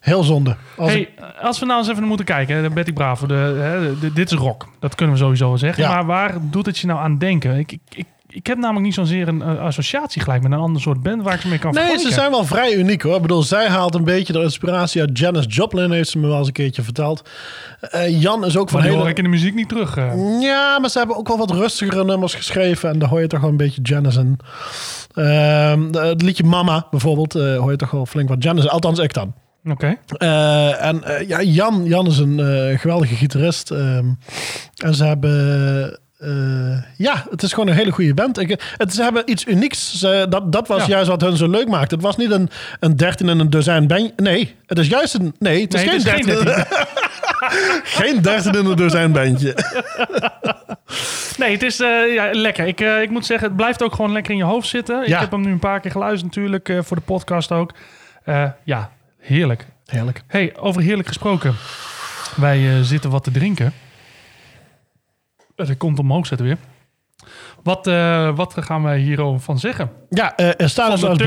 heel 0.00 0.22
zonde. 0.22 0.56
Als 0.76 0.90
Hey, 0.90 1.00
ik- 1.00 1.10
als 1.40 1.58
we 1.58 1.66
nou 1.66 1.78
eens 1.78 1.88
even 1.88 2.04
moeten 2.04 2.26
kijken, 2.26 2.56
hè, 2.56 2.70
Betty 2.70 2.92
Bravo, 2.92 3.26
de, 3.26 4.10
dit 4.14 4.32
is 4.32 4.38
rock. 4.38 4.66
Dat 4.80 4.94
kunnen 4.94 5.14
we 5.14 5.20
sowieso 5.20 5.48
wel 5.48 5.58
zeggen. 5.58 5.82
Ja. 5.82 5.88
Maar 5.90 6.06
waar 6.06 6.34
doet 6.40 6.66
het 6.66 6.78
je 6.78 6.86
nou 6.86 7.00
aan 7.00 7.18
denken? 7.18 7.58
Ik, 7.58 7.72
ik, 7.72 7.80
ik, 7.94 8.06
ik 8.36 8.46
heb 8.46 8.58
namelijk 8.58 8.84
niet 8.84 8.94
zozeer 8.94 9.28
een 9.28 9.42
eh, 9.42 9.58
associatie 9.58 10.22
gelijk 10.22 10.42
met 10.42 10.52
een 10.52 10.58
ander 10.58 10.82
soort 10.82 11.02
band 11.02 11.22
waar 11.22 11.34
ik 11.34 11.40
ze 11.40 11.48
mee 11.48 11.58
kan 11.58 11.74
Nee, 11.74 11.98
ze 11.98 12.12
zijn 12.12 12.30
wel 12.30 12.44
vrij 12.44 12.74
uniek 12.74 13.02
hoor. 13.02 13.14
Ik 13.16 13.22
bedoel, 13.22 13.42
zij 13.42 13.68
haalt 13.68 13.94
een 13.94 14.04
beetje 14.04 14.32
de 14.32 14.42
inspiratie 14.42 15.00
uit 15.00 15.18
Janis 15.18 15.44
Joplin, 15.48 15.90
heeft 15.90 16.08
ze 16.08 16.18
me 16.18 16.26
wel 16.26 16.38
eens 16.38 16.46
een 16.46 16.52
keertje 16.52 16.82
verteld. 16.82 17.28
Eh, 17.80 18.20
Jan 18.20 18.44
is 18.44 18.56
ook 18.56 18.68
van 18.68 18.78
Maar 18.78 18.82
die 18.82 18.90
hele... 18.90 18.96
hoor 19.02 19.08
ik 19.08 19.16
in 19.18 19.24
de 19.24 19.30
muziek 19.30 19.54
niet 19.54 19.68
terug. 19.68 19.96
eh. 19.96 20.12
Ja, 20.40 20.78
maar 20.78 20.90
ze 20.90 20.98
hebben 20.98 21.16
ook 21.16 21.28
wel 21.28 21.38
wat 21.38 21.50
rustigere 21.50 22.04
nummers 22.04 22.34
geschreven. 22.34 22.90
En 22.90 22.98
daar 22.98 23.08
hoor 23.08 23.20
je 23.20 23.26
toch 23.26 23.40
wel 23.40 23.50
een 23.50 23.56
beetje 23.56 23.80
Janis 23.82 24.16
in. 24.16 24.38
Ehm, 25.14 25.92
het 25.94 26.22
liedje 26.22 26.44
Mama 26.44 26.86
bijvoorbeeld, 26.90 27.32
hoor 27.32 27.70
je 27.70 27.76
toch 27.76 27.90
wel 27.90 28.06
flink 28.06 28.28
wat 28.28 28.42
Janis. 28.42 28.68
Althans, 28.68 28.98
ik 28.98 29.12
dan. 29.12 29.34
Oké. 29.70 29.96
En 30.78 31.02
ja, 31.26 31.42
Jan, 31.42 31.84
Jan 31.84 32.06
is 32.06 32.18
een 32.18 32.38
geweldige 32.78 33.14
gitarist. 33.14 33.70
ehm, 33.70 34.06
en 34.76 34.94
ze 34.94 35.04
hebben... 35.04 36.00
eh, 36.18 36.82
ja, 36.96 37.24
het 37.30 37.42
is 37.42 37.52
gewoon 37.52 37.68
een 37.68 37.74
hele 37.74 37.90
goede 37.90 38.14
band. 38.14 38.38
Ik, 38.38 38.60
het, 38.76 38.94
ze 38.94 39.02
hebben 39.02 39.22
iets 39.30 39.46
unieks. 39.46 39.98
Ze, 39.98 40.26
dat, 40.28 40.52
dat 40.52 40.68
was 40.68 40.80
Ja. 40.80 40.88
juist 40.88 41.08
wat 41.08 41.20
hun 41.20 41.36
zo 41.36 41.48
leuk 41.48 41.68
maakte. 41.68 41.94
Het 41.94 42.04
was 42.04 42.16
niet 42.16 42.30
een, 42.30 42.50
een 42.80 42.96
dertien 42.96 43.28
en 43.28 43.38
een 43.38 43.50
dozijn 43.50 43.86
bandje. 43.86 44.12
Nee, 44.16 44.54
het 44.66 44.78
is 44.78 44.86
juist 44.88 45.14
een... 45.14 45.34
Nee, 45.38 45.62
het 45.62 45.74
is 45.74 45.84
Nee, 45.84 46.00
geen 46.00 46.22
dertien. 46.26 46.64
geen 47.98 48.22
dertien 48.22 48.54
en 48.54 48.66
een 48.66 48.76
dozijn 48.76 49.12
bandje. 49.12 49.54
Nee, 51.38 51.52
het 51.52 51.62
is 51.62 51.80
eh, 51.80 52.14
ja, 52.14 52.28
lekker. 52.32 52.66
Ik, 52.66 52.80
eh, 52.80 53.02
ik 53.02 53.10
moet 53.10 53.26
zeggen, 53.26 53.46
het 53.48 53.56
blijft 53.56 53.82
ook 53.82 53.94
gewoon 53.94 54.12
lekker 54.12 54.32
in 54.32 54.38
je 54.38 54.44
hoofd 54.44 54.68
zitten. 54.68 55.02
Ik 55.06 55.14
heb 55.14 55.30
hem 55.30 55.40
nu 55.40 55.50
een 55.50 55.58
paar 55.58 55.80
keer 55.80 55.90
geluisterd 55.90 56.34
natuurlijk, 56.34 56.72
voor 56.80 56.96
de 56.96 57.02
podcast 57.02 57.52
ook. 57.52 57.72
Ja, 58.64 58.90
heerlijk. 59.20 59.66
Heerlijk. 59.86 60.22
hey, 60.26 60.52
over 60.56 60.82
heerlijk 60.82 61.08
gesproken. 61.08 61.54
Wij 62.36 62.84
zitten 62.84 63.10
wat 63.10 63.24
te 63.24 63.30
drinken. 63.30 63.72
Dat 65.56 65.76
komt 65.76 65.98
omhoog 65.98 66.26
zetten 66.26 66.46
weer. 66.46 66.56
Wat, 67.62 67.86
eh, 67.86 68.36
wat 68.36 68.54
gaan 68.58 68.82
wij 68.82 68.98
hierover 68.98 69.40
van 69.40 69.58
zeggen? 69.58 69.90
Ja, 70.08 70.36
eh 70.36 70.46
er 70.60 70.68
staat 70.68 70.90
dus 70.90 71.04
als 71.04 71.18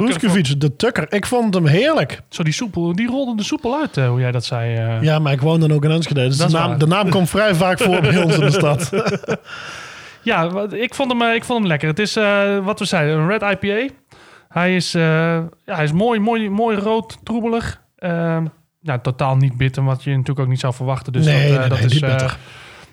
de 0.58 0.76
tukker. 0.76 1.14
Ik 1.14 1.26
vond 1.26 1.54
hem 1.54 1.66
heerlijk. 1.66 2.22
Zo, 2.30 2.44
die 2.44 2.54
soepel, 2.54 2.96
die 2.96 3.08
rolde 3.08 3.36
de 3.36 3.44
soepel 3.44 3.76
uit, 3.80 3.98
eh, 3.98 4.08
hoe 4.10 4.20
jij 4.20 4.32
dat 4.32 4.46
zei. 4.46 4.76
eh. 4.76 5.02
Ja, 5.02 5.20
maar 5.20 5.34
ik 5.34 5.42
woon 5.42 5.60
dan 5.60 5.72
ook 5.72 5.84
in 5.84 5.92
Enschede. 5.92 6.28
Dus 6.28 6.38
de 6.38 6.50
naam, 6.50 6.78
de 6.78 6.88
naam 6.88 7.10
komt 7.10 7.30
vrij 7.30 7.56
vaak 7.56 7.80
voor 7.80 8.02
bij 8.02 8.24
ons 8.24 8.34
in 8.34 8.40
de 8.42 8.52
stad. 8.52 8.90
Ja, 10.24 10.68
ik 10.72 10.96
vond 10.96 11.12
hem, 11.12 11.22
eh, 11.22 11.34
ik 11.36 11.44
vond 11.44 11.60
hem 11.60 11.68
lekker. 11.68 11.88
Het 11.88 12.00
is 12.00 12.16
eh, 12.16 12.66
wat 12.66 12.80
we 12.80 12.86
zeiden, 12.86 13.18
een 13.18 13.28
red 13.28 13.42
IPA. 13.42 13.94
Hij 14.50 14.76
is, 14.76 14.94
eh, 14.94 15.02
ja, 15.66 15.76
hij 15.76 15.84
is 15.84 15.92
mooi, 15.92 16.20
mooi, 16.20 16.50
mooi 16.50 16.78
rood, 16.78 17.18
troebelig. 17.24 17.82
Ehm, 17.96 18.46
ja, 18.82 19.00
totaal 19.00 19.36
niet 19.36 19.58
bitter, 19.58 19.84
wat 19.84 20.04
je 20.04 20.10
natuurlijk 20.10 20.40
ook 20.40 20.48
niet 20.48 20.60
zou 20.60 20.74
verwachten. 20.74 21.14
Dus 21.14 21.26
Nee, 21.26 21.36
dat, 21.36 21.52
eh, 21.54 21.60
nee, 21.60 21.70
dat 21.70 21.78
nee, 21.78 21.88
is, 21.88 21.94
niet 21.94 22.04
eh, 22.04 22.10
bitter. 22.10 22.38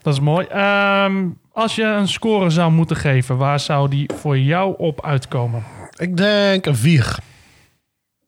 Dat 0.07 0.14
is 0.14 0.21
mooi. 0.21 0.47
Ehm, 0.47 1.25
als 1.53 1.75
je 1.75 1.85
een 1.85 2.09
score 2.09 2.51
zou 2.51 2.71
moeten 2.73 2.97
geven, 2.97 3.37
waar 3.37 3.61
zou 3.61 3.88
die 3.88 4.11
voor 4.16 4.38
jou 4.38 4.75
op 4.79 5.05
uitkomen? 5.05 5.62
ik 5.97 6.16
denk 6.16 6.66
een 6.66 6.77
vier. 6.77 7.16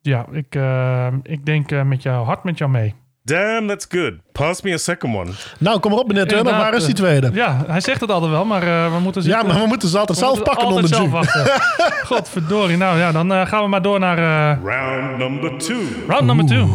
Ja, 0.00 0.26
ik, 0.32 0.54
eh, 0.54 1.06
ik 1.22 1.46
denk 1.46 1.72
eh, 1.72 1.82
met 1.82 2.02
jou, 2.02 2.24
hard 2.26 2.44
met 2.44 2.58
jou 2.58 2.70
mee. 2.70 2.94
Damn, 3.22 3.66
that's 3.66 3.86
good. 3.88 4.12
Pass 4.32 4.62
me 4.62 4.72
a 4.72 4.76
second 4.76 5.14
one. 5.16 5.30
Nou, 5.58 5.78
kom 5.80 5.90
maar 5.90 6.00
op 6.00 6.06
meneer 6.08 6.26
Turner. 6.26 6.52
Waar 6.52 6.74
is 6.74 6.80
die 6.84 6.94
eh, 6.94 7.00
tweede? 7.00 7.30
Ja, 7.32 7.64
hij 7.66 7.80
zegt 7.80 8.00
het 8.00 8.10
altijd 8.10 8.30
wel, 8.30 8.44
maar 8.44 8.62
eh, 8.62 8.92
we 8.94 9.00
moeten 9.00 9.22
Ja, 9.22 9.28
zitten. 9.28 9.46
maar 9.48 9.62
we 9.62 9.66
moeten 9.68 9.88
ze 9.88 9.98
altijd 9.98 10.18
we 10.18 10.24
zelf 10.24 10.36
moeten 10.36 10.54
pakken 10.54 10.74
altijd 10.74 10.92
onder 10.92 11.10
de 11.10 11.10
zelf 11.12 11.24
jus. 11.24 11.44
wachten. 11.44 12.06
Godverdorie. 12.16 12.76
Nou 12.76 12.98
ja, 12.98 13.12
dan 13.12 13.32
eh, 13.32 13.46
gaan 13.46 13.62
we 13.62 13.68
maar 13.68 13.82
door 13.82 13.98
naar 13.98 14.18
eh, 14.18 14.64
Round 14.64 15.16
number 15.18 15.58
two. 15.58 15.76
round 16.08 16.24
number 16.26 16.46
two. 16.46 16.66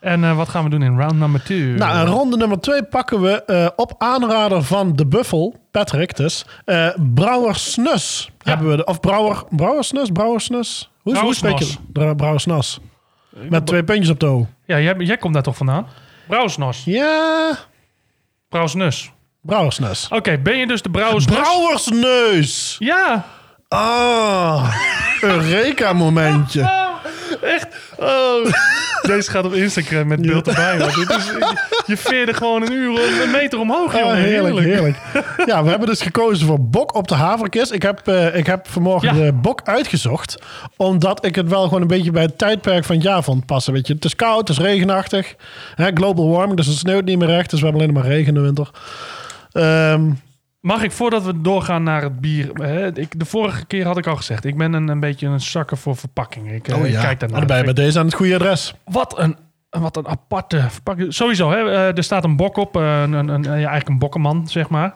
En 0.00 0.24
eh, 0.24 0.36
wat 0.36 0.48
gaan 0.48 0.64
we 0.64 0.70
doen 0.70 0.82
in 0.82 0.96
round 0.98 1.14
number 1.16 1.42
two? 1.42 1.54
Nou, 1.54 2.06
in 2.06 2.12
ronde 2.12 2.36
nummer 2.36 2.60
twee 2.60 2.82
pakken 2.84 3.20
we 3.20 3.44
eh, 3.44 3.66
op 3.76 3.94
aanrader 3.98 4.62
van 4.62 4.96
de 4.96 5.06
Buffel, 5.06 5.54
Patrick 5.70 6.16
dus, 6.16 6.44
eh 6.64 6.88
Brouwer 7.14 7.54
Snus. 7.56 8.30
Hebben 8.42 8.68
we 8.70 8.76
de, 8.76 8.84
of 8.84 9.00
Brouwer, 9.00 9.44
Brouwer 9.50 9.84
Snus, 9.84 10.10
Brouwer 10.12 10.40
Snus? 10.40 10.90
Hoe, 11.02 11.18
hoe 11.18 11.34
spreek 11.34 11.58
je. 11.58 11.74
Met 13.48 13.66
twee 13.66 13.84
puntjes 13.84 14.08
op 14.10 14.20
de 14.20 14.26
O. 14.26 14.46
Ja, 14.64 14.80
jij, 14.80 14.94
jij 14.98 15.16
komt 15.16 15.34
daar 15.34 15.42
toch 15.42 15.56
vandaan? 15.56 15.86
Brouwersnos. 16.26 16.82
Ja, 16.84 17.56
Brouwersnus. 18.48 19.12
Brouwer 19.40 19.72
Snus. 19.72 20.08
Oké, 20.10 20.38
ben 20.38 20.56
je 20.56 20.66
dus 20.66 20.82
de 20.82 20.90
Brouwersnos? 20.90 21.38
Brouwersneus! 21.38 22.76
Ja. 22.78 23.24
Ah, 23.68 24.74
Eureka 25.20 25.92
momentje. 25.92 26.60
Oh, 26.60 26.86
echt. 27.56 27.66
Oh. 27.98 28.52
Deze 29.02 29.30
gaat 29.30 29.44
op 29.44 29.52
Instagram 29.52 30.06
met 30.06 30.22
beeld 30.22 30.48
erbij. 30.48 30.78
want 30.78 30.94
dit 30.94 31.10
is, 31.10 31.30
je 31.86 31.96
veerde 31.96 32.34
gewoon 32.34 32.62
een 32.62 32.72
uur, 32.72 33.22
een 33.22 33.30
meter 33.30 33.58
omhoog, 33.58 33.98
jongen. 33.98 34.16
heerlijk, 34.16 34.58
heerlijk. 34.58 34.96
Ja, 35.46 35.62
we 35.62 35.68
hebben 35.70 35.88
dus 35.88 36.00
gekozen 36.02 36.46
voor 36.46 36.60
bok 36.60 36.94
op 36.94 37.08
de 37.08 37.14
haverkist. 37.14 37.72
Ik 37.72 37.82
heb, 37.82 38.08
eh, 38.08 38.36
ik 38.36 38.46
heb 38.46 38.68
vanmorgen 38.68 39.16
Ja. 39.16 39.24
de 39.24 39.32
bok 39.32 39.60
uitgezocht. 39.64 40.42
Omdat 40.76 41.24
ik 41.24 41.34
het 41.34 41.48
wel 41.48 41.62
gewoon 41.64 41.80
een 41.80 41.86
beetje 41.86 42.10
bij 42.10 42.22
het 42.22 42.38
tijdperk 42.38 42.84
van 42.84 42.94
het 42.94 43.04
jaar 43.04 43.22
vond 43.22 43.46
passen. 43.46 43.72
Weet 43.72 43.86
je, 43.86 43.94
het 43.94 44.04
is 44.04 44.16
koud, 44.16 44.48
het 44.48 44.48
is 44.48 44.58
regenachtig. 44.64 45.34
Hè, 45.74 45.90
global 45.94 46.28
warming, 46.28 46.56
dus 46.56 46.66
het 46.66 46.76
sneeuwt 46.76 47.04
niet 47.04 47.18
meer 47.18 47.30
echt. 47.38 47.50
Dus 47.50 47.58
we 47.60 47.64
hebben 47.66 47.82
alleen 47.82 47.94
maar 47.94 48.06
regen 48.06 48.26
in 48.26 48.34
de 48.34 48.40
winter. 48.40 48.70
Ehm, 49.52 50.10
Mag 50.60 50.82
ik, 50.82 50.92
voordat 50.92 51.24
we 51.24 51.40
doorgaan 51.40 51.82
naar 51.82 52.02
het 52.02 52.20
bier... 52.20 52.50
Hè, 52.54 52.96
ik, 52.98 53.18
de 53.18 53.24
vorige 53.24 53.66
keer 53.66 53.86
had 53.86 53.98
ik 53.98 54.06
al 54.06 54.16
gezegd, 54.16 54.44
ik 54.44 54.56
ben 54.56 54.72
een, 54.72 54.88
een 54.88 55.00
beetje 55.00 55.26
een 55.26 55.40
zakker 55.40 55.76
voor 55.76 55.96
verpakkingen. 55.96 56.54
Ik, 56.54 56.68
eh, 56.68 56.74
kijk 57.00 57.20
daarnaar. 57.20 57.40
Oh, 57.42 57.46
dan 57.46 57.46
ben 57.46 57.56
je 57.56 57.64
bij 57.64 57.84
deze 57.84 57.98
aan 57.98 58.04
het 58.04 58.14
goede 58.14 58.34
adres. 58.34 58.74
Wat 58.84 59.18
een, 59.18 59.36
wat 59.70 59.96
een 59.96 60.08
aparte 60.08 60.64
verpakking. 60.70 61.14
Sowieso, 61.14 61.50
hè, 61.50 61.70
eh, 61.70 61.96
er 61.96 62.02
staat 62.04 62.24
een 62.24 62.36
bok 62.36 62.56
op. 62.56 62.76
eh, 62.76 63.02
Een, 63.02 63.12
een, 63.12 63.28
een, 63.28 63.42
ja, 63.42 63.52
eigenlijk 63.54 63.88
een 63.88 63.98
bokkenman, 63.98 64.48
zeg 64.48 64.68
maar. 64.68 64.94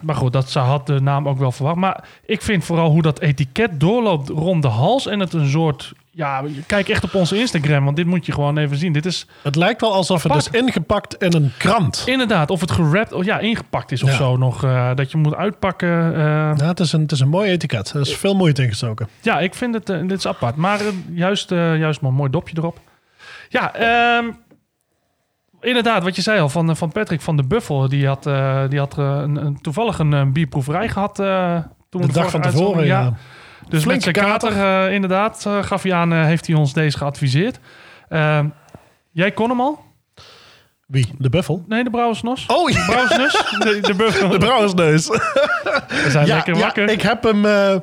Maar 0.00 0.14
goed, 0.14 0.32
dat 0.32 0.50
zou- 0.50 0.66
had 0.66 0.86
de 0.86 1.00
naam 1.00 1.28
ook 1.28 1.38
wel 1.38 1.52
verwacht. 1.52 1.76
Maar 1.76 2.04
ik 2.26 2.42
vind 2.42 2.64
vooral 2.64 2.90
hoe 2.90 3.02
dat 3.02 3.20
etiket 3.20 3.80
doorloopt 3.80 4.28
rond 4.28 4.62
de 4.62 4.68
hals. 4.68 5.06
En 5.06 5.20
het 5.20 5.32
een 5.32 5.48
soort... 5.48 5.92
Ja, 6.20 6.42
kijk 6.66 6.88
echt 6.88 7.04
op 7.04 7.14
onze 7.14 7.38
Instagram, 7.38 7.84
want 7.84 7.96
dit 7.96 8.06
moet 8.06 8.26
je 8.26 8.32
gewoon 8.32 8.58
even 8.58 8.76
zien. 8.76 8.92
Dit 8.92 9.06
is 9.06 9.26
Het 9.42 9.56
lijkt 9.56 9.80
wel 9.80 9.92
alsof 9.94 10.22
het 10.22 10.34
is 10.34 10.48
ingepakt 10.48 11.14
in 11.22 11.32
een 11.34 11.52
krant. 11.58 12.02
inderdaad, 12.06 12.50
of 12.50 12.60
het 12.60 12.70
gerapt, 12.70 13.12
of 13.12 13.24
ja, 13.24 13.38
ingepakt 13.38 13.92
is 13.92 14.02
of 14.02 14.10
Ja. 14.10 14.16
zo 14.16 14.36
nog. 14.36 14.64
eh, 14.64 14.90
dat 14.94 15.10
je 15.10 15.16
moet 15.18 15.34
uitpakken. 15.34 16.14
eh. 16.14 16.20
Ja, 16.56 16.66
het, 16.66 16.80
is 16.80 16.92
een, 16.92 17.00
het 17.00 17.12
is 17.12 17.20
een 17.20 17.28
mooi 17.28 17.50
etiket. 17.50 17.90
Er 17.92 18.00
is 18.00 18.16
veel 18.16 18.34
moeite 18.34 18.62
ingestoken. 18.62 19.08
Ja, 19.20 19.38
ik 19.38 19.54
vind 19.54 19.74
het, 19.74 19.90
eh, 19.90 20.00
dit 20.00 20.18
is 20.18 20.26
apart. 20.26 20.56
Maar 20.56 20.80
juist, 21.12 21.50
juist 21.50 22.00
maar 22.00 22.10
een 22.10 22.16
mooi 22.16 22.30
dopje 22.30 22.54
erop. 22.58 22.78
Ja, 23.48 23.74
ehm, 23.74 24.24
inderdaad, 25.60 26.02
wat 26.02 26.16
je 26.16 26.22
zei 26.22 26.40
al 26.40 26.48
van, 26.48 26.76
van 26.76 26.92
Patrick 26.92 27.20
van 27.20 27.36
de 27.36 27.44
Buffel. 27.44 27.88
Die 27.88 28.06
had, 28.06 28.22
die 28.70 28.78
had 28.78 28.96
een, 28.96 29.36
een- 29.46 29.60
toevallig 29.60 29.98
een, 29.98 30.32
bierproeverij 30.32 30.88
gehad. 30.88 31.18
eh, 31.18 31.58
toen 31.90 32.00
De 32.00 32.12
dag 32.12 32.30
van 32.30 32.40
tevoren, 32.40 32.84
ja. 32.86 33.12
Dus 33.70 33.82
Flinke 33.82 34.06
met 34.06 34.16
zijn 34.16 34.26
kater, 34.26 34.48
kater. 34.52 34.86
eh, 34.88 34.94
inderdaad, 34.94 35.44
eh, 35.46 35.62
gaf 35.62 35.82
hij 35.82 35.92
aan, 35.92 36.12
eh, 36.12 36.24
heeft 36.24 36.46
hij 36.46 36.56
ons 36.56 36.72
deze 36.72 36.98
geadviseerd. 36.98 37.58
Ehm, 38.08 38.46
jij 39.12 39.30
kon 39.32 39.48
hem 39.48 39.60
al? 39.60 39.88
Wie? 40.86 41.14
De 41.18 41.28
buffel? 41.28 41.64
Nee, 41.68 41.84
de 41.84 41.90
Brouwersnos? 41.90 42.46
Oh, 42.46 42.70
ja. 42.70 42.84
Brouwersnus? 42.86 43.32
De, 43.58 43.78
de 43.80 43.94
Buffel. 43.94 44.28
De 44.38 44.38
brouwersneus. 44.38 45.06
We 45.08 46.06
zijn 46.10 46.26
Ja, 46.26 46.34
lekker 46.34 46.54
ja, 46.54 46.60
wakker. 46.60 46.88
ik, 46.90 47.02
heb 47.02 47.22
hem, 47.22 47.44
eh, 47.46 47.74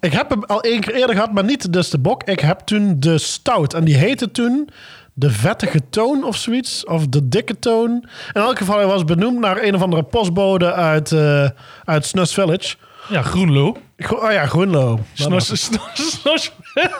ik 0.00 0.12
heb 0.12 0.30
hem 0.30 0.44
al 0.44 0.60
één 0.60 0.80
keer 0.80 0.94
eerder 0.94 1.14
gehad, 1.14 1.32
maar 1.32 1.44
niet 1.44 1.72
dus 1.72 1.90
de 1.90 1.98
bok. 1.98 2.22
Ik 2.22 2.40
heb 2.40 2.58
toen 2.60 3.00
de 3.00 3.18
stout. 3.18 3.74
En 3.74 3.84
die 3.84 3.96
heette 3.96 4.30
toen 4.30 4.68
de 5.12 5.30
vettige 5.30 5.80
toon 5.90 6.24
of 6.24 6.36
zoiets. 6.36 6.84
Of 6.84 7.06
de 7.06 7.28
dikke 7.28 7.58
toon. 7.58 7.90
In 8.34 8.40
elk 8.40 8.58
geval, 8.58 8.76
hij 8.76 8.86
was 8.86 9.04
benoemd 9.04 9.38
naar 9.38 9.62
een 9.62 9.74
of 9.74 9.82
andere 9.82 10.02
postbode 10.02 10.72
uit, 10.72 11.12
eh 11.12 11.48
uit 11.84 12.06
Snus 12.06 12.34
Village. 12.34 12.76
Ja, 13.08 13.22
Groenlo. 13.22 13.76
Gro- 13.96 14.16
Oh 14.26 14.32
ja, 14.32 14.46
Groenlo. 14.46 14.98
Snos. 15.12 16.52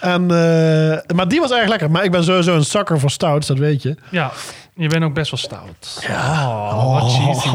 En, 0.00 0.22
eh, 0.22 1.14
maar 1.16 1.28
die 1.28 1.40
was 1.40 1.50
erg 1.52 1.68
lekker. 1.68 1.90
Maar 1.90 2.04
ik 2.04 2.10
ben 2.10 2.24
sowieso 2.24 2.54
een 2.54 2.64
zakker 2.64 3.00
voor 3.00 3.10
stouts, 3.10 3.46
dat 3.46 3.58
weet 3.58 3.82
je. 3.82 3.96
Ja, 4.10 4.30
je 4.74 4.88
bent 4.88 5.04
ook 5.04 5.14
best 5.14 5.30
wel 5.30 5.40
stout. 5.40 6.04
Ja. 6.06 6.46
Oh, 6.76 7.00
wat 7.00 7.12
cheesy. 7.12 7.48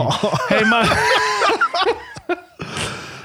Hey, 0.54 0.66
maar... 0.66 1.00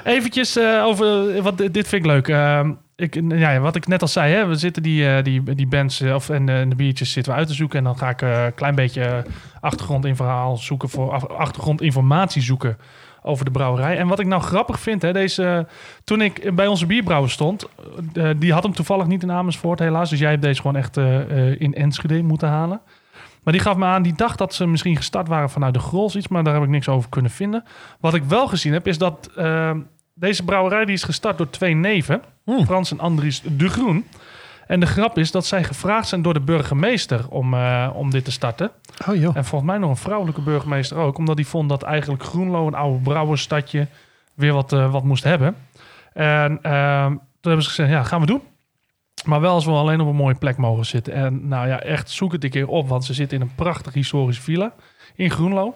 Eventjes 0.04 0.56
eh, 0.56 0.82
over... 0.84 1.42
Wat, 1.42 1.58
dit 1.58 1.88
vind 1.88 1.92
ik 1.92 2.06
leuk. 2.06 2.28
Ehm, 2.28 2.72
ik, 2.96 3.20
ja, 3.28 3.58
wat 3.58 3.76
ik 3.76 3.86
net 3.86 4.02
al 4.02 4.08
zei, 4.08 4.34
hè, 4.34 4.46
we 4.46 4.54
zitten 4.54 4.82
die, 4.82 5.08
eh, 5.16 5.24
die, 5.24 5.54
die 5.54 5.66
bands 5.66 6.02
of, 6.02 6.28
en, 6.28 6.46
de, 6.46 6.74
biertjes 6.76 7.12
zitten 7.12 7.32
we 7.32 7.38
uit 7.38 7.48
te 7.48 7.54
zoeken. 7.54 7.78
En 7.78 7.84
dan 7.84 7.98
ga 7.98 8.08
ik 8.08 8.20
een 8.20 8.54
klein 8.54 8.74
beetje 8.74 9.24
achtergrondinverhaal 9.60 10.56
zoeken 10.56 10.88
voor 10.88 11.28
achtergrondinformatie 11.36 12.42
zoeken 12.42 12.78
over 13.22 13.44
de 13.44 13.50
brouwerij. 13.50 13.98
En 13.98 14.06
wat 14.06 14.18
ik 14.18 14.26
nou 14.26 14.42
grappig 14.42 14.80
vind, 14.80 15.02
hè, 15.02 15.12
deze, 15.12 15.66
toen 16.04 16.20
ik 16.20 16.54
bij 16.54 16.66
onze 16.66 16.86
bierbrouwer 16.86 17.30
stond, 17.30 17.68
eh, 18.12 18.30
die 18.36 18.52
had 18.52 18.62
hem 18.62 18.74
toevallig 18.74 19.06
niet 19.06 19.22
in 19.22 19.32
Amersfoort 19.32 19.78
helaas. 19.78 20.10
Dus 20.10 20.18
jij 20.18 20.30
hebt 20.30 20.42
deze 20.42 20.60
gewoon 20.60 20.76
echt 20.76 20.96
eh, 20.96 21.20
eh, 21.20 21.60
in 21.60 21.74
Enschede 21.74 22.22
moeten 22.22 22.48
halen. 22.48 22.80
Maar 23.42 23.52
die 23.52 23.62
gaf 23.62 23.76
me 23.76 23.84
aan, 23.84 24.02
die 24.02 24.12
dacht 24.12 24.38
dat 24.38 24.54
ze 24.54 24.66
misschien 24.66 24.96
gestart 24.96 25.28
waren 25.28 25.50
vanuit 25.50 25.74
de 25.74 25.80
Grols 25.80 26.16
iets, 26.16 26.28
maar 26.28 26.44
daar 26.44 26.54
heb 26.54 26.62
ik 26.62 26.68
niks 26.68 26.88
over 26.88 27.10
kunnen 27.10 27.30
vinden. 27.30 27.64
Wat 28.00 28.14
ik 28.14 28.22
wel 28.24 28.48
gezien 28.48 28.72
heb, 28.72 28.86
is 28.86 28.98
dat 28.98 29.30
eh, 29.36 29.70
deze 30.14 30.44
brouwerij 30.44 30.84
die 30.84 30.94
is 30.94 31.02
gestart 31.02 31.38
door 31.38 31.50
twee 31.50 31.74
neven, 31.74 32.22
Frans 32.64 32.90
en 32.90 33.00
Andries 33.00 33.42
de 33.56 33.68
Groen. 33.68 34.04
En 34.70 34.80
de 34.80 34.86
grap 34.86 35.18
is 35.18 35.30
dat 35.30 35.46
zij 35.46 35.64
gevraagd 35.64 36.08
zijn 36.08 36.22
door 36.22 36.34
de 36.34 36.40
burgemeester 36.40 37.28
om, 37.28 37.54
eh, 37.54 37.90
om 37.94 38.10
dit 38.10 38.24
te 38.24 38.30
starten. 38.30 38.70
Oh 39.08 39.16
joh. 39.16 39.36
En 39.36 39.44
volgens 39.44 39.70
mij 39.70 39.80
nog 39.80 39.90
een 39.90 39.96
vrouwelijke 39.96 40.40
burgemeester 40.40 40.96
ook, 40.96 41.18
omdat 41.18 41.36
die 41.36 41.46
vond 41.46 41.68
dat 41.68 41.82
eigenlijk 41.82 42.22
Groenlo, 42.22 42.66
een 42.66 42.74
oude 42.74 42.98
brouwersstadje, 42.98 43.86
weer 44.34 44.52
wat, 44.52 44.72
eh, 44.72 44.92
wat 44.92 45.04
moest 45.04 45.24
hebben. 45.24 45.56
En 46.12 46.58
ehm, 46.62 47.08
toen 47.10 47.20
hebben 47.40 47.62
ze 47.62 47.68
gezegd, 47.68 47.90
ja, 47.90 48.02
gaan 48.02 48.20
we 48.20 48.26
doen. 48.26 48.42
Maar 49.24 49.40
wel 49.40 49.52
als 49.52 49.64
we 49.64 49.70
alleen 49.70 50.00
op 50.00 50.08
een 50.08 50.14
mooie 50.14 50.34
plek 50.34 50.56
mogen 50.56 50.86
zitten. 50.86 51.12
En 51.12 51.48
nou 51.48 51.68
ja, 51.68 51.80
echt 51.80 52.10
zoek 52.10 52.32
het 52.32 52.44
een 52.44 52.50
keer 52.50 52.68
op. 52.68 52.88
Want 52.88 53.04
ze 53.04 53.14
zitten 53.14 53.36
in 53.36 53.42
een 53.42 53.54
prachtige 53.54 53.98
historische 53.98 54.42
villa 54.42 54.72
in 55.14 55.30
Groenlo. 55.30 55.74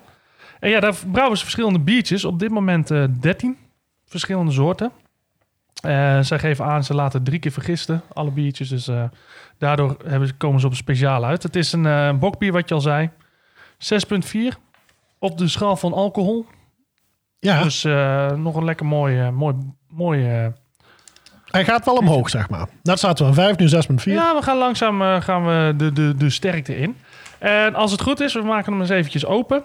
En 0.61 0.71
ja, 0.71 0.81
daar 0.81 0.95
brouwen 1.13 1.37
ze 1.37 1.43
verschillende 1.43 1.79
biertjes. 1.79 2.25
Op 2.25 2.39
dit 2.39 2.51
moment 2.51 2.91
eh 2.91 3.05
13 3.21 3.57
verschillende 4.07 4.53
soorten. 4.53 4.93
Eh, 5.85 6.19
zij 6.21 6.39
geven 6.39 6.65
aan, 6.65 6.85
ze 6.85 6.95
laten 6.95 7.23
drie 7.23 7.39
keer 7.39 7.53
vergisten, 7.53 8.03
alle 8.13 8.31
biertjes. 8.31 8.69
Dus 8.69 8.89
eh, 8.89 9.05
daardoor 9.59 9.97
hebben, 10.07 10.37
komen 10.37 10.61
ze 10.61 10.67
op 10.67 10.73
een 10.73 10.79
speciaal 10.79 11.25
uit. 11.25 11.43
Het 11.43 11.57
is 11.57 11.73
een 11.73 11.87
eh, 11.87 12.13
bokbier, 12.13 12.53
wat 12.53 12.69
je 12.69 12.75
al 12.75 12.81
zei. 12.81 13.11
6,4 13.79 14.59
op 15.19 15.39
de 15.39 15.49
schaal 15.49 15.77
van 15.77 15.93
alcohol. 15.93 16.47
Ja, 17.39 17.63
Dus 17.63 17.83
nog 18.37 18.57
een 18.57 18.65
lekker 18.65 18.87
mooi, 18.87 19.31
mooi, 19.31 19.55
mooi 19.89 20.53
hij 21.45 21.65
gaat 21.65 21.85
wel 21.85 21.97
omhoog, 21.97 22.31
zeg 22.31 22.49
maar. 22.49 22.69
Net 22.83 22.99
zaten 22.99 23.25
we 23.25 23.31
aan 23.31 23.57
5, 23.57 23.57
nu 23.57 23.69
6,4. 24.03 24.13
Ja, 24.13 24.35
we 24.35 24.43
gaan 24.43 24.57
langzaam 24.57 25.21
gaan 25.21 25.47
we 25.47 25.75
de, 25.77 25.93
de, 25.93 26.15
de 26.17 26.31
sterkte 26.31 26.77
in. 26.77 26.97
En 27.39 27.75
als 27.75 27.91
het 27.91 28.03
goed 28.03 28.21
is, 28.21 28.35
we 28.35 28.43
maken 28.43 28.73
hem 28.73 28.81
eens 28.81 28.91
eventjes 28.91 29.27
open. 29.27 29.65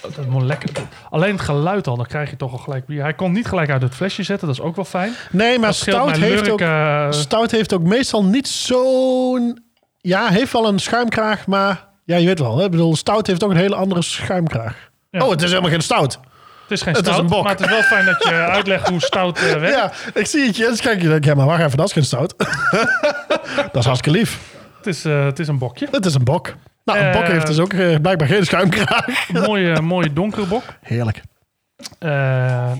Dat 0.00 0.42
lekker. 0.42 0.70
Alleen 1.10 1.32
het 1.32 1.40
geluid 1.40 1.86
al, 1.86 1.96
dan 1.96 2.06
krijg 2.06 2.30
je 2.30 2.36
toch 2.36 2.52
al 2.52 2.58
gelijk 2.58 2.86
bier. 2.86 3.02
Hij 3.02 3.14
kon 3.14 3.32
niet 3.32 3.46
gelijk 3.46 3.70
uit 3.70 3.82
het 3.82 3.94
flesje 3.94 4.22
zetten, 4.22 4.46
dat 4.46 4.56
is 4.56 4.62
ook 4.62 4.76
wel 4.76 4.84
fijn. 4.84 5.12
Nee, 5.30 5.58
maar 5.58 5.74
stout 5.74 6.16
heeft, 6.16 6.50
ook, 6.50 6.60
eh, 6.60 7.10
stout 7.10 7.50
heeft 7.50 7.74
ook 7.74 7.82
meestal 7.82 8.24
niet 8.24 8.48
zo'n... 8.48 9.64
Ja, 10.00 10.28
heeft 10.28 10.52
wel 10.52 10.68
een 10.68 10.78
schuimkraag, 10.78 11.46
maar... 11.46 11.88
Ja, 12.04 12.16
je 12.16 12.26
weet 12.26 12.38
wel. 12.38 12.58
Hè? 12.58 12.64
Ik 12.64 12.70
bedoel, 12.70 12.96
stout 12.96 13.26
heeft 13.26 13.44
ook 13.44 13.50
een 13.50 13.56
hele 13.56 13.74
andere 13.74 14.02
schuimkraag. 14.02 14.90
Ja. 15.10 15.24
Oh, 15.24 15.30
het 15.30 15.42
is 15.42 15.48
helemaal 15.48 15.70
geen 15.70 15.80
stout. 15.80 16.18
het 16.62 16.70
is 16.70 16.82
geen 16.82 16.94
het 16.94 17.06
is 17.06 17.12
stout, 17.12 17.24
een 17.24 17.30
bok. 17.30 17.42
maar 17.42 17.52
het 17.52 17.60
is 17.60 17.68
wel 17.68 17.82
fijn 17.82 18.04
dat 18.04 18.22
je 18.22 18.34
uitlegt 18.56 18.88
hoe 18.88 19.00
stout 19.00 19.38
eh, 19.38 19.52
werkt. 19.52 19.76
Ja, 19.76 19.92
ik 20.20 20.26
zie 20.26 20.46
het 20.46 20.56
je. 20.56 20.62
En 20.62 20.68
dan 20.68 20.78
kijk 20.78 21.02
je, 21.02 21.08
denk 21.08 21.18
ik, 21.18 21.24
ja, 21.24 21.34
maar 21.34 21.46
wacht 21.46 21.62
even, 21.62 21.76
dat 21.76 21.86
is 21.86 21.92
geen 21.92 22.04
stout. 22.04 22.34
dat 23.56 23.76
is 23.76 23.84
hartstikke 23.84 24.18
lief. 24.18 24.38
Het, 24.76 24.86
is, 24.86 25.04
eh, 25.04 25.24
het 25.24 25.38
is 25.38 25.48
een 25.48 25.58
bokje. 25.58 25.88
Het 25.90 26.06
is 26.06 26.14
een 26.14 26.24
bok. 26.24 26.54
Nou, 26.86 26.98
een 26.98 27.12
bok 27.12 27.26
heeft 27.26 27.46
dus 27.46 27.58
ook 27.58 27.72
eh, 27.72 27.96
blijkbaar 28.00 28.28
geen 28.28 28.44
schuimkraag. 28.44 29.28
Mooie, 29.46 29.80
mooie 29.80 30.12
donkere 30.12 30.46
bok. 30.46 30.62
Heerlijk. 30.82 31.22
Eh, 31.98 32.72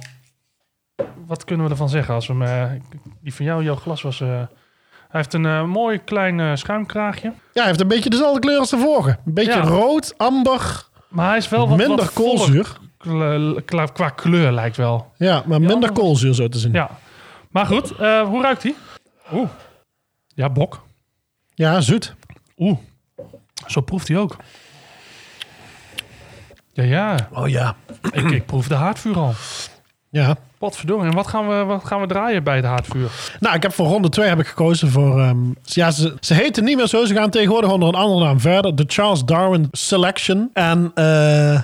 wat 1.27 1.45
kunnen 1.45 1.65
we 1.67 1.71
ervan 1.73 1.89
zeggen? 1.89 2.15
Als 2.15 2.27
we 2.27 2.33
hem, 2.33 2.43
eh, 2.43 2.81
die 3.21 3.35
van 3.35 3.45
jou, 3.45 3.63
jouw 3.65 3.75
glas 3.75 4.03
was... 4.03 4.21
eh, 4.21 4.29
hij 5.09 5.21
heeft 5.21 5.33
een 5.35 5.47
eh, 5.47 5.65
mooi 5.65 5.99
klein 6.05 6.41
eh, 6.41 6.51
schuimkraagje. 6.55 7.29
Ja, 7.29 7.35
hij 7.53 7.67
heeft 7.67 7.81
een 7.81 7.89
beetje 7.89 8.11
dezelfde 8.11 8.41
kleur 8.41 8.59
als 8.59 8.71
de 8.71 8.79
vorige. 8.79 9.11
Een 9.27 9.35
beetje 9.35 9.53
Ja. 9.53 9.61
rood, 9.65 10.15
amber, 10.19 10.85
Maar 11.09 11.29
hij 11.29 11.37
is 11.37 11.49
wel 11.49 11.69
wat, 11.69 11.77
minder 11.79 11.97
wat 11.97 12.13
voller 12.13 12.37
koolzuur. 12.37 12.79
kle- 12.99 13.63
qua, 13.65 13.87
qua 13.87 14.09
kleur 14.09 14.53
lijkt 14.53 14.77
wel. 14.77 15.13
Ja, 15.17 15.43
maar 15.47 15.61
minder 15.61 15.93
koolzuur 15.93 16.35
zo 16.35 16.49
te 16.49 16.59
zien. 16.59 16.73
Ja, 16.73 16.79
Ja. 16.79 16.99
Maar 17.51 17.67
goed, 17.67 17.91
eh, 17.97 18.21
hoe 18.23 18.43
ruikt 18.43 18.63
hij? 18.63 18.75
Oeh. 19.33 19.49
Ja, 20.35 20.51
bok. 20.51 20.87
zoet. 21.79 22.15
Oeh. 22.57 22.79
Zo 23.67 23.81
proeft 23.81 24.09
hij 24.09 24.17
ook. 24.17 24.37
Ja, 26.73 26.83
ja. 26.83 27.29
Oh 27.33 27.49
ja. 27.49 27.77
ik, 28.13 28.31
ik 28.31 28.47
proef 28.47 28.69
de 28.69 28.75
haardvuur 28.75 29.17
al. 29.19 29.35
Ja. 30.11 30.37
Potverdorie. 30.59 31.09
En 31.11 31.15
wat 31.15 31.27
gaan, 31.27 31.49
we, 31.49 31.65
wat 31.65 31.85
gaan 31.85 32.01
we 32.01 32.07
draaien 32.07 32.45
bij 32.45 32.57
het 32.57 32.65
haardvuur? 32.65 33.11
Nou, 33.41 33.55
ik 33.57 33.63
heb 33.63 33.73
voor 33.73 33.87
ronde 33.87 34.09
2 34.09 34.29
heb 34.29 34.39
ik 34.39 34.47
gekozen 34.47 34.91
voor... 34.91 35.21
ehm, 35.21 35.39
ja, 35.63 35.91
ze, 35.91 36.15
ze 36.21 36.35
heten 36.35 36.65
niet 36.65 36.77
meer 36.77 36.87
zo. 36.87 37.05
Ze 37.05 37.15
gaan 37.15 37.31
tegenwoordig 37.31 37.71
onder 37.71 37.89
een 37.89 37.95
andere 37.95 38.25
naam 38.25 38.41
verder. 38.41 38.77
De 38.77 38.85
Charles 38.87 39.25
Darwin 39.25 39.69
Selection. 39.73 40.51
En 40.53 40.91
eh, 40.95 41.05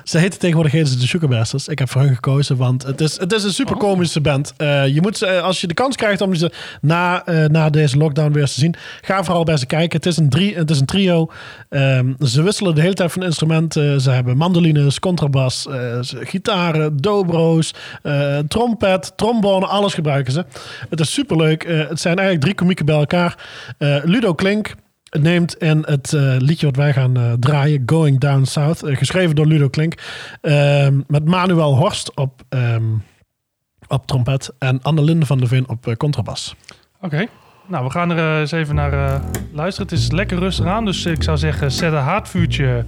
ze 0.05 0.19
heten 0.19 0.39
tegenwoordig 0.39 0.73
heten 0.73 0.89
ze 0.89 0.99
de 0.99 1.07
Sugarmasters. 1.07 1.69
Ik 1.69 1.79
heb 1.79 1.91
voor 1.91 2.01
hun 2.01 2.15
gekozen, 2.15 2.57
want 2.57 2.83
het 2.83 3.01
is, 3.01 3.19
het 3.19 3.33
is 3.33 3.45
een 3.45 3.53
super 3.53 3.77
komische 3.77 4.21
band. 4.21 4.53
Eh, 4.57 4.87
je 4.87 5.01
moet 5.01 5.17
ze, 5.17 5.27
eh, 5.27 5.43
als 5.43 5.61
je 5.61 5.67
de 5.67 5.75
kans 5.75 5.97
krijgt 5.97 6.21
om 6.21 6.35
ze 6.35 6.53
na, 6.81 7.25
na 7.49 7.71
deze 7.71 7.97
lockdown 7.97 8.33
weer 8.33 8.43
eens 8.43 8.55
te 8.55 8.61
zien, 8.61 8.75
ga 9.01 9.25
vooral 9.25 9.45
bij 9.45 9.57
ze 9.57 9.67
kijken. 9.67 9.97
Het 9.97 10.07
is 10.07 10.17
een, 10.17 10.29
drie, 10.29 10.57
het 10.57 10.71
is 10.71 10.81
een 10.81 10.87
trio. 10.87 11.31
Ehm, 11.69 12.13
ze 12.21 12.43
wisselen 12.43 12.75
de 12.75 12.81
hele 12.81 12.95
tijd 12.95 13.13
van 13.13 13.23
instrumenten. 13.23 14.01
Ze 14.01 14.11
hebben 14.11 14.37
mandolines, 14.37 14.99
contrabas, 14.99 15.67
gitaren, 16.21 16.97
dobro's, 16.97 17.75
eh, 18.03 18.39
trompet, 18.83 19.17
trombone, 19.17 19.67
alles 19.67 19.95
gebruiken 19.95 20.33
ze. 20.33 20.45
Het 20.91 21.01
is 21.01 21.13
superleuk. 21.13 21.65
Eh, 21.65 21.89
het 21.89 22.01
zijn 22.01 22.17
eigenlijk 22.17 22.41
drie 22.41 22.55
komieken 22.55 22.87
bij 22.87 22.95
elkaar. 22.95 23.49
Eh, 23.79 23.97
Ludo 24.05 24.35
Klink 24.35 24.75
neemt 25.21 25.57
in 25.57 25.83
het 25.87 26.13
eh, 26.13 26.37
liedje 26.39 26.67
wat 26.67 26.77
wij 26.77 26.93
gaan 26.93 27.37
draaien, 27.41 27.83
Going 27.87 28.21
Down 28.21 28.45
South, 28.45 28.81
geschreven 28.85 29.37
door 29.37 29.47
Ludo 29.47 29.69
Klink, 29.69 29.95
ehm, 30.41 31.01
met 31.07 31.25
Manuel 31.25 31.77
Horst 31.77 32.17
op, 32.17 32.43
ehm, 32.49 32.85
op 33.89 34.07
trompet 34.07 34.51
en 34.59 34.83
Annelinde 34.83 35.27
van 35.27 35.39
der 35.39 35.49
Veen 35.49 35.69
op 35.69 35.95
contrabas. 35.97 36.55
Oké. 37.01 37.27
Nou, 37.67 37.85
we 37.85 37.91
gaan 37.91 38.11
er 38.11 38.19
eh, 38.19 38.41
eens 38.41 38.53
even 38.53 38.75
naar 38.75 38.93
eh, 38.93 39.21
luisteren. 39.53 39.91
Het 39.91 39.99
is 39.99 40.11
lekker 40.11 40.39
rustig 40.39 40.67
aan, 40.67 40.85
dus 40.85 41.07
ik 41.07 41.23
zou 41.23 41.37
zeggen, 41.39 41.73
zet 41.73 41.93
een 41.93 41.99
haardvuurtje. 41.99 42.85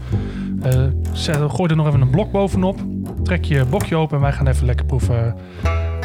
eh, 0.63 0.83
zet, 1.13 1.37
gooi 1.49 1.71
er 1.71 1.77
nog 1.77 1.87
even 1.87 2.01
een 2.01 2.11
blok 2.11 2.33
bovenop. 2.33 2.81
Trek 3.23 3.45
je 3.45 3.65
bokje 3.65 3.97
open 3.97 4.17
en 4.17 4.23
wij 4.23 4.33
gaan 4.33 4.47
even 4.47 4.67
lekker 4.67 4.87
proeven 4.87 5.37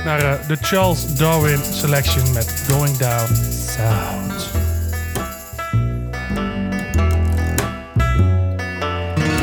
naar 0.06 0.20
de 0.20 0.58
Charles 0.62 1.18
Darwin 1.18 1.58
Selection 1.58 2.34
met 2.34 2.66
Going 2.70 2.98
Down 2.98 3.34
South. 3.52 4.50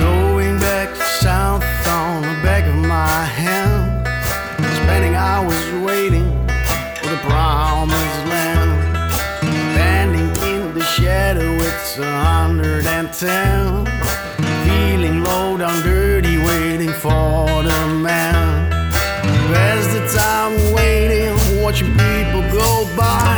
Going 0.00 0.58
back 0.58 0.94
south 0.94 1.64
on 1.86 2.22
the 2.22 2.40
back 2.42 2.64
of 2.66 2.74
my 2.74 3.24
hand, 3.44 4.06
spending 4.74 5.16
hours 5.16 5.84
waiting 5.84 6.26
for 6.94 7.08
the 7.08 7.18
promised 7.26 7.75
it's 11.98 12.04
a 12.04 12.24
hundred 12.24 12.86
and 12.86 13.10
ten. 13.10 13.86
Feeling 14.66 15.24
low 15.24 15.56
down, 15.56 15.82
dirty, 15.82 16.36
waiting 16.36 16.92
for 16.92 17.62
the 17.62 17.86
man. 17.86 18.70
Where's 19.50 19.88
the 19.94 20.04
time 20.18 20.74
waiting, 20.74 21.32
watching 21.62 21.90
people 21.92 22.42
go 22.52 22.86
by? 22.96 23.32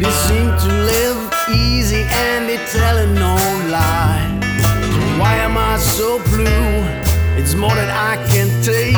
They 0.00 0.10
seem 0.26 0.46
to 0.64 0.68
live 0.92 1.32
easy 1.50 2.04
and 2.08 2.48
they 2.48 2.56
telling 2.72 3.14
no 3.14 3.34
lie. 3.68 4.40
Why 5.18 5.34
am 5.36 5.58
I 5.58 5.76
so 5.76 6.18
blue? 6.30 6.76
It's 7.36 7.54
more 7.54 7.74
than 7.74 7.90
I 7.90 8.16
can 8.30 8.48
take. 8.62 8.96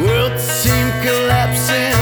World 0.00 0.38
seem 0.40 0.86
collapsing 1.02 1.95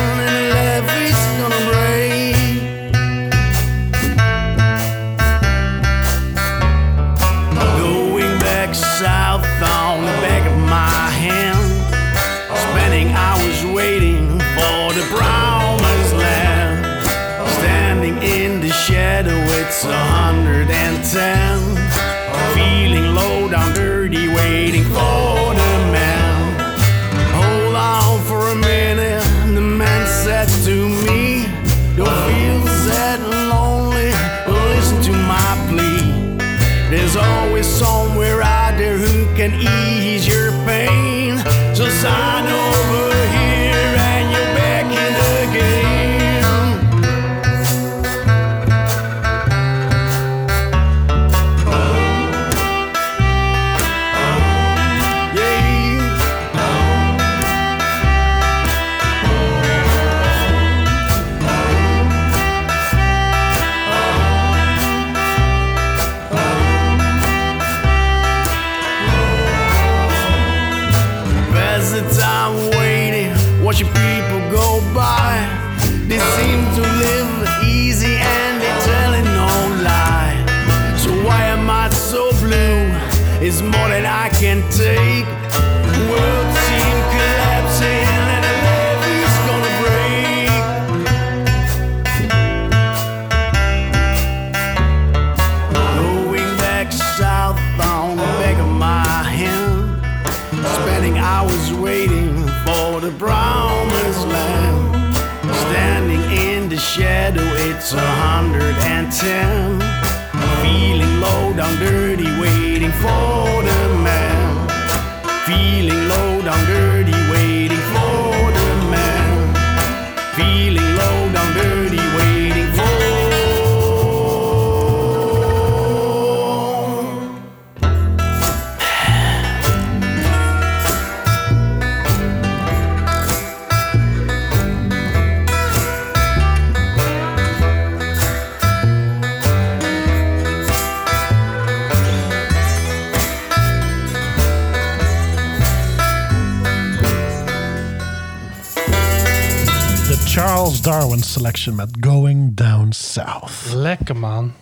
Charles 150.75 150.99
Darwin 151.01 151.23
Selection 151.23 151.75
met 151.75 151.89
Going 152.01 152.57
Down 152.57 152.89
South. 152.91 153.53
Lekker 153.75 154.17
man. 154.17 154.53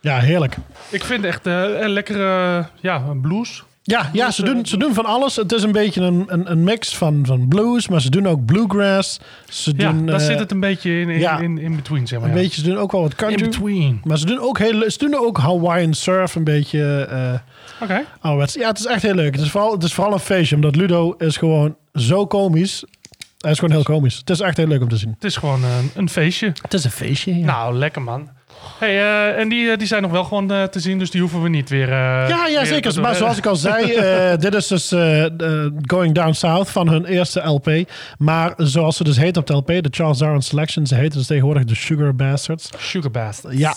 Ja, 0.00 0.18
heerlijk. 0.18 0.56
Ik 0.88 1.04
vind 1.04 1.24
echt 1.24 1.46
eh, 1.46 1.80
een 1.80 1.90
lekkere 1.90 2.66
ja, 2.80 3.02
een 3.10 3.20
blues. 3.20 3.64
Ja, 3.82 4.10
ja 4.12 4.30
ze, 4.30 4.42
doen, 4.42 4.66
ze 4.66 4.76
doen 4.76 4.94
van 4.94 5.04
alles. 5.04 5.36
Het 5.36 5.52
is 5.52 5.62
een 5.62 5.72
beetje 5.72 6.02
een, 6.02 6.24
een, 6.26 6.50
een 6.50 6.64
mix 6.64 6.96
van, 6.96 7.26
van 7.26 7.48
blues, 7.48 7.88
maar 7.88 8.00
ze 8.00 8.10
doen 8.10 8.26
ook 8.26 8.44
bluegrass. 8.44 9.20
Ze 9.48 9.72
Ja, 9.76 9.92
doen 9.92 10.06
daar 10.06 10.20
eh, 10.20 10.26
zit 10.26 10.38
het 10.38 10.50
een 10.50 10.60
beetje 10.60 11.00
in, 11.00 11.08
in, 11.08 11.18
ja. 11.18 11.38
in, 11.38 11.58
in 11.58 11.76
between, 11.76 12.06
zeg 12.06 12.18
maar. 12.20 12.28
een 12.28 12.34
ja. 12.34 12.40
beetje. 12.42 12.60
Ze 12.60 12.66
doen 12.68 12.78
ook 12.78 12.92
wel 12.92 13.00
wat 13.00 13.10
in 13.10 13.16
country. 13.16 13.44
between. 13.48 14.00
Maar 14.04 14.18
ze 14.18 14.26
doen 14.26 14.38
ook 14.40 14.58
heel, 14.58 14.90
ze 14.90 14.98
doen 14.98 15.14
ook 15.14 15.38
Hawaiian 15.38 15.94
surf 15.94 16.34
een 16.34 16.44
beetje. 16.44 17.04
eh 17.10 17.82
Oké. 17.82 18.04
ouderwets. 18.20 18.54
Ja, 18.54 18.68
het 18.68 18.78
is 18.78 18.86
echt 18.86 19.02
heel 19.02 19.14
leuk. 19.14 19.34
Het 19.34 19.44
is 19.44 19.50
vooral, 19.50 19.72
het 19.72 19.82
is 19.82 19.92
vooral 19.94 20.12
een 20.12 20.18
feestje, 20.20 20.54
omdat 20.54 20.76
Ludo 20.76 21.14
is 21.18 21.36
gewoon 21.36 21.76
zo 21.94 22.26
komisch. 22.26 22.84
Hij 23.40 23.50
is 23.50 23.58
gewoon 23.58 23.74
heel 23.74 23.82
komisch. 23.84 24.16
Het 24.16 24.30
is 24.30 24.40
echt 24.40 24.56
heel 24.56 24.66
leuk 24.66 24.82
om 24.82 24.88
te 24.88 24.96
zien. 24.96 25.10
Het 25.14 25.24
is 25.24 25.36
gewoon 25.36 25.64
een, 25.64 25.90
een 25.94 26.08
feestje. 26.08 26.52
Het 26.62 26.74
is 26.74 26.84
een 26.84 26.90
feestje. 26.90 27.38
Ja, 27.38 27.44
Nou, 27.46 27.74
lekker 27.74 28.02
man. 28.02 28.28
Hey, 28.78 28.98
eh, 29.00 29.38
en 29.40 29.48
die, 29.48 29.70
eh, 29.70 29.78
die 29.78 29.86
zijn 29.86 30.02
nog 30.02 30.10
wel 30.10 30.24
gewoon 30.24 30.50
eh, 30.52 30.62
te 30.62 30.80
zien, 30.80 30.98
dus 30.98 31.10
die 31.10 31.20
hoeven 31.20 31.42
we 31.42 31.48
niet 31.48 31.68
weer... 31.68 31.88
eh, 31.88 31.94
ja, 32.28 32.46
ja 32.46 32.46
weer 32.46 32.66
zeker. 32.66 32.92
te- 32.92 33.00
Maar 33.00 33.14
zoals 33.14 33.38
ik 33.38 33.46
al 33.46 33.56
zei, 33.56 33.92
eh, 33.94 34.38
dit 34.38 34.54
is 34.54 34.66
dus 34.66 34.92
eh, 34.92 35.24
Going 35.82 36.14
Down 36.14 36.32
South 36.32 36.70
van 36.70 36.88
hun 36.88 37.04
eerste 37.04 37.40
LP. 37.40 37.70
Maar 38.18 38.52
zoals 38.56 38.96
ze 38.96 39.04
dus 39.04 39.16
heet 39.16 39.36
op 39.36 39.46
de 39.46 39.52
LP, 39.54 39.66
de 39.66 39.88
Charles 39.90 40.18
Darwin 40.18 40.42
Selection, 40.42 40.86
ze 40.86 40.94
heten 40.94 41.18
dus 41.18 41.26
tegenwoordig 41.26 41.64
de 41.64 41.74
Sugar 41.74 42.14
Bastards. 42.14 42.68
Sugar 42.78 43.10
Bastards. 43.10 43.56
Ja. 43.58 43.74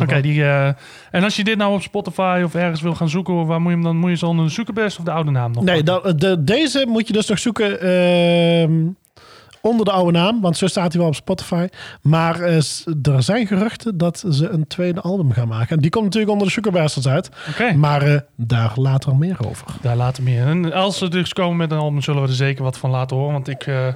Oké, 0.00 0.20
die. 0.20 0.42
eh, 0.44 0.66
en 1.10 1.22
als 1.24 1.36
je 1.36 1.44
dit 1.44 1.56
nou 1.56 1.74
op 1.74 1.82
Spotify 1.82 2.40
of 2.44 2.54
ergens 2.54 2.80
wil 2.80 2.94
gaan 2.94 3.08
zoeken, 3.08 3.46
waar 3.46 3.60
moet 3.60 3.68
je 3.70 3.74
hem 3.76 3.84
dan? 3.84 3.96
Moet 3.96 4.10
je 4.10 4.16
ze 4.16 4.26
onder 4.26 4.44
de 4.44 4.50
Suikerbest 4.50 4.98
of 4.98 5.04
de 5.04 5.10
oude 5.10 5.30
naam 5.30 5.52
nog? 5.52 5.64
Nee, 5.64 5.82
dat, 5.82 6.20
de, 6.20 6.44
deze 6.44 6.84
moet 6.88 7.06
je 7.06 7.12
dus 7.12 7.26
nog 7.28 7.38
zoeken 7.38 7.80
ehm, 7.80 8.72
onder 9.60 9.84
de 9.84 9.90
oude 9.92 10.18
naam, 10.18 10.40
want 10.40 10.56
zo 10.56 10.66
staat 10.66 10.92
hij 10.92 11.00
wel 11.00 11.10
op 11.10 11.14
Spotify. 11.16 11.66
Maar 12.02 12.40
eh, 12.40 12.56
er 13.02 13.22
zijn 13.22 13.46
geruchten 13.46 13.98
dat 13.98 14.24
ze 14.30 14.48
een 14.48 14.66
tweede 14.66 15.00
album 15.00 15.32
gaan 15.32 15.48
maken. 15.48 15.76
En 15.76 15.82
die 15.82 15.90
komt 15.90 16.04
natuurlijk 16.04 16.32
onder 16.32 16.62
de 16.62 16.70
Bastards 16.70 17.08
uit. 17.08 17.30
Oké, 17.50 17.72
Maar 17.72 18.02
eh, 18.02 18.20
daar 18.36 18.72
later 18.74 19.16
meer 19.16 19.36
over. 19.48 19.66
daar 19.80 19.96
later 19.96 20.22
meer. 20.22 20.46
En 20.46 20.72
als 20.72 20.98
ze 20.98 21.08
dus 21.08 21.32
komen 21.32 21.56
met 21.56 21.70
een 21.70 21.78
album, 21.78 22.00
zullen 22.00 22.22
we 22.22 22.28
er 22.28 22.34
zeker 22.34 22.62
wat 22.62 22.78
van 22.78 22.90
laten 22.90 23.16
horen. 23.16 23.32
Want 23.32 23.48
ik. 23.48 23.66
eh, 23.66 23.86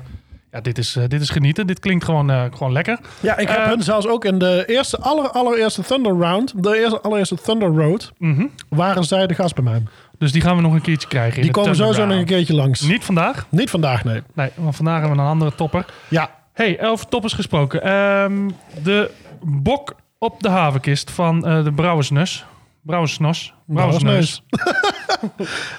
ja, 0.56 0.62
dit 0.62 0.78
is, 0.78 0.96
eh, 0.96 1.04
dit 1.08 1.20
is 1.20 1.30
genieten. 1.30 1.66
Dit 1.66 1.78
klinkt 1.78 2.04
gewoon, 2.04 2.30
eh, 2.30 2.42
gewoon 2.52 2.72
lekker. 2.72 2.98
Ja, 3.20 3.36
ik 3.36 3.48
heb 3.48 3.58
Eh, 3.58 3.66
hun 3.66 3.82
zelfs 3.82 4.06
ook 4.06 4.24
in 4.24 4.38
de 4.38 4.64
eerste, 4.66 4.98
aller, 4.98 5.30
allereerste 5.30 5.82
Thunder 5.82 6.12
Round, 6.18 6.62
de 6.62 6.78
eerste, 6.78 7.00
allereerste 7.00 7.34
Thunder 7.34 7.68
Road, 7.68 8.12
Mhm. 8.18 8.46
waren 8.68 9.04
zij 9.04 9.26
de 9.26 9.34
gast 9.34 9.54
bij 9.54 9.64
mij. 9.64 9.82
Dus 10.18 10.32
die 10.32 10.40
gaan 10.42 10.56
we 10.56 10.62
nog 10.62 10.72
een 10.72 10.80
keertje 10.80 11.08
krijgen. 11.08 11.42
Die 11.42 11.50
komen 11.50 11.76
sowieso 11.76 12.06
nog 12.06 12.16
een 12.18 12.24
keertje 12.24 12.54
langs. 12.54 12.80
Niet 12.80 13.04
vandaag. 13.04 13.46
Niet 13.48 13.70
vandaag, 13.70 14.04
nee. 14.04 14.22
Nee, 14.34 14.50
want 14.54 14.76
vandaag 14.76 14.98
hebben 14.98 15.16
we 15.16 15.22
een 15.22 15.28
andere 15.28 15.54
topper. 15.54 15.84
Ja, 16.08 16.30
Hey, 16.52 16.82
over 16.86 17.08
toppers 17.08 17.32
gesproken. 17.32 17.82
Ehm, 17.82 18.48
de 18.82 19.10
bok 19.42 19.94
op 20.18 20.42
de 20.42 20.48
havenkist 20.48 21.10
van 21.10 21.40
de 21.40 21.72
Brouwersnus. 21.74 22.44
Brouwersnos. 22.82 23.54
Brouwersneus. 23.66 24.42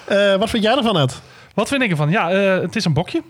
Eh, 0.06 0.34
wat 0.34 0.50
vind 0.50 0.62
jij 0.62 0.76
ervan, 0.76 0.98
Ed? 0.98 1.20
Wat 1.54 1.68
vind 1.68 1.82
ik 1.82 1.90
ervan? 1.90 2.10
Ja, 2.10 2.30
het 2.30 2.76
is 2.76 2.84
een 2.84 2.92
bokje. 2.92 3.22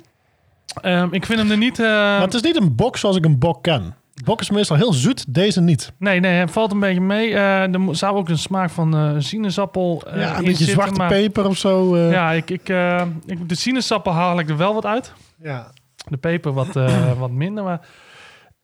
Ehm, 0.83 1.09
ik 1.11 1.27
vind 1.27 1.39
hem 1.39 1.51
er 1.51 1.57
niet... 1.57 1.79
eh, 1.79 1.87
Maar 1.87 2.21
het 2.21 2.35
is 2.35 2.43
niet 2.43 2.57
een 2.61 2.75
bok 2.75 2.97
zoals 2.97 3.17
ik 3.17 3.25
een 3.25 3.39
bok 3.39 3.63
ken. 3.63 3.95
Bok 4.25 4.41
is 4.41 4.51
meestal 4.51 4.77
heel 4.77 4.93
zoet, 4.93 5.35
deze 5.35 5.61
niet. 5.61 5.93
Nee, 5.99 6.21
nee, 6.21 6.33
het 6.33 6.51
valt 6.51 6.73
een 6.73 6.81
beetje 6.81 7.01
mee. 7.01 7.35
Eh, 7.35 7.75
er 7.75 7.81
zou 7.91 8.17
ook 8.17 8.29
een 8.29 8.39
smaak 8.39 8.71
van 8.71 8.97
eh 8.97 9.15
sinaasappel 9.19 10.03
ja, 10.07 10.13
een 10.13 10.35
beetje 10.45 10.47
zitten, 10.57 10.67
zwarte 10.75 10.95
maar- 10.99 11.09
peper 11.09 11.47
of 11.47 11.57
zo. 11.57 11.99
Ja, 11.99 12.33
ik, 12.33 12.51
ik, 12.51 12.69
ik, 13.27 13.49
de 13.49 13.55
sinaasappel 13.55 14.13
haal 14.13 14.39
ik 14.39 14.49
er 14.49 14.57
wel 14.57 14.75
wat 14.75 14.87
uit. 14.87 15.13
ja. 15.43 15.71
De 16.09 16.17
peper 16.17 16.53
wat, 16.53 16.69
wat 17.19 17.31
minder. 17.31 17.65
Maar 17.65 17.81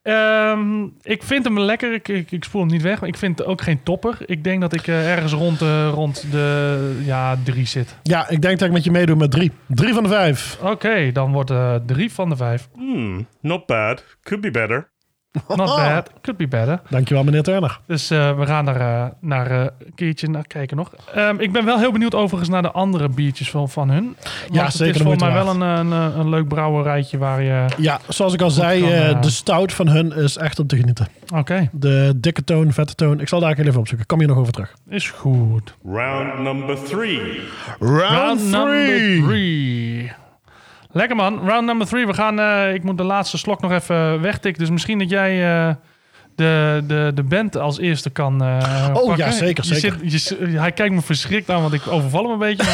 ehm, 0.04 0.84
ik 1.02 1.22
vind 1.22 1.44
hem 1.44 1.60
lekker. 1.60 1.92
Ik, 1.92 2.08
ik, 2.08 2.30
ik 2.30 2.44
spoel 2.44 2.60
hem 2.60 2.70
niet 2.70 2.82
weg. 2.82 3.00
Maar 3.00 3.08
ik 3.08 3.16
vind 3.16 3.38
het 3.38 3.46
ook 3.46 3.62
geen 3.62 3.82
topper. 3.82 4.18
Ik 4.26 4.44
denk 4.44 4.60
dat 4.60 4.72
ik 4.72 4.86
eh, 4.86 5.12
ergens 5.12 5.32
rond, 5.32 5.58
de 5.58 5.88
rond 5.88 6.30
de 6.30 7.00
ja, 7.04 7.36
drie 7.44 7.66
zit. 7.66 7.96
Ja, 8.02 8.28
ik 8.28 8.42
denk 8.42 8.58
dat 8.58 8.68
ik 8.68 8.74
met 8.74 8.84
je 8.84 8.90
meedoe 8.90 9.16
met 9.16 9.30
drie. 9.30 9.52
Drie 9.66 9.94
van 9.94 10.02
de 10.02 10.08
vijf. 10.08 10.58
Oké, 10.62 11.12
dan 11.12 11.32
wordt 11.32 11.50
eh 11.50 11.74
drie 11.86 12.12
van 12.12 12.28
de 12.28 12.36
vijf. 12.36 12.68
Hmm, 12.74 13.26
not 13.40 13.66
bad. 13.66 14.04
Could 14.22 14.42
be 14.42 14.50
better. 14.50 14.92
Not 15.48 15.76
bad. 15.76 16.10
Could 16.20 16.36
be 16.38 16.48
better. 16.48 16.80
Dankjewel, 16.88 17.24
meneer 17.24 17.42
Turner. 17.42 17.80
Dus 17.86 18.10
eh, 18.10 18.38
we 18.38 18.46
gaan 18.46 18.68
er 18.68 18.80
eh, 18.80 19.04
naar, 19.20 19.50
eh, 19.50 19.60
een 19.60 19.94
keertje 19.94 20.28
naar 20.28 20.46
kijken 20.46 20.76
nog. 20.76 20.90
Ehm, 21.14 21.40
ik 21.40 21.52
ben 21.52 21.64
wel 21.64 21.78
heel 21.78 21.92
benieuwd 21.92 22.14
overigens 22.14 22.50
naar 22.50 22.62
de 22.62 22.70
andere 22.70 23.08
biertjes 23.08 23.50
van, 23.50 23.68
van 23.68 23.90
hun. 23.90 24.04
Want 24.04 24.54
Ja, 24.54 24.64
het 24.64 24.72
zeker 24.72 24.92
is 24.92 24.98
de 24.98 25.02
volgens 25.04 25.22
mij 25.24 25.32
wel 25.32 25.48
een, 25.48 25.60
een, 25.60 26.18
een 26.18 26.28
leuk 26.28 26.48
brouwerijtje 26.48 27.18
waar 27.18 27.42
je... 27.42 27.64
Ja, 27.78 28.00
zoals 28.08 28.32
ik 28.34 28.40
al 28.42 28.50
zei, 28.50 28.80
kan, 28.80 28.88
eh, 28.88 29.10
eh, 29.10 29.22
de 29.22 29.30
stout 29.30 29.72
van 29.72 29.88
hun 29.88 30.12
is 30.12 30.36
echt 30.36 30.58
om 30.58 30.66
te 30.66 30.76
genieten. 30.76 31.06
Oké, 31.34 31.68
De 31.72 32.12
dikke 32.16 32.44
toon, 32.44 32.72
vette 32.72 32.94
toon. 32.94 33.20
Ik 33.20 33.28
zal 33.28 33.40
daar 33.40 33.58
even 33.58 33.80
opzoeken. 33.80 34.06
Kom 34.06 34.18
hier 34.18 34.28
nog 34.28 34.36
over 34.38 34.52
terug. 34.52 34.74
is 34.88 35.10
goed. 35.10 35.74
Round 35.84 36.38
number 36.38 36.84
three. 36.84 37.40
Round 37.78 38.50
number 38.50 39.22
three. 39.24 40.12
Lekker 40.94 41.16
man, 41.16 41.48
round 41.48 41.66
number 41.66 41.86
three. 41.86 42.06
We 42.06 42.14
gaan, 42.14 42.40
eh, 42.40 42.74
ik 42.74 42.82
moet 42.82 42.98
de 42.98 43.04
laatste 43.04 43.38
slok 43.38 43.60
nog 43.60 43.72
even 43.72 44.20
wegtikken. 44.20 44.60
Dus 44.62 44.70
misschien 44.70 44.98
dat 44.98 45.10
jij 45.10 45.44
eh, 45.44 45.74
de, 46.36 46.82
de, 46.86 47.10
de 47.14 47.22
band 47.22 47.56
als 47.56 47.78
eerste 47.78 48.10
kan 48.10 48.42
eh 48.42 48.88
Oh, 48.92 49.06
pakken. 49.06 49.24
ja, 49.24 49.30
zeker, 49.30 49.64
Je 49.66 49.74
zeker. 49.74 49.98
zit- 50.10 50.38
je 50.38 50.58
hij 50.58 50.72
kijkt 50.72 50.94
me 50.94 51.00
verschrikt 51.02 51.50
aan, 51.50 51.60
want 51.60 51.72
ik 51.72 51.86
overval 51.88 52.22
hem 52.22 52.32
een 52.32 52.38
beetje. 52.38 52.64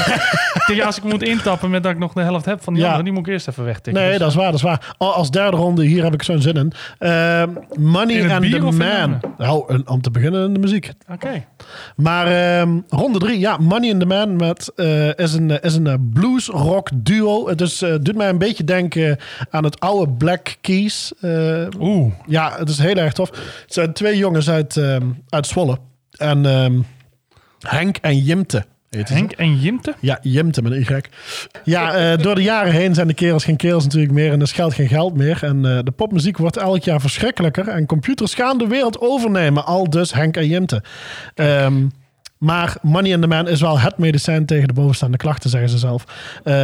Maar 0.76 0.82
als 0.86 0.96
ik 0.96 1.04
moet 1.04 1.22
intappen 1.22 1.70
met 1.70 1.82
dat 1.82 1.92
ik 1.92 1.98
nog 1.98 2.12
de 2.12 2.20
helft 2.20 2.44
heb 2.44 2.62
van 2.62 2.72
die 2.72 2.82
Ja. 2.82 2.88
andere, 2.88 3.04
die 3.04 3.12
moet 3.14 3.26
ik 3.26 3.32
eerst 3.32 3.48
even 3.48 3.64
wegtikken. 3.64 4.02
Nee, 4.02 4.10
Dus, 4.10 4.18
dat 4.18 4.28
is 4.28 4.34
waar, 4.34 4.44
dat 4.46 4.54
is 4.54 4.62
waar. 4.62 4.94
Al- 4.98 5.14
Als 5.14 5.30
derde 5.30 5.56
ronde, 5.56 5.84
hier 5.84 6.02
heb 6.04 6.14
ik 6.14 6.22
zo'n 6.22 6.40
zin 6.42 6.54
in. 6.54 6.72
Ehm, 6.98 7.48
Money 7.78 8.14
In 8.16 8.30
and 8.30 8.50
the 8.50 8.58
Man. 8.60 9.20
Nou, 9.38 9.82
om 9.84 10.00
te 10.00 10.10
beginnen 10.10 10.44
in 10.46 10.52
de 10.52 10.58
muziek. 10.60 10.90
Oké. 11.12 11.44
Maar 11.96 12.26
ehm, 12.26 12.78
ronde 12.88 13.18
drie, 13.18 13.38
ja, 13.38 13.56
Money 13.56 13.90
and 13.90 14.00
the 14.00 14.06
Man 14.06 14.36
met, 14.36 14.72
eh, 14.76 15.14
is 15.14 15.32
een, 15.32 15.50
eh, 15.50 15.56
is 15.64 15.74
een 15.74 15.86
eh, 15.86 15.94
blues 16.12 16.46
rock 16.46 16.88
duo. 16.94 17.48
Het 17.48 17.60
is, 17.60 17.82
eh, 17.82 17.94
doet 18.00 18.16
mij 18.16 18.28
een 18.28 18.38
beetje 18.38 18.64
denken 18.64 19.18
aan 19.50 19.64
het 19.64 19.80
oude 19.80 20.12
Black 20.12 20.56
Keys. 20.60 21.12
eh, 21.20 21.66
Oeh. 21.80 22.12
ja, 22.26 22.52
het 22.58 22.68
is 22.68 22.78
heel 22.78 22.94
erg 22.96 23.12
tof. 23.12 23.30
Het 23.62 23.74
zijn 23.74 23.92
twee 23.92 24.16
jongens 24.16 24.50
uit, 24.50 24.76
ehm, 24.76 25.06
uit 25.28 25.46
Zwolle. 25.46 25.78
En 26.10 26.46
ehm, 26.46 26.80
Henk 27.60 27.96
en 27.96 28.18
Jimte. 28.18 28.64
Henk 28.90 29.32
en 29.32 29.56
Jimte? 29.56 29.94
Ja, 30.00 30.18
Jimte 30.22 30.62
met 30.62 30.72
een 30.72 30.80
Y. 30.80 31.00
Ja, 31.64 31.94
eh, 31.94 32.18
door 32.18 32.34
de 32.34 32.42
jaren 32.42 32.72
heen 32.72 32.94
zijn 32.94 33.06
de 33.06 33.14
kerels 33.14 33.44
geen 33.44 33.56
kerels 33.56 33.84
natuurlijk 33.84 34.12
meer. 34.12 34.32
En 34.32 34.40
er 34.40 34.46
geld 34.46 34.74
geen 34.74 34.88
geld 34.88 35.16
meer. 35.16 35.38
En 35.42 35.64
eh, 35.64 35.78
de 35.84 35.90
popmuziek 35.90 36.36
wordt 36.36 36.56
elk 36.56 36.82
jaar 36.82 37.00
verschrikkelijker. 37.00 37.68
En 37.68 37.86
computers 37.86 38.34
gaan 38.34 38.58
de 38.58 38.66
wereld 38.66 39.00
overnemen. 39.00 39.64
Al 39.64 39.90
dus 39.90 40.12
Henk 40.12 40.36
en 40.36 40.46
Jimte. 40.46 40.82
Ehm, 41.34 41.86
maar 42.40 42.76
Money 42.82 43.10
in 43.10 43.20
the 43.20 43.26
Man 43.26 43.48
is 43.48 43.60
wel 43.60 43.78
het 43.78 43.98
medicijn 43.98 44.46
tegen 44.46 44.68
de 44.68 44.74
bovenstaande 44.74 45.16
klachten, 45.16 45.50
zeggen 45.50 45.70
ze 45.70 45.78
zelf. 45.78 46.04
Eh, 46.44 46.54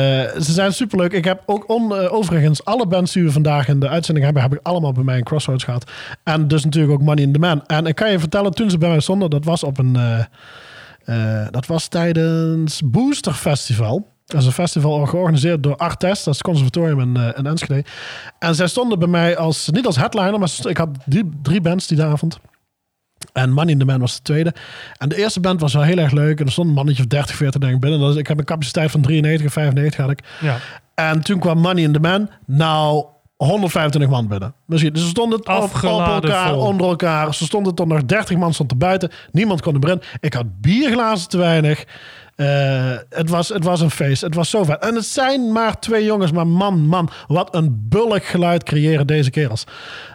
ze 0.41 0.53
zijn 0.53 0.73
superleuk. 0.73 1.13
Ik 1.13 1.25
heb 1.25 1.43
ook 1.47 1.69
on, 1.69 1.97
eh, 1.97 2.13
overigens 2.13 2.65
alle 2.65 2.87
bands 2.87 3.13
die 3.13 3.23
we 3.23 3.33
vandaag 3.33 3.69
in 3.69 3.81
de 3.81 3.89
uitzending 3.89 4.25
hebben, 4.25 4.43
heb 4.43 4.53
ik 4.55 4.61
allemaal 4.63 4.93
bij 4.93 5.05
mij 5.05 5.17
in 5.17 5.25
Crossroads 5.25 5.65
gehad. 5.65 5.91
En 6.23 6.49
dus 6.49 6.65
natuurlijk 6.65 6.93
ook 6.93 7.03
Money 7.03 7.25
in 7.25 7.33
the 7.33 7.39
Man. 7.39 7.67
En 7.67 7.87
ik 7.87 7.95
kan 7.95 8.11
je 8.11 8.19
vertellen, 8.19 8.53
toen 8.53 8.71
ze 8.71 8.79
bij 8.79 8.89
mij 8.89 9.01
stonden, 9.01 9.31
dat 9.31 9.45
was 9.45 9.63
op 9.65 9.79
een... 9.79 9.97
eh, 11.05 11.47
dat 11.51 11.67
was 11.67 11.89
tijdens 11.89 12.81
Booster 12.85 13.33
Festival. 13.33 14.15
Dat 14.27 14.41
is 14.41 14.47
een 14.47 14.53
festival 14.53 15.07
georganiseerd 15.07 15.63
door 15.63 15.77
Artes, 15.77 16.25
dat 16.25 16.35
is 16.35 16.41
het 16.41 16.43
conservatorium 16.43 17.01
in 17.37 17.47
Enschede. 17.47 17.85
En 18.39 18.55
zij 18.55 18.67
stonden 18.67 18.99
bij 18.99 19.09
mij 19.09 19.37
als, 19.37 19.69
niet 19.71 19.87
als 19.87 19.97
headliner, 19.97 20.39
maar 20.39 20.59
ik 20.63 20.77
had 20.77 20.89
drie, 21.05 21.31
drie 21.43 21.61
bands 21.61 21.87
die 21.87 22.03
avond. 22.03 22.39
En 23.33 23.53
Money 23.53 23.73
in 23.73 23.79
the 23.79 23.85
Man 23.85 24.01
was 24.01 24.17
de 24.17 24.23
tweede. 24.23 24.55
En 24.99 25.09
de 25.09 25.17
eerste 25.17 25.41
band 25.41 25.61
was 25.61 25.73
wel 25.73 25.83
heel 25.83 25.99
erg 25.99 26.13
leuk. 26.13 26.41
En 26.41 26.47
er 26.47 26.53
stond 26.53 26.69
een 26.69 26.75
mannetje 26.75 27.03
of 27.03 27.09
30, 27.09 27.37
40 27.37 27.61
denk 27.61 27.75
ik 27.75 27.81
binnen. 27.81 28.11
Is, 28.11 28.17
ik 28.17 28.27
heb 28.27 28.39
een 28.39 28.45
capaciteit 28.45 28.91
van 28.91 29.01
93, 29.01 29.53
95 29.53 30.01
had 30.01 30.11
ik. 30.11 30.21
Ja. 30.41 30.57
En 30.95 31.21
toen 31.21 31.39
kwam 31.39 31.59
Money 31.59 31.83
in 31.83 31.93
the 31.93 32.01
Man. 32.01 32.31
Nou, 32.47 33.05
125 33.37 34.11
man 34.11 34.29
binnen. 34.29 34.55
Misschien. 34.67 34.93
Dus 34.93 35.03
ze 35.03 35.09
stonden 35.09 35.39
op, 35.39 35.49
op 35.49 35.55
Afgeladen 35.55 36.31
elkaar, 36.31 36.49
vol. 36.49 36.61
onder 36.61 36.87
elkaar. 36.87 37.35
Ze 37.35 37.45
stonden 37.45 37.75
tot 37.75 37.87
nog 37.87 38.05
30 38.05 38.37
man 38.37 38.55
stond 38.55 38.71
er 38.71 38.77
buiten. 38.77 39.11
Niemand 39.33 39.61
kon 39.61 39.75
er 39.75 39.81
binnen. 39.81 40.03
Ik 40.21 40.35
had 40.35 40.61
bierglazen 40.61 41.29
te 41.29 41.39
weinig. 41.39 41.85
Eh, 42.37 42.93
het, 43.11 43.31
was, 43.31 43.49
het 43.49 43.65
was 43.65 43.81
een 43.81 43.91
feest. 43.91 44.23
Het 44.23 44.35
was 44.35 44.51
zo 44.51 44.65
vet. 44.65 44.83
En 44.83 44.95
het 44.95 45.05
zijn 45.05 45.53
maar 45.53 45.79
twee 45.79 46.05
jongens. 46.05 46.33
Maar 46.33 46.47
man, 46.47 46.87
man. 46.87 47.11
Wat 47.27 47.55
een 47.55 47.87
bullig 47.89 48.31
geluid 48.31 48.63
creëren 48.63 49.07
deze 49.07 49.31
kerels. 49.31 49.65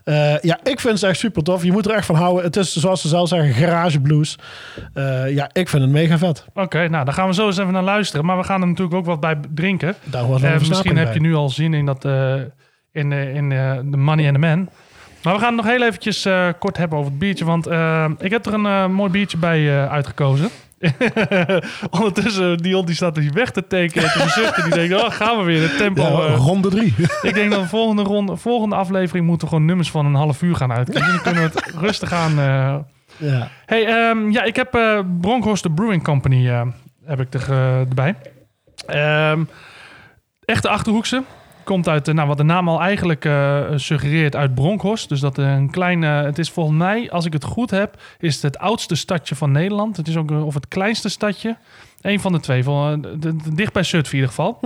Eh, 0.04 0.40
ja, 0.40 0.60
ik 0.64 0.80
vind 0.80 1.00
ze 1.00 1.08
echt 1.08 1.20
super 1.20 1.44
tof. 1.44 1.64
Je 1.64 1.72
moet 1.72 1.86
er 1.86 1.96
echt 1.96 2.06
van 2.06 2.16
houden. 2.16 2.44
Het 2.44 2.56
is 2.56 2.76
zoals 2.76 3.02
ze 3.02 3.08
zelf 3.08 3.28
zeggen, 3.28 3.54
garage 3.54 4.00
blues. 4.00 4.38
Eh, 4.94 5.34
ja, 5.34 5.50
ik 5.54 5.70
vind 5.70 5.84
het 5.84 5.92
mega 5.92 6.18
vet. 6.18 6.46
Oké, 6.54 6.88
nou, 6.88 7.06
daar 7.06 7.14
gaan 7.14 7.28
we 7.28 7.34
zo 7.34 7.46
eens 7.46 7.58
even 7.58 7.74
naar 7.74 7.84
luisteren. 7.84 8.26
Maar 8.26 8.38
we 8.38 8.44
gaan 8.44 8.62
er 8.62 8.68
natuurlijk 8.68 8.96
ook 8.96 9.06
wat 9.06 9.20
bij 9.20 9.40
drinken. 9.54 9.96
Daar 10.04 10.24
hoort 10.24 10.42
wel 10.42 10.52
een 10.52 10.68
misschien 10.68 10.98
heb 10.98 11.14
je 11.14 11.20
nu 11.22 11.36
al 11.36 11.50
zin 11.50 11.74
in 11.74 11.86
dat 11.86 12.06
in, 12.92 13.12
in 13.12 13.50
de 13.92 13.98
Money 13.98 14.26
and 14.26 14.34
the 14.34 14.40
Man. 14.40 14.70
Maar 15.24 15.34
we 15.34 15.40
gaan 15.40 15.56
het 15.56 15.64
nog 15.64 15.74
heel 15.74 15.88
eventjes 15.88 16.28
kort 16.60 16.78
hebben 16.78 16.98
over 16.98 17.12
het 17.12 17.20
biertje. 17.20 17.46
Want 17.46 17.68
ik 18.22 18.32
heb 18.32 18.46
er 18.46 18.54
een 18.54 18.94
mooi 18.94 19.12
biertje 19.12 19.38
bij 19.38 19.88
uitgekozen. 19.88 20.50
Ondertussen, 22.00 22.58
Dion 22.58 22.86
die 22.86 22.96
staat 22.96 23.18
hier 23.18 23.34
weg 23.34 23.52
te 23.52 23.68
tekenen 23.68 24.04
en 24.04 24.22
te 24.22 24.30
zuchten. 24.30 24.64
Die 24.64 24.74
denkt, 24.74 25.04
oh, 25.04 25.12
gaan 25.12 25.38
we 25.38 25.44
weer. 25.44 25.62
Het 25.62 25.78
tempo. 25.78 26.02
Ja, 26.02 26.28
eh, 26.28 26.36
ronde 26.36 26.70
drie. 26.70 26.94
ik 27.22 27.34
denk 27.34 27.52
dat 27.52 27.62
de 27.62 27.68
volgende, 27.68 28.04
ronde, 28.04 28.38
volgende 28.38 28.76
aflevering 28.76 29.26
moeten 29.26 29.48
we 29.48 29.54
gewoon 29.54 29.70
nummers 29.70 29.92
van 29.92 30.06
een 30.06 30.16
half 30.16 30.42
uur 30.42 30.56
gaan 30.56 30.72
uitkiezen. 30.72 31.12
Dan 31.12 31.22
kunnen 31.22 31.44
we 31.44 31.50
het 31.60 31.74
rustig 31.86 32.14
aan... 32.14 32.40
eh, 32.40 32.76
ja. 33.18 33.50
Hey, 33.66 33.86
ehm, 33.86 34.30
ja, 34.30 34.44
ik 34.44 34.56
heb 34.56 34.72
Bronkhorst 35.22 35.64
de 35.64 35.72
Brewing 35.72 36.04
Company 36.04 36.48
heb 37.06 37.20
ik 37.20 37.34
er, 37.34 37.52
erbij. 37.88 38.16
Ehm, 38.86 39.44
echte 40.46 40.70
Achterhoekse. 40.70 41.24
Komt 41.72 41.88
uit, 41.88 42.08
eh, 42.08 42.14
nou, 42.14 42.28
wat 42.28 42.38
de 42.38 42.44
naam 42.44 42.70
al 42.70 42.82
eigenlijk 42.82 43.26
eh, 43.26 43.62
suggereert, 43.76 44.36
uit 44.36 44.56
Bronkhorst. 44.56 45.10
Dus 45.10 45.20
dat 45.20 45.38
een 45.38 45.70
kleine, 45.70 46.08
het 46.08 46.40
is 46.40 46.50
volgens 46.50 46.78
mij, 46.78 47.12
als 47.12 47.26
ik 47.26 47.34
het 47.34 47.44
goed 47.44 47.72
heb, 47.72 48.02
is 48.20 48.34
het 48.34 48.44
het 48.44 48.58
oudste 48.58 48.96
stadje 48.96 49.36
van 49.36 49.52
Nederland. 49.52 49.98
Het 49.98 50.08
is 50.08 50.18
ook, 50.18 50.32
eh, 50.32 50.46
of 50.46 50.54
het 50.54 50.68
kleinste 50.68 51.10
stadje. 51.10 51.58
Eén 52.02 52.20
van 52.20 52.32
de 52.32 52.40
twee, 52.40 52.64
van, 52.64 53.06
eh, 53.06 53.32
dicht 53.54 53.74
bij 53.74 53.84
Zutphen 53.84 54.18
in 54.18 54.20
ieder 54.20 54.36
geval. 54.36 54.60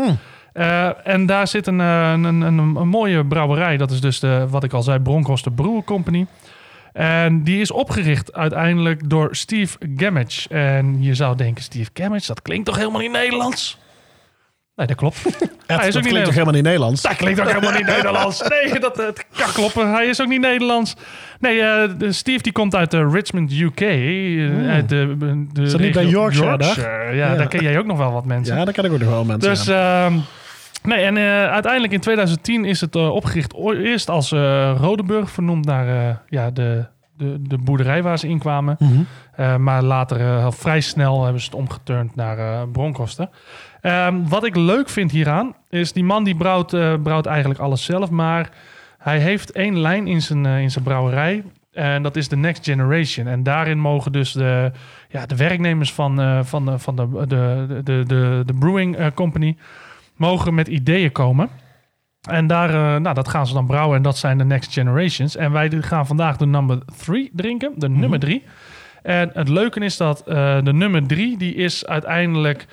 Eh, 0.54 1.08
en 1.08 1.26
daar 1.26 1.48
zit 1.48 1.68
een, 1.68 1.82
eh, 1.82 2.12
een, 2.12 2.24
een, 2.24 2.42
een, 2.42 2.58
een 2.58 2.88
mooie 2.88 3.26
brouwerij. 3.26 3.78
Dat 3.78 3.92
is 3.92 4.02
dus 4.02 4.20
de, 4.20 4.48
wat 4.50 4.64
ik 4.64 4.74
al 4.74 4.84
zei, 4.84 5.00
Bronkhorst 5.00 5.44
de 5.44 5.52
Brewer 5.52 5.84
Company. 5.84 6.26
En 6.94 7.44
die 7.44 7.62
is 7.62 7.72
opgericht 7.72 8.34
uiteindelijk 8.34 9.10
door 9.10 9.36
Steve 9.36 9.78
Gamage. 9.96 10.50
En 10.50 11.04
je 11.04 11.14
zou 11.14 11.36
denken, 11.36 11.64
Steve 11.64 11.90
Gamage, 11.94 12.28
dat 12.28 12.42
klinkt 12.42 12.66
toch 12.66 12.78
helemaal 12.78 13.02
niet 13.02 13.12
Nederlands? 13.12 13.78
Nee, 14.76 14.88
dat 14.88 14.96
klopt. 14.96 15.26
Ed, 15.26 15.80
Hij 15.80 15.88
is 15.88 15.96
ook 15.96 16.02
niet 16.02 16.10
klinkt 16.10 16.24
toch 16.26 16.34
helemaal 16.34 16.54
niet 16.54 16.64
Nederlands? 16.64 17.02
Dat 17.02 17.16
klinkt 17.16 17.40
ook 17.40 17.48
helemaal 17.48 17.72
niet 17.72 17.86
Nederlands. 17.86 18.42
Nee, 18.64 18.80
dat, 18.80 18.96
dat 18.96 19.26
kan 19.38 19.52
kloppen. 19.52 19.92
Hij 19.92 20.06
is 20.06 20.22
ook 20.22 20.28
niet 20.28 20.42
Nederlands. 20.42 20.96
Nee, 21.40 21.62
eh, 21.62 21.90
Steve 22.10 22.44
die 22.44 22.52
komt 22.52 22.76
uit 22.76 22.94
eh, 22.94 23.08
Richmond, 23.12 23.52
UK. 23.52 23.80
eh, 23.82 24.70
Uit 24.72 24.90
de, 24.90 25.16
de 25.54 25.62
Is 25.62 25.72
dat 25.72 25.82
niet 25.82 25.94
bij 25.94 26.06
Yorkshire, 26.06 26.58
daar? 26.58 27.16
Ja, 27.16 27.30
Ja. 27.32 27.36
daar 27.36 27.48
ken 27.48 27.64
jij 27.64 27.78
ook 27.80 27.86
nog 27.86 27.98
wel 27.98 28.12
wat 28.12 28.26
mensen. 28.26 28.58
Ja, 28.58 28.66
daar 28.66 28.74
ken 28.74 28.86
ik 28.86 28.92
ook 28.92 29.00
nog 29.00 29.10
wel 29.10 29.26
mensen. 29.26 29.50
Dus, 29.50 29.66
ja. 29.66 30.06
ehm, 30.06 30.18
nee, 30.84 31.04
en 31.04 31.18
eh, 31.18 31.24
uiteindelijk 31.52 31.94
in 31.94 32.00
2010 32.00 32.66
is 32.66 32.82
het 32.82 32.96
eh, 32.96 33.10
opgericht. 33.10 33.54
Eerst 33.84 34.10
als 34.10 34.32
eh 34.32 34.76
Rodenburg, 34.80 35.30
vernoemd 35.30 35.66
naar 35.66 35.88
eh, 36.10 36.16
ja, 36.30 36.52
de, 36.52 36.86
de, 37.18 37.36
de 37.42 37.58
boerderij 37.58 38.04
waar 38.04 38.20
ze 38.20 38.28
in 38.28 38.40
kwamen. 38.40 38.76
Mhm. 38.80 38.92
Eh, 39.36 39.56
maar 39.56 39.84
later, 39.84 40.20
eh, 40.20 40.48
vrij 40.52 40.82
snel, 40.82 41.24
hebben 41.24 41.42
ze 41.42 41.48
het 41.50 41.56
omgeturnd 41.60 42.16
naar 42.16 42.38
eh 42.38 42.62
Ehm, 43.86 44.24
wat 44.28 44.46
ik 44.46 44.56
leuk 44.56 44.90
vind 44.90 45.12
hieraan, 45.12 45.56
is 45.70 45.94
die 45.94 46.04
man 46.04 46.24
die 46.24 46.36
brouwt, 46.36 46.74
eh, 46.74 46.94
brouwt 47.04 47.26
eigenlijk 47.26 47.60
alles 47.60 47.84
zelf. 47.84 48.10
Maar 48.10 48.50
hij 48.98 49.20
heeft 49.20 49.52
één 49.52 49.80
lijn 49.80 50.08
in 50.08 50.22
zijn, 50.22 50.46
eh, 50.46 50.62
in 50.62 50.72
zijn 50.72 50.84
brouwerij. 50.84 51.44
En 51.72 52.04
dat 52.04 52.16
is 52.16 52.28
de 52.28 52.36
Next 52.36 52.66
Generation. 52.66 53.28
En 53.28 53.44
daarin 53.44 53.80
mogen 53.80 54.12
dus 54.12 54.32
de, 54.32 54.72
ja, 55.10 55.26
de 55.26 55.36
werknemers 55.36 55.94
van, 55.94 56.22
eh, 56.22 56.40
van, 56.44 56.66
de, 56.66 56.80
van 56.80 56.96
de, 56.96 57.26
de, 57.28 57.68
de, 57.84 58.04
de, 58.08 58.44
de 58.46 58.54
Brewing 58.54 59.14
Company 59.14 59.58
mogen 60.16 60.54
met 60.54 60.68
ideeën 60.68 61.12
komen. 61.12 61.50
En 62.30 62.48
daar, 62.48 63.02
nou, 63.02 63.16
dat 63.16 63.28
gaan 63.28 63.48
ze 63.48 63.54
dan 63.54 63.66
brouwen 63.66 63.98
en 63.98 64.04
dat 64.04 64.18
zijn 64.18 64.38
de 64.38 64.46
Next 64.46 64.74
Generations. 64.74 65.36
En 65.36 65.52
wij 65.52 65.72
gaan 65.82 66.08
vandaag 66.08 66.38
de 66.38 66.46
nummer 66.46 66.80
3 66.98 67.32
drinken, 67.34 67.74
de 67.76 67.90
nummer 67.90 68.20
3. 68.20 68.44
En 69.02 69.30
het 69.34 69.50
leuke 69.50 69.80
is 69.80 69.98
dat 69.98 70.22
de 70.64 70.74
nummer 70.74 71.08
3, 71.08 71.38
die 71.38 71.56
is 71.56 71.86
uiteindelijk 71.86 72.68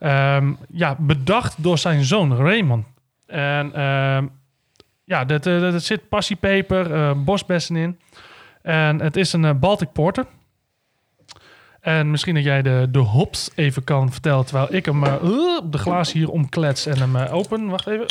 ehm, 0.00 0.52
ja, 0.70 0.96
bedacht 0.98 1.62
door 1.62 1.78
zijn 1.78 2.04
zoon 2.04 2.36
Raymond. 2.36 2.86
En 3.26 3.74
ehm, 3.74 4.26
ja, 5.04 5.26
er 5.26 5.46
er- 5.48 5.62
er 5.74 5.80
zit 5.80 6.08
passiepeper, 6.08 6.94
eh, 6.94 7.12
bosbessen 7.16 7.76
in. 7.76 7.98
En 8.62 9.00
het 9.00 9.16
is 9.16 9.32
een 9.32 9.44
eh, 9.44 9.54
Baltic 9.54 9.92
Porter. 9.92 10.26
En 11.80 12.10
misschien 12.10 12.34
dat 12.34 12.44
jij 12.44 12.62
de, 12.62 12.86
de 12.90 12.98
hops 12.98 13.50
even 13.54 13.84
kan 13.84 14.12
vertellen... 14.12 14.44
terwijl 14.44 14.74
ik 14.74 14.84
hem 14.84 15.04
eh, 15.04 15.12
op 15.58 15.72
de 15.72 15.78
glaas 15.78 16.12
hier 16.12 16.30
omklets 16.30 16.86
en 16.86 16.98
hem 16.98 17.16
eh, 17.16 17.34
open. 17.34 17.68
Wacht 17.68 17.86
even. 17.86 18.06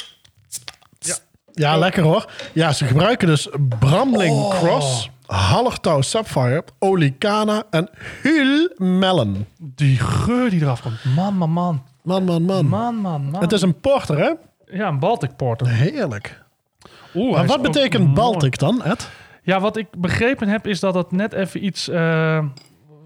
Ja, 1.52 1.78
lekker 1.78 2.04
hoor. 2.04 2.32
Ja, 2.54 2.72
ze 2.74 2.86
gebruiken 2.86 3.28
dus 3.28 3.48
Bramling 3.80 4.36
Oh. 4.36 4.50
Cross, 4.60 5.10
Hallertau 5.28 6.02
Sapphire, 6.02 6.64
Olicana 6.80 7.64
en 7.70 7.90
Huil 8.24 8.70
Melon. 8.78 9.46
Die 9.58 9.98
geur 10.00 10.50
die 10.50 10.62
eraf 10.62 10.82
komt. 10.82 11.06
Man, 11.16 11.38
man, 11.38 11.50
man. 11.50 11.82
Man, 12.04 12.24
man, 12.24 12.44
man. 12.44 12.66
Man, 12.66 12.96
man, 12.96 13.30
man. 13.30 13.42
Het 13.42 13.52
is 13.52 13.62
een 13.62 13.80
porter, 13.80 14.18
hè? 14.18 14.32
Ja, 14.78 14.88
een 14.88 15.00
Baltic 15.00 15.36
Porter. 15.36 15.68
Heerlijk. 15.68 16.44
Oeh, 17.16 17.36
Maar 17.36 17.46
wat 17.46 17.62
betekent 17.62 18.04
mooi. 18.04 18.14
Baltic 18.16 18.58
dan, 18.58 18.84
Ed? 18.84 19.10
Ja, 19.44 19.60
wat 19.60 19.78
ik 19.78 19.88
begrepen 19.98 20.48
heb 20.48 20.68
is 20.68 20.80
dat 20.80 20.94
het 20.94 21.12
net 21.12 21.34
even 21.34 21.66
iets 21.66 21.90
eh, 21.90 22.46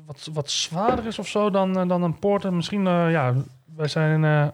wat, 0.05 0.29
wat 0.33 0.51
zwaarder 0.51 1.05
is 1.05 1.19
of 1.19 1.27
zo 1.27 1.49
dan, 1.49 1.79
eh, 1.79 1.87
dan 1.87 2.03
een 2.03 2.19
porter. 2.19 2.53
Misschien, 2.53 2.87
eh, 2.87 3.11
ja, 3.11 3.33
wij 3.75 3.87
zijn... 3.87 4.53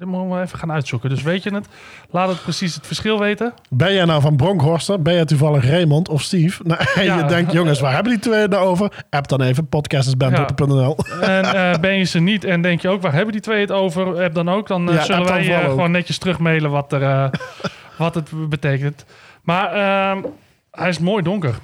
dit 0.00 0.08
moeten 0.08 0.36
we 0.36 0.42
even 0.42 0.58
gaan 0.58 0.72
uitzoeken. 0.72 1.08
Dus 1.10 1.22
weet 1.22 1.42
je 1.42 1.54
het? 1.54 1.66
Laat 2.10 2.28
het 2.28 2.42
precies 2.42 2.74
het 2.74 2.86
verschil 2.86 3.18
weten. 3.18 3.52
Ben 3.68 3.92
jij 3.94 4.04
nou 4.04 4.20
van 4.20 4.36
Bronkhorsten? 4.36 5.02
Ben 5.02 5.14
jij 5.14 5.24
toevallig 5.24 5.64
Raymond 5.68 6.08
of 6.08 6.22
Steve? 6.22 6.62
Nou, 6.66 6.80
en 6.94 7.04
Ja. 7.04 7.16
je 7.16 7.24
denkt, 7.24 7.52
jongens, 7.52 7.80
waar 7.80 7.92
hebben 7.92 8.12
die 8.12 8.20
twee 8.20 8.40
het 8.40 8.50
nou 8.50 8.66
over? 8.66 9.04
App 9.10 9.28
dan 9.28 9.42
even, 9.42 9.66
podcastsbandhoppen.nl. 9.68 10.96
En 11.20 11.44
eh, 11.44 11.78
ben 11.80 11.94
je 11.94 12.04
ze 12.04 12.18
niet 12.20 12.44
en 12.44 12.62
denk 12.62 12.80
je 12.82 12.88
ook, 12.88 13.02
waar 13.02 13.12
hebben 13.12 13.32
die 13.32 13.40
twee 13.40 13.60
het 13.60 13.70
over? 13.70 14.20
Heb 14.20 14.34
dan 14.34 14.48
ook, 14.48 14.66
dan 14.68 14.88
eh, 14.88 14.94
Ja, 14.94 15.02
zullen 15.04 15.26
dan 15.26 15.34
wij 15.34 15.54
eh, 15.54 15.64
gewoon 15.68 15.90
netjes 15.90 16.18
terugmailen 16.18 16.70
wat, 16.70 16.92
er, 16.92 17.30
wat 17.98 18.14
het 18.14 18.48
betekent. 18.48 19.04
Maar 19.42 19.72
ehm, 19.72 20.22
hij 20.70 20.88
is 20.88 20.98
mooi 20.98 21.22
donker. 21.22 21.54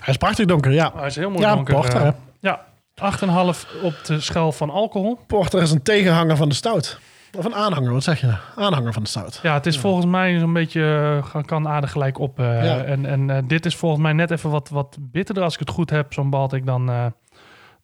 Hij 0.00 0.12
is 0.12 0.16
prachtig 0.16 0.46
donker, 0.46 0.72
ja. 0.72 0.92
Hij 0.96 1.06
is 1.06 1.16
heel 1.16 1.30
mooi 1.30 1.42
Ja, 1.42 1.54
donker. 1.54 1.74
porter, 1.74 2.14
ja, 2.40 2.60
8,5 2.94 3.82
op 3.82 3.94
de 4.06 4.20
schaal 4.20 4.52
van 4.52 4.70
alcohol. 4.70 5.18
Porter 5.26 5.62
is 5.62 5.70
een 5.70 5.82
tegenhanger 5.82 6.36
van 6.36 6.48
de 6.48 6.54
stout. 6.54 6.98
Of 7.36 7.44
een 7.44 7.54
aanhanger, 7.54 7.92
wat 7.92 8.02
zeg 8.02 8.20
je? 8.20 8.36
Aanhanger 8.56 8.92
van 8.92 9.02
de 9.02 9.08
stout. 9.08 9.40
Ja, 9.42 9.54
het 9.54 9.66
is 9.66 9.78
volgens 9.78 10.06
mij 10.06 10.38
zo'n 10.38 10.52
beetje, 10.52 11.20
eh, 11.34 11.42
kan 11.44 11.68
aardig 11.68 11.92
gelijk 11.92 12.18
op. 12.18 12.38
eh, 12.38 12.64
Ja. 12.64 12.82
En, 12.82 13.06
en 13.06 13.30
eh, 13.30 13.42
dit 13.46 13.66
is 13.66 13.76
volgens 13.76 14.02
mij 14.02 14.12
net 14.12 14.30
even 14.30 14.50
wat, 14.50 14.68
wat 14.68 14.96
bitterder 15.00 15.42
als 15.44 15.52
ik 15.54 15.60
het 15.60 15.70
goed 15.70 15.90
heb, 15.90 16.12
zo'n 16.12 16.30
Baltic, 16.30 16.66
dan, 16.66 17.12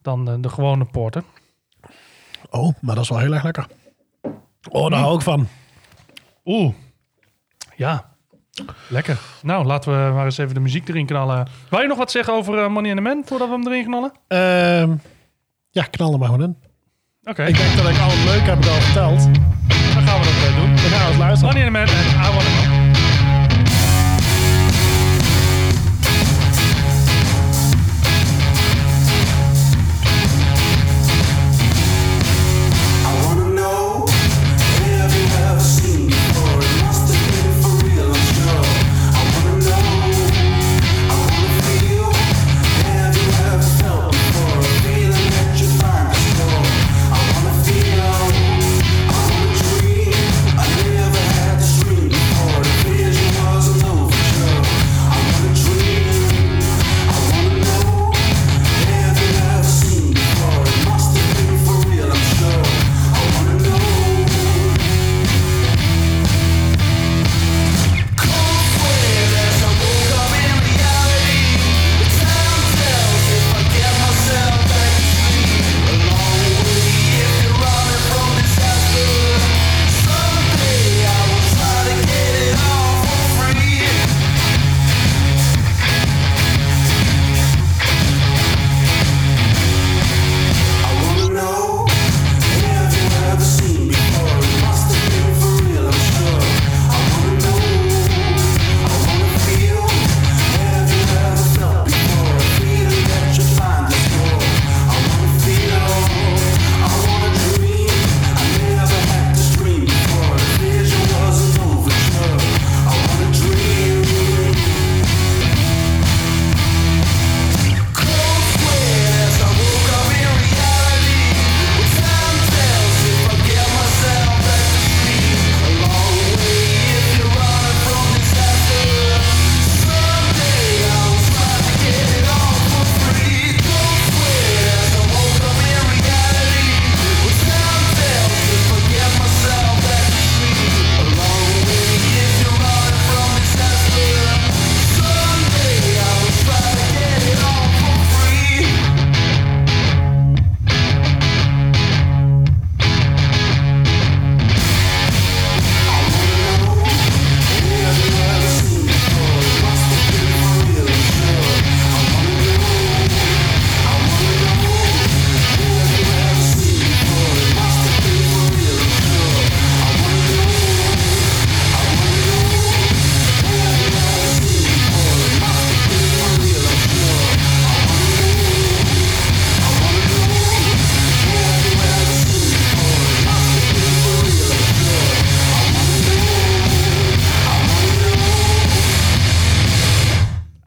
dan 0.01 0.41
de 0.41 0.49
gewone 0.49 0.85
porter. 0.85 1.23
Oh, 2.49 2.73
maar 2.81 2.95
dat 2.95 3.03
is 3.03 3.09
wel 3.09 3.19
heel 3.19 3.33
erg 3.33 3.43
lekker. 3.43 3.67
Oh, 4.69 4.89
daar 4.89 4.99
hou 4.99 5.15
ik 5.15 5.21
van. 5.21 5.47
Oeh, 6.45 6.73
ja, 7.75 8.11
lekker. 8.89 9.19
Nou, 9.41 9.65
laten 9.65 9.91
we 10.07 10.13
maar 10.13 10.25
eens 10.25 10.37
even 10.37 10.53
de 10.53 10.59
muziek 10.59 10.87
erin 10.89 11.05
knallen. 11.05 11.47
Wil 11.69 11.81
je 11.81 11.87
nog 11.87 11.97
wat 11.97 12.11
zeggen 12.11 12.33
over 12.33 12.71
Money 12.71 12.89
in 12.89 12.95
the 12.95 13.01
Man 13.01 13.21
voordat 13.25 13.47
we 13.47 13.53
hem 13.53 13.67
erin 13.67 13.85
knallen? 13.85 14.11
Ehm, 14.27 14.95
ja, 15.69 15.83
knal 15.83 16.13
er 16.13 16.19
maar 16.19 16.27
gewoon 16.29 16.43
in. 16.43 16.57
Oké, 17.25 17.43
Ik 17.43 17.57
denk 17.57 17.77
dat 17.77 17.89
ik 17.89 17.99
al 17.99 18.09
het 18.09 18.23
leuke 18.25 18.49
heb 18.49 18.65
al 18.65 18.81
verteld. 18.81 19.23
dan 19.93 20.03
gaan 20.07 20.19
we 20.19 20.25
dat 20.25 20.55
doen. 20.55 20.73
We 20.75 20.95
gaan 20.95 21.07
eens 21.07 21.17
luisteren. 21.17 21.53
Money 21.53 21.67
in 21.67 21.73
the 21.73 21.79
Man 21.79 21.87
en 21.87 22.77
I 22.77 22.82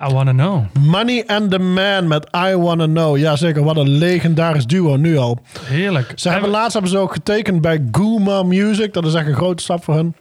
I 0.09 0.13
Wanna 0.13 0.33
Know. 0.33 0.65
Money 0.81 1.25
and 1.27 1.51
the 1.51 1.59
Man 1.59 2.09
met 2.09 2.29
I 2.51 2.55
Wanna 2.57 2.87
Know. 2.87 3.17
Jazeker, 3.19 3.63
wat 3.65 3.77
een 3.77 3.89
legendarisch 3.89 4.67
duo 4.67 4.97
nu 4.97 5.17
al. 5.17 5.39
Heerlijk. 5.61 6.13
Ze 6.15 6.27
En 6.27 6.33
hebben 6.33 6.51
laatst 6.51 6.73
hebben 6.73 6.91
ze 6.91 6.99
ook 6.99 7.13
getekend 7.13 7.61
bij 7.61 7.85
Gooma 7.93 8.43
Music. 8.43 8.93
Dat 8.93 9.07
is 9.07 9.15
echt 9.15 9.27
een 9.27 9.35
grote 9.35 9.63
stap 9.63 9.85
voor 9.85 9.95
hen. 9.95 10.15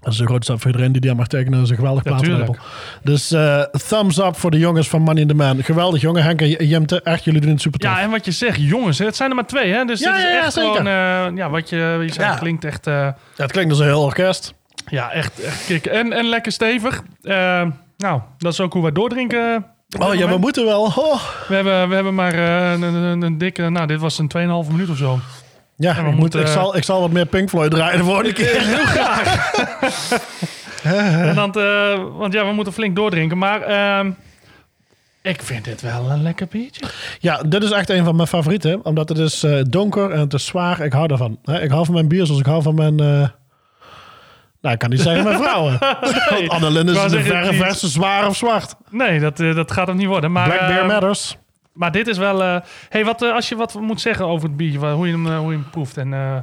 Dat 0.00 0.12
is 0.12 0.18
een 0.18 0.26
grote 0.26 0.44
stap 0.44 0.60
voor 0.60 0.70
iedereen 0.70 0.92
die 0.92 1.00
die 1.00 1.10
aan 1.10 1.16
mag 1.16 1.26
tekenen. 1.26 1.52
Dat 1.52 1.62
is 1.62 1.70
een 1.70 1.76
geweldig 1.76 2.02
platenlabel. 2.02 2.44
tuurlijk. 2.44 2.62
Dus 3.02 3.30
eh, 3.32 3.62
thumbs 3.88 4.18
up 4.18 4.36
voor 4.36 4.50
de 4.50 4.58
jongens 4.58 4.88
van 4.88 5.02
Money 5.02 5.22
in 5.22 5.28
the 5.28 5.34
Man. 5.34 5.62
Geweldig 5.64 6.00
jongen. 6.00 6.22
Henk 6.22 6.40
en 6.40 6.66
Jemte, 6.66 7.02
echt 7.02 7.24
jullie 7.24 7.40
doen 7.40 7.50
het 7.50 7.60
super 7.60 7.80
tof. 7.80 7.90
Ja, 7.90 8.00
en 8.00 8.10
wat 8.10 8.24
je 8.24 8.30
zegt, 8.30 8.58
jongens, 8.60 8.98
het 8.98 9.16
zijn 9.16 9.30
er 9.30 9.34
maar 9.36 9.46
twee, 9.46 9.72
hè? 9.72 9.84
Dus 9.84 10.00
Ja, 10.00 10.16
dit 10.16 10.24
is 10.24 10.30
ja, 10.32 10.38
echt 10.42 10.52
zeker. 10.52 10.70
gewoon, 10.70 10.86
eh, 10.86 11.36
ja, 11.36 11.50
wat 11.50 11.68
je, 11.68 11.76
je 12.06 12.12
zei, 12.12 12.28
Ja. 12.30 12.36
klinkt 12.36 12.64
echt, 12.64 12.86
eh, 12.86 12.94
Ja, 12.94 13.14
het 13.36 13.52
klinkt 13.52 13.70
als 13.70 13.78
een 13.80 13.86
heel 13.86 14.02
orkest. 14.02 14.54
ja, 14.86 15.10
echt, 15.12 15.40
echt. 15.68 15.86
En, 15.86 16.12
en 16.12 16.24
lekker 16.28 16.52
stevig. 16.52 17.02
Nou, 18.02 18.20
dat 18.38 18.52
is 18.52 18.60
ook 18.60 18.72
hoe 18.72 18.82
wij 18.82 18.92
doordrinken. 18.92 19.66
Oh 19.98 20.14
ja, 20.14 20.28
we 20.28 20.38
moeten 20.38 20.64
wel. 20.64 20.82
Oh. 20.82 21.22
we, 21.48 21.54
hebben, 21.54 21.88
we 21.88 21.94
hebben 21.94 22.14
maar 22.14 22.34
eh, 22.34 22.72
een, 22.72 22.82
een, 22.82 23.22
een 23.22 23.38
dikke, 23.38 23.68
nou, 23.68 23.86
dit 23.86 24.00
was 24.00 24.18
een 24.18 24.30
2,5 24.66 24.70
minuut 24.70 24.90
of 24.90 24.96
zo. 24.96 25.18
Ja, 25.76 25.94
we 25.94 26.00
ik, 26.00 26.06
moet, 26.06 26.16
moeten, 26.16 26.40
ik, 26.40 26.46
zal, 26.46 26.76
ik 26.76 26.84
zal 26.84 27.00
wat 27.00 27.10
meer 27.10 27.26
Pink 27.26 27.48
Floyd 27.48 27.70
draaien 27.70 27.98
de 27.98 28.04
volgende 28.04 28.32
keer. 28.32 28.56
En 30.82 31.34
dan, 31.34 31.52
eh, 31.52 32.04
want 32.16 32.32
ja, 32.32 32.46
we 32.46 32.52
moeten 32.52 32.72
flink 32.72 32.96
doordrinken. 32.96 33.38
Maar 33.38 33.62
ehm, 33.62 34.10
ik 35.22 35.42
vind 35.42 35.64
dit 35.64 35.80
wel 35.80 36.10
een 36.10 36.22
lekker 36.22 36.46
biertje. 36.46 36.86
Ja, 37.18 37.42
dit 37.42 37.62
is 37.62 37.70
echt 37.70 37.90
een 37.90 38.04
van 38.04 38.16
mijn 38.16 38.28
favorieten. 38.28 38.84
Omdat 38.84 39.08
het 39.08 39.18
is 39.18 39.42
eh, 39.42 39.60
donker 39.68 40.10
en 40.10 40.20
het 40.20 40.34
is 40.34 40.46
zwaar. 40.46 40.80
Ik 40.80 40.92
hou 40.92 41.06
daarvan. 41.06 41.38
Ik 41.60 41.70
hou 41.70 41.84
van 41.84 41.94
mijn 41.94 42.08
bier 42.08 42.26
zoals 42.26 42.40
ik 42.40 42.46
hou 42.46 42.62
van 42.62 42.74
mijn... 42.74 42.96
eh, 44.62 44.70
nou, 44.70 44.74
ik 44.74 44.78
kan 44.80 44.90
niet 44.90 45.00
zeggen 45.00 45.24
mijn 45.24 45.38
vrouwen. 45.38 45.78
Want 46.30 46.48
Annelien 46.48 46.88
is 46.88 46.94
wou 46.96 47.08
de 47.08 47.22
verre 47.22 47.48
die- 47.50 47.62
verse 47.62 47.88
zwaar 47.88 48.26
of 48.26 48.36
zwart. 48.36 48.74
Nee, 48.90 49.20
dat, 49.20 49.40
eh, 49.40 49.54
dat 49.54 49.72
gaat 49.72 49.86
hem 49.86 49.96
niet 49.96 50.06
worden. 50.06 50.32
Maar, 50.32 50.46
Black 50.48 50.58
Bear 50.60 50.78
ehm, 50.78 50.86
Matters. 50.86 51.36
maar 51.72 51.92
dit 51.92 52.06
is 52.08 52.18
wel... 52.18 52.42
eh, 52.42 52.56
hey, 52.88 53.04
wat, 53.04 53.22
eh, 53.22 53.32
als 53.34 53.48
je 53.48 53.56
wat 53.56 53.74
moet 53.74 54.00
zeggen 54.00 54.26
over 54.26 54.48
het 54.48 54.56
biertje, 54.56 54.78
hoe 54.90 55.06
je 55.06 55.12
hem, 55.12 55.26
eh, 55.26 55.38
hoe 55.38 55.52
je 55.52 55.58
hem 55.58 55.70
proeft 55.70 55.96
en 55.96 56.12
eh, 56.14 56.36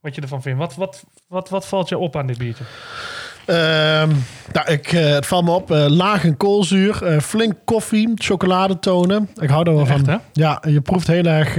wat 0.00 0.14
je 0.14 0.20
ervan 0.20 0.42
vindt. 0.42 0.58
Wat, 0.58 0.74
wat, 0.74 1.04
wat, 1.28 1.48
wat 1.48 1.66
valt 1.66 1.88
je 1.88 1.98
op 1.98 2.16
aan 2.16 2.26
dit 2.26 2.38
biertje? 2.38 2.64
Ehm, 3.46 4.08
nou, 4.52 4.70
ik, 4.72 4.92
eh, 4.92 5.04
het 5.10 5.26
valt 5.26 5.44
me 5.44 5.50
op. 5.50 5.70
eh, 5.70 5.86
laag 5.88 6.24
in 6.24 6.36
koolzuur. 6.36 7.02
eh, 7.04 7.18
flink 7.18 7.54
koffie. 7.64 8.12
Chocoladetonen. 8.14 9.28
Ik 9.40 9.48
hou 9.50 9.66
er 9.66 9.72
wel 9.74 9.86
Echt, 9.86 9.90
van. 9.90 10.08
hè? 10.08 10.16
Ja, 10.32 10.62
je 10.68 10.80
proeft 10.80 11.06
heel 11.06 11.24
erg 11.24 11.48
eh, 11.48 11.54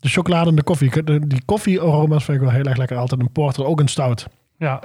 de 0.00 0.08
chocolade 0.08 0.48
en 0.50 0.56
de 0.56 0.62
koffie. 0.62 1.04
De- 1.04 1.26
die 1.26 1.42
koffiearoma's 1.44 2.24
vind 2.24 2.36
ik 2.36 2.42
wel 2.44 2.52
heel 2.52 2.64
erg 2.64 2.76
lekker. 2.76 2.96
Altijd 2.96 3.20
een 3.20 3.32
porter, 3.32 3.64
ook 3.64 3.80
een 3.80 3.88
stout. 3.88 4.26
Ja. 4.58 4.80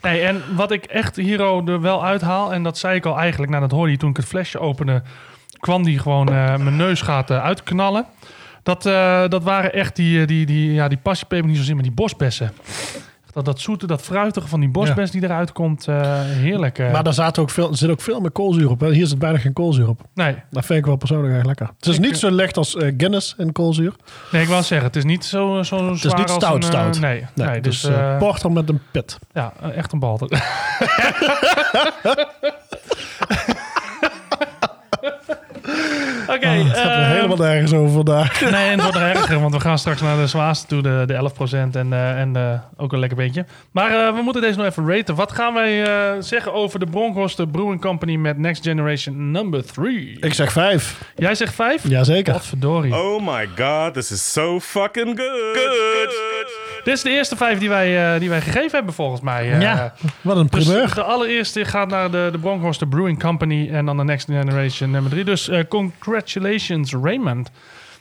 Hey, 0.00 0.26
en 0.26 0.42
wat 0.54 0.70
ik 0.70 0.84
echt 0.84 1.16
hier 1.16 1.40
er 1.40 1.80
wel 1.80 2.04
uithaal, 2.04 2.52
en 2.52 2.62
dat 2.62 2.78
zei 2.78 2.96
ik 2.96 3.06
al 3.06 3.18
eigenlijk, 3.18 3.50
nou 3.50 3.62
dat 3.62 3.72
hoorde 3.72 3.92
je 3.92 3.98
toen 3.98 4.10
ik 4.10 4.16
het 4.16 4.26
flesje 4.26 4.58
opende, 4.58 5.02
kwam 5.60 5.82
die 5.82 5.98
gewoon 5.98 6.28
eh, 6.28 6.56
mijn 6.56 6.76
neusgaten 6.76 7.42
uitknallen. 7.42 8.06
Dat, 8.62 8.86
eh, 8.86 9.28
dat 9.28 9.42
waren 9.42 9.72
echt 9.72 9.96
die, 9.96 10.20
eh, 10.20 10.26
die, 10.26 10.46
die, 10.46 10.72
ja, 10.72 10.88
die 10.88 10.98
niet 11.46 11.56
zozeer, 11.56 11.74
maar 11.74 11.82
die 11.82 11.92
bosbessen. 11.92 12.52
Dat, 13.32 13.44
dat 13.44 13.60
zoete, 13.60 13.86
dat 13.86 14.02
fruitige 14.02 14.48
van 14.48 14.60
die 14.60 14.68
bosbes 14.68 15.10
die 15.10 15.22
eruit 15.22 15.52
komt, 15.52 15.88
eh, 15.88 16.20
heerlijk. 16.22 16.78
eh. 16.78 16.92
Maar 16.92 17.02
daar 17.04 17.12
zaten 17.12 17.42
ook 17.42 17.50
veel, 17.50 17.70
er 17.70 17.76
zit 17.76 17.90
ook 17.90 18.00
veel 18.00 18.20
meer 18.20 18.30
koolzuur 18.30 18.70
op. 18.70 18.80
Hè. 18.80 18.90
Hier 18.92 19.06
zit 19.06 19.18
bijna 19.18 19.38
geen 19.38 19.52
koolzuur 19.52 19.88
op. 19.88 20.00
nee, 20.14 20.36
Dat 20.50 20.66
vind 20.66 20.78
ik 20.78 20.86
wel 20.86 20.96
persoonlijk 20.96 21.34
echt 21.34 21.46
lekker. 21.46 21.70
Het 21.76 21.86
is 21.86 21.94
Ik, 21.94 22.00
niet 22.00 22.12
eh, 22.12 22.18
zo 22.18 22.30
licht 22.30 22.56
als 22.56 22.74
Guinness 22.78 23.34
in 23.38 23.52
koolzuur. 23.52 23.94
nee, 24.32 24.42
ik 24.42 24.48
wou 24.48 24.62
zeggen, 24.62 24.86
het 24.86 24.96
is 24.96 25.04
niet 25.04 25.24
zo, 25.24 25.62
zo 25.62 25.76
zwaar 25.76 25.90
Het 25.92 26.04
is 26.04 26.14
niet 26.14 26.30
stout, 26.30 26.54
een, 26.54 26.62
stout. 26.62 27.00
nee, 27.00 27.24
nee, 27.34 27.60
dus, 27.60 27.80
dus 27.80 27.92
porter 28.18 28.52
met 28.52 28.68
een 28.68 28.80
pit. 28.90 29.18
ja, 29.32 29.52
echt 29.74 29.92
een 29.92 29.98
bal. 29.98 30.18
Oké, 36.28 36.46
Het 36.48 36.76
gaat 36.76 36.84
er 36.86 37.02
ehm, 37.02 37.10
helemaal 37.10 37.36
nergens 37.36 37.72
over 37.72 37.92
vandaag. 37.92 38.40
Nee, 38.50 38.52
en 38.68 38.70
het 38.72 38.82
wordt 38.82 38.98
nog 38.98 39.08
erger, 39.08 39.40
want 39.40 39.54
we 39.54 39.60
gaan 39.60 39.78
straks 39.78 40.00
naar 40.00 40.16
de 40.16 40.26
zwaarste 40.26 40.66
toe, 40.66 40.82
de, 40.82 41.02
de 41.06 41.14
11% 41.14 41.76
en, 41.76 41.92
eh, 41.92 42.20
en 42.20 42.36
eh, 42.36 42.52
ook 42.76 42.92
een 42.92 42.98
lekker 42.98 43.16
beentje. 43.18 43.44
Maar 43.70 43.90
eh, 43.90 44.14
we 44.14 44.22
moeten 44.22 44.42
deze 44.42 44.58
nog 44.58 44.66
even 44.66 44.88
raten. 44.88 45.14
Wat 45.14 45.32
gaan 45.32 45.54
wij 45.54 45.84
eh, 45.84 46.12
zeggen 46.20 46.52
over 46.52 46.78
de 46.78 46.86
Bronkhorst 46.86 47.50
Brewing 47.50 47.80
Company 47.80 48.16
met 48.16 48.38
Next 48.38 48.62
Generation 48.64 49.30
number 49.30 49.64
3? 49.72 50.16
Ik 50.20 50.34
zeg 50.34 50.52
vijf. 50.52 51.00
Jij 51.16 51.34
zegt 51.34 51.54
5? 51.54 51.88
Jazeker. 51.88 52.32
Wat 52.32 52.46
verdorie. 52.46 52.94
Oh 52.94 53.26
my 53.26 53.48
god, 53.56 53.94
this 53.94 54.10
is 54.10 54.32
so 54.32 54.60
fucking 54.60 55.18
good. 55.18 55.56
Good. 55.56 56.67
Dit 56.88 56.96
is 56.96 57.02
de 57.02 57.10
eerste 57.10 57.36
5 57.36 57.58
die 57.58 57.68
wij, 57.68 58.14
eh, 58.14 58.20
die 58.20 58.28
wij 58.28 58.40
gegeven 58.40 58.70
hebben 58.70 58.94
volgens 58.94 59.20
mij. 59.20 59.52
eh. 59.52 59.60
Ja, 59.60 59.92
wat 60.20 60.36
een 60.36 60.46
Dus 60.50 60.64
primeur. 60.64 60.94
de 60.94 61.02
allereerste 61.02 61.64
gaat 61.64 61.88
naar 61.88 62.10
de, 62.10 62.28
de 62.32 62.38
Bronkhorst 62.38 62.88
Brewing 62.88 63.20
Company 63.20 63.70
en 63.70 63.86
dan 63.86 63.96
de 63.96 64.04
Next 64.04 64.26
Generation 64.26 64.90
nummer 64.90 65.10
3. 65.10 65.24
Dus 65.24 65.48
eh, 65.48 65.64
congratulations 65.68 66.92
Raymond. 67.02 67.50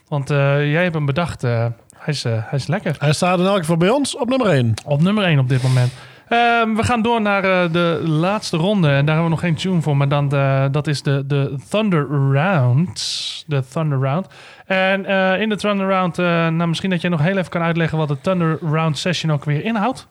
Want 0.08 0.30
jij 0.30 0.84
hebt 0.84 0.94
hem 0.96 1.06
bedacht. 1.06 1.42
hij, 1.42 1.72
is, 2.06 2.24
hij 2.24 2.44
is 2.52 2.68
lekker. 2.68 2.96
Hij 3.00 3.14
staat 3.14 3.40
in 3.40 3.46
elk 3.46 3.58
geval 3.60 3.78
bij 3.78 3.90
ons 3.90 4.18
op 4.18 4.30
nummer 4.30 4.48
1. 4.48 4.74
Op 4.86 5.02
nummer 5.02 5.24
1 5.24 5.40
op 5.40 5.50
dit 5.50 5.64
moment. 5.64 5.92
Ehm, 6.30 6.74
we 6.76 6.84
gaan 6.84 7.02
door 7.02 7.22
naar 7.22 7.44
eh, 7.44 7.72
de 7.72 8.02
laatste 8.06 8.58
ronde. 8.58 8.88
En 8.88 9.06
daar 9.06 9.16
hebben 9.16 9.24
we 9.24 9.30
nog 9.30 9.40
geen 9.40 9.56
tune 9.56 9.82
voor. 9.82 9.98
Maar 9.98 10.10
dan 10.10 10.30
de, 10.30 10.68
dat 10.72 10.88
is 10.88 11.02
de, 11.02 11.24
de 11.28 11.56
Thunder 11.70 12.08
Round. 12.32 13.44
De 13.48 13.64
Thunder 13.68 14.00
Round. 14.00 14.28
En 14.66 15.06
eh, 15.06 15.42
in 15.42 15.50
de 15.50 15.56
Thunder 15.56 15.88
Round... 15.88 16.18
eh, 16.20 16.26
nou, 16.26 16.68
misschien 16.68 16.90
dat 16.90 17.02
jij 17.02 17.10
nog 17.10 17.22
heel 17.22 17.38
even 17.38 17.50
kan 17.50 17.62
uitleggen... 17.62 17.98
wat 17.98 18.08
de 18.08 18.22
Thunder 18.22 18.58
Round 18.62 18.98
Session 18.98 19.32
ook 19.32 19.46
weer 19.46 19.64
inhoudt. 19.64 20.08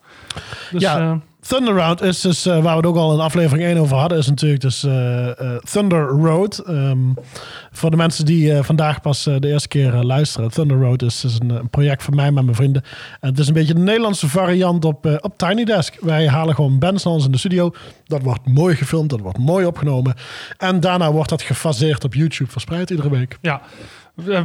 Dus, 0.71 0.81
Ja. 0.81 1.19
Thunder 1.47 1.75
Round 1.75 2.01
is 2.01 2.21
dus, 2.21 2.45
eh, 2.45 2.53
waar 2.53 2.71
we 2.71 2.77
het 2.77 2.85
ook 2.85 2.95
al 2.95 3.13
in 3.13 3.19
aflevering 3.19 3.67
1 3.67 3.77
over 3.77 3.97
hadden, 3.97 4.17
is 4.17 4.27
natuurlijk 4.27 4.61
dus 4.61 4.83
eh, 4.83 5.29
eh, 5.29 5.57
Thunder 5.57 6.07
Road. 6.07 6.57
Ehm, 6.57 6.99
voor 7.71 7.91
de 7.91 7.97
mensen 7.97 8.25
die 8.25 8.63
vandaag 8.63 9.01
pas 9.01 9.23
de 9.23 9.47
eerste 9.47 9.67
keer 9.67 9.91
luisteren. 9.91 10.51
Thunder 10.51 10.77
Road 10.81 11.01
is, 11.01 11.23
is 11.23 11.39
een, 11.39 11.69
project 11.69 12.03
van 12.03 12.15
mij 12.15 12.31
met 12.31 12.43
mijn 12.43 12.55
vrienden. 12.55 12.83
En 13.19 13.29
het 13.29 13.39
is 13.39 13.47
een 13.47 13.53
beetje 13.53 13.73
de 13.73 13.79
Nederlandse 13.79 14.29
variant 14.29 14.85
op, 14.85 15.19
op 15.21 15.37
Tiny 15.37 15.63
Desk. 15.63 15.97
Wij 16.01 16.27
halen 16.27 16.55
gewoon 16.55 16.79
bands 16.79 17.03
naar 17.03 17.13
ons 17.13 17.25
in 17.25 17.31
de 17.31 17.37
studio. 17.37 17.71
Dat 18.05 18.21
wordt 18.21 18.47
mooi 18.47 18.75
gefilmd, 18.75 19.09
dat 19.09 19.19
wordt 19.19 19.37
mooi 19.37 19.65
opgenomen. 19.65 20.15
En 20.57 20.79
daarna 20.79 21.11
wordt 21.11 21.29
dat 21.29 21.41
gefaseerd 21.41 22.03
op 22.03 22.13
YouTube 22.13 22.51
verspreid 22.51 22.89
iedere 22.89 23.09
week. 23.09 23.37
Ja, 23.41 23.61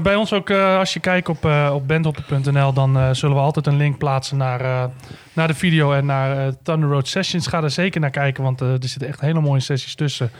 bij 0.03 0.14
ons 0.14 0.33
ook, 0.33 0.51
eh, 0.51 0.79
als 0.79 0.93
je 0.93 1.01
kijkt 1.01 1.29
op, 1.29 1.45
eh 1.45 1.70
op 1.75 1.89
bandhoppen.nl, 1.89 2.73
dan 2.73 2.97
eh, 2.99 3.09
zullen 3.12 3.37
we 3.37 3.43
altijd 3.43 3.66
een 3.66 3.77
link 3.77 3.99
plaatsen 3.99 4.37
naar, 4.37 4.61
eh, 4.61 4.85
naar 5.33 5.47
de 5.49 5.55
video 5.55 5.93
en 5.93 6.07
naar 6.07 6.39
eh, 6.47 6.53
Thunder 6.62 6.89
Road 6.91 7.09
Sessions. 7.09 7.47
Ga 7.47 7.62
er 7.62 7.70
zeker 7.70 8.01
naar 8.01 8.11
kijken, 8.11 8.43
want 8.43 8.61
eh, 8.61 8.68
er 8.68 8.79
zitten 8.89 9.09
echt 9.09 9.20
hele 9.20 9.41
mooie 9.41 9.61
sessies 9.61 9.95
tussen. 9.95 10.31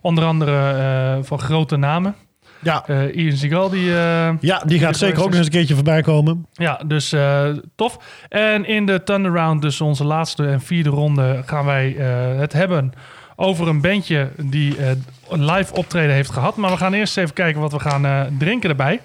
Onder 0.00 0.24
andere 0.24 0.70
eh, 0.70 1.24
van 1.24 1.38
grote 1.40 1.76
namen. 1.76 2.14
Ja, 2.62 2.84
Eh 2.86 3.16
Ian 3.16 3.36
Seagal, 3.36 3.68
die... 3.70 3.90
eh, 3.96 4.30
ja 4.40 4.62
die 4.66 4.78
gaat 4.78 4.96
zeker 4.96 5.18
ook 5.18 5.26
nog 5.28 5.34
eens 5.36 5.46
een 5.46 5.52
keertje 5.52 5.74
voorbij 5.74 6.02
komen. 6.02 6.46
ja, 6.52 6.80
dus 6.86 7.12
eh, 7.12 7.44
tof. 7.76 7.98
En 8.28 8.64
in 8.64 8.86
de 8.86 9.02
Thunder 9.02 9.32
Round, 9.32 9.62
dus 9.62 9.80
onze 9.80 10.04
laatste 10.04 10.46
en 10.46 10.60
vierde 10.60 10.90
ronde, 10.90 11.42
gaan 11.46 11.64
wij 11.64 11.96
eh, 11.96 12.38
het 12.38 12.52
hebben 12.52 12.92
over 13.36 13.68
een 13.68 13.80
bandje 13.80 14.28
die 14.36 14.76
eh, 14.76 14.90
een 15.30 15.44
live 15.44 15.74
optreden 15.74 16.14
heeft 16.14 16.30
gehad. 16.30 16.56
Maar 16.56 16.70
we 16.70 16.76
gaan 16.76 16.92
eerst 16.92 17.16
even 17.16 17.34
kijken 17.34 17.60
wat 17.60 17.72
we 17.72 17.78
gaan 17.78 18.04
eh, 18.04 18.20
drinken 18.38 18.70
erbij. 18.70 19.00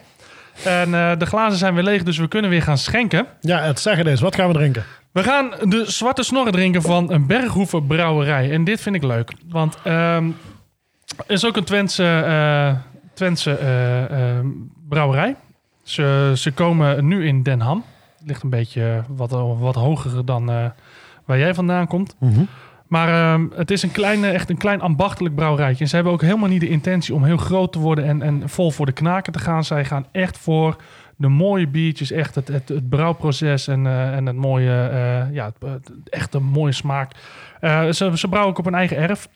En 0.64 0.94
eh, 0.94 1.12
de 1.18 1.26
glazen 1.26 1.58
zijn 1.58 1.74
weer 1.74 1.84
leeg, 1.84 2.04
dus 2.04 2.18
we 2.18 2.28
kunnen 2.28 2.50
weer 2.50 2.62
gaan 2.62 2.78
schenken. 2.78 3.28
Ja, 3.42 3.60
het 3.60 3.80
zeggen 3.80 4.08
is, 4.08 4.22
wat 4.22 4.36
gaan 4.36 4.48
we 4.48 4.54
drinken? 4.54 4.84
We 5.12 5.24
gaan 5.24 5.54
de 5.64 5.84
zwarte 5.92 6.24
snorren 6.24 6.52
drinken 6.52 6.82
van 6.82 7.12
een 7.12 7.28
Berghoeven 7.28 7.88
brouwerij. 7.88 8.52
En 8.52 8.64
dit 8.64 8.82
vind 8.82 8.96
ik 8.96 9.04
leuk, 9.04 9.34
want 9.50 9.78
ehm 9.84 10.26
er 11.18 11.34
is 11.34 11.46
ook 11.46 11.58
een 11.58 11.64
Twentse, 11.64 12.04
eh, 12.04 12.76
Twentse 13.14 13.52
eh, 13.58 14.38
ehm, 14.38 14.48
brouwerij. 14.90 15.36
Ze, 15.84 16.32
ze 16.36 16.52
komen 16.52 17.08
nu 17.08 17.28
in 17.28 17.44
Den 17.44 17.60
Ham. 17.60 17.84
Het 18.18 18.28
ligt 18.28 18.44
een 18.44 18.50
beetje 18.50 19.04
wat, 19.08 19.32
wat 19.60 19.76
hoger 19.76 20.26
dan 20.26 20.50
eh, 20.50 20.66
waar 21.26 21.38
jij 21.38 21.54
vandaan 21.54 21.88
komt. 21.88 22.16
Maar 22.94 23.34
ehm, 23.34 23.46
het 23.56 23.72
is 23.72 23.84
een 23.84 23.92
klein, 23.92 24.24
eh, 24.24 24.34
echt 24.34 24.50
een 24.50 24.58
klein 24.58 24.82
ambachtelijk 24.82 25.36
brouwerijtje. 25.36 25.86
Ze 25.86 25.96
hebben 25.96 26.14
ook 26.14 26.22
helemaal 26.22 26.50
niet 26.50 26.62
de 26.62 26.70
intentie 26.70 27.14
om 27.14 27.24
heel 27.24 27.38
groot 27.38 27.72
te 27.72 27.80
worden 27.80 28.06
en, 28.06 28.22
en 28.22 28.50
vol 28.50 28.72
voor 28.72 28.86
de 28.86 28.92
knaken 28.92 29.34
te 29.34 29.40
gaan. 29.40 29.64
Zij 29.64 29.86
gaan 29.86 30.06
echt 30.12 30.38
voor 30.38 30.76
de 31.18 31.28
mooie 31.28 31.68
biertjes, 31.68 32.12
echt 32.12 32.36
het, 32.36 32.48
het, 32.48 32.70
het 32.70 32.90
brouwproces 32.90 33.68
en, 33.68 33.88
eh, 33.88 34.16
en 34.16 34.26
het 34.26 34.36
mooie, 34.36 34.88
eh, 34.88 35.34
ja, 35.34 35.52
echt 36.10 36.34
een 36.34 36.44
mooie 36.44 36.72
smaak. 36.72 37.12
Eh, 37.60 37.90
ze, 37.90 38.18
ze 38.18 38.28
brouwen 38.28 38.52
ook 38.52 38.60
op 38.60 38.66
een 38.66 38.76
eigen 38.76 38.98
erf. 38.98 39.28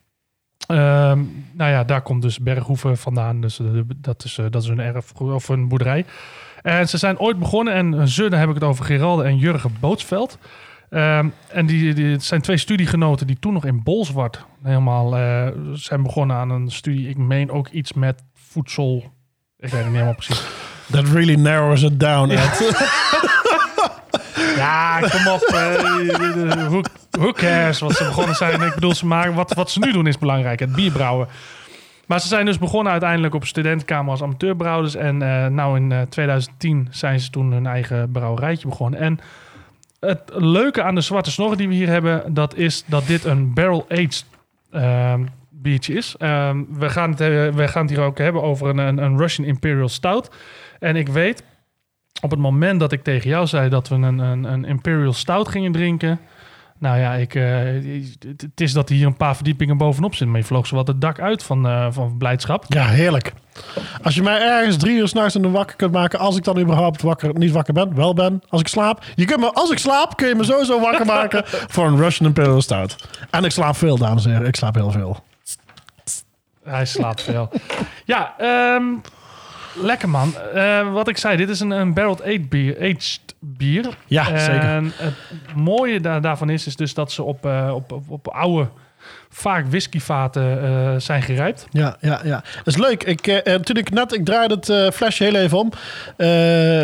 Ehm, 0.68 1.20
nou 1.51 1.72
ja, 1.72 1.84
daar 1.84 2.01
komt 2.01 2.22
dus 2.22 2.39
Berghoeven 2.39 2.97
vandaan. 2.97 3.41
Dus 3.41 3.60
dat, 3.95 4.24
is, 4.24 4.39
dat 4.49 4.64
is 4.64 4.70
een 4.70 4.80
erf 4.80 5.14
of 5.14 5.49
een 5.49 5.68
boerderij. 5.68 6.05
En 6.62 6.89
ze 6.89 6.97
zijn 6.97 7.20
ooit 7.20 7.39
begonnen, 7.39 7.74
en 7.74 8.08
ze, 8.08 8.30
daar 8.30 8.39
heb 8.39 8.49
ik 8.49 8.55
het 8.55 8.64
over 8.64 8.86
Geralde 8.86 9.24
en 9.24 9.38
Jurgen 9.38 9.76
Bootsveld. 9.80 10.38
Ehm, 10.89 11.27
en 11.47 11.65
die, 11.65 11.93
die, 11.93 12.05
het 12.11 12.23
zijn 12.23 12.41
twee 12.41 12.57
studiegenoten 12.57 13.27
die 13.27 13.39
toen 13.39 13.53
nog 13.53 13.65
in 13.65 13.83
Bolsward 13.83 14.45
helemaal 14.63 15.17
eh, 15.17 15.47
zijn 15.73 16.03
begonnen 16.03 16.35
aan 16.35 16.49
een 16.49 16.71
studie. 16.71 17.09
Ik 17.09 17.17
meen 17.17 17.51
ook 17.51 17.67
iets 17.69 17.93
met 17.93 18.23
voedsel. 18.33 18.97
Ik 19.57 19.69
weet 19.69 19.71
het 19.71 19.83
niet 19.83 19.91
helemaal 19.91 20.13
precies. 20.13 20.41
That 20.91 21.07
really 21.07 21.35
narrows 21.35 21.81
it 21.83 21.99
down. 21.99 22.29
Ed. 22.29 22.61
Ja, 24.55 24.99
kom 24.99 25.27
op. 25.33 25.41
eh, 25.41 26.67
who, 26.67 26.81
who 27.11 27.31
cares 27.31 27.79
wat 27.79 27.95
ze 27.95 28.03
begonnen 28.03 28.35
zijn? 28.35 28.61
Ik 28.61 28.73
bedoel, 28.73 28.93
ze 28.95 29.05
maken, 29.05 29.33
wat, 29.33 29.53
wat 29.53 29.71
ze 29.71 29.79
nu 29.79 29.91
doen 29.91 30.07
is 30.07 30.17
belangrijk. 30.17 30.59
Het 30.59 30.75
bierbrouwen. 30.75 31.27
Maar 32.05 32.21
ze 32.21 32.27
zijn 32.27 32.45
dus 32.45 32.57
begonnen 32.57 32.91
uiteindelijk 32.91 33.33
op 33.33 33.45
studentenkamer 33.45 34.11
als 34.11 34.21
amateurbrouwers. 34.21 34.95
En 34.95 35.21
eh, 35.21 35.47
nou 35.47 35.77
in 35.77 35.91
eh, 35.91 36.01
2010 36.01 36.88
zijn 36.91 37.19
ze 37.19 37.29
toen 37.29 37.51
hun 37.51 37.65
eigen 37.67 38.11
brouwerijtje 38.11 38.67
begonnen. 38.67 38.99
En 38.99 39.19
het 40.08 40.32
leuke 40.34 40.84
aan 40.84 40.95
de 40.95 41.01
zwarte 41.01 41.32
snorren 41.32 41.58
die 41.58 41.68
we 41.68 41.74
hier 41.74 41.88
hebben, 41.88 42.34
dat 42.34 42.55
is 42.55 42.84
dat 42.86 43.08
dit 43.08 43.24
een 43.24 43.53
barrel-aged 43.53 44.26
ehm, 44.72 45.26
biertje 45.49 45.93
is. 45.93 46.16
Ehm, 46.18 46.64
we, 46.70 46.89
gaan 46.89 47.10
het, 47.10 47.22
eh, 47.22 47.28
we 47.47 47.68
gaan 47.68 47.82
het 47.82 47.91
hier 47.91 48.01
ook 48.01 48.18
hebben 48.18 48.41
over 48.41 48.70
een, 48.70 48.78
een, 48.78 48.97
een 48.97 49.18
Russian 49.18 49.47
Imperial 49.47 49.89
Stout. 49.89 50.30
En 50.80 50.95
ik 50.95 51.08
weet, 51.08 51.43
op 52.22 52.32
het 52.32 52.39
moment 52.39 52.80
dat 52.80 52.91
ik 52.91 53.03
tegen 53.03 53.30
jou 53.30 53.47
zei 53.47 53.70
dat 53.70 53.88
we 53.88 53.95
een, 53.95 54.20
een, 54.20 54.43
een 54.43 54.66
Imperial 54.66 55.14
Stout 55.14 55.47
gingen 55.47 55.72
drinken... 55.72 56.20
Nou 56.80 56.99
ja, 56.99 57.13
ik, 57.13 57.36
eh, 57.36 57.43
het 58.28 58.61
is 58.61 58.73
dat 58.73 58.89
hier 58.89 59.05
een 59.05 59.17
paar 59.17 59.36
verdiepingen 59.36 59.78
bovenop 59.78 60.15
zit. 60.15 60.28
Maar 60.28 60.38
je 60.39 60.45
vloog 60.45 60.67
zo 60.67 60.75
wat 60.75 60.88
het 60.88 61.01
dak 61.01 61.19
uit 61.19 61.43
van, 61.43 61.67
eh, 61.67 61.88
van 61.89 62.17
blijdschap. 62.17 62.65
Ja, 62.67 62.86
heerlijk. 62.86 63.34
Als 64.01 64.15
je 64.15 64.21
mij 64.21 64.41
ergens 64.41 64.78
drie 64.78 64.97
uur 64.97 65.07
s'nachts 65.07 65.36
in 65.36 65.41
de 65.41 65.49
wakker 65.49 65.75
kunt 65.75 65.91
maken, 65.91 66.19
als 66.19 66.38
ik 66.38 66.43
dan 66.43 66.59
überhaupt 66.59 67.01
wakker, 67.01 67.38
niet 67.38 67.51
wakker 67.51 67.73
ben, 67.73 67.95
wel 67.95 68.13
ben, 68.13 68.41
als 68.49 68.61
ik 68.61 68.67
slaap. 68.67 69.03
Je 69.15 69.25
kunt 69.25 69.39
me, 69.39 69.53
als 69.53 69.71
ik 69.71 69.78
slaap, 69.78 70.17
kun 70.17 70.28
je 70.28 70.36
me 70.36 70.43
sowieso 70.43 70.80
wakker 70.80 71.05
maken 71.15 71.43
voor 71.45 71.86
een 71.86 71.97
Russian 71.97 72.28
Imperial 72.28 72.61
Stout. 72.61 72.95
En 73.30 73.43
ik 73.43 73.51
slaap 73.51 73.75
veel, 73.75 73.97
dames 73.97 74.25
en 74.25 74.32
heren. 74.32 74.47
Ik 74.47 74.55
slaap 74.55 74.75
heel 74.75 74.91
veel. 74.91 75.23
Hij 76.63 76.86
slaapt 76.86 77.21
veel. 77.21 77.49
ja, 78.05 78.34
ehm, 78.38 78.84
lekker 79.82 80.09
man. 80.09 80.34
Eh, 80.53 80.93
wat 80.93 81.07
ik 81.07 81.17
zei, 81.17 81.38
dit 81.38 81.49
is 81.49 81.59
een, 81.59 81.71
een 81.71 81.93
barreled 81.93 82.21
aged 82.21 82.49
bier. 82.49 82.78
Aged 82.80 83.36
bier. 83.39 83.97
Ja, 84.05 84.38
zeker. 84.38 84.61
En 84.61 84.91
het 84.95 85.13
mooie 85.55 85.99
daar, 85.99 86.21
daarvan 86.21 86.49
is, 86.49 86.67
is 86.67 86.75
dus 86.75 86.93
dat 86.93 87.11
ze 87.11 87.23
op, 87.23 87.45
eh, 87.45 87.71
op, 87.73 87.91
op, 87.91 88.09
op 88.09 88.28
oude, 88.28 88.67
vaak 89.30 89.66
whiskyvaten 89.70 90.64
eh, 90.64 90.93
zijn 90.97 91.22
gerijpt. 91.22 91.68
Ja, 91.72 91.97
ja, 92.01 92.20
ja. 92.24 92.43
Dat 92.58 92.68
is 92.68 92.78
leuk. 92.78 93.03
Ik, 93.03 93.28
ik 93.28 93.91
net, 93.91 94.14
ik 94.14 94.26
draaide 94.26 94.53
het 94.60 94.95
flesje 94.95 95.24
heel 95.24 95.36
even 95.36 95.58
om. 95.58 95.72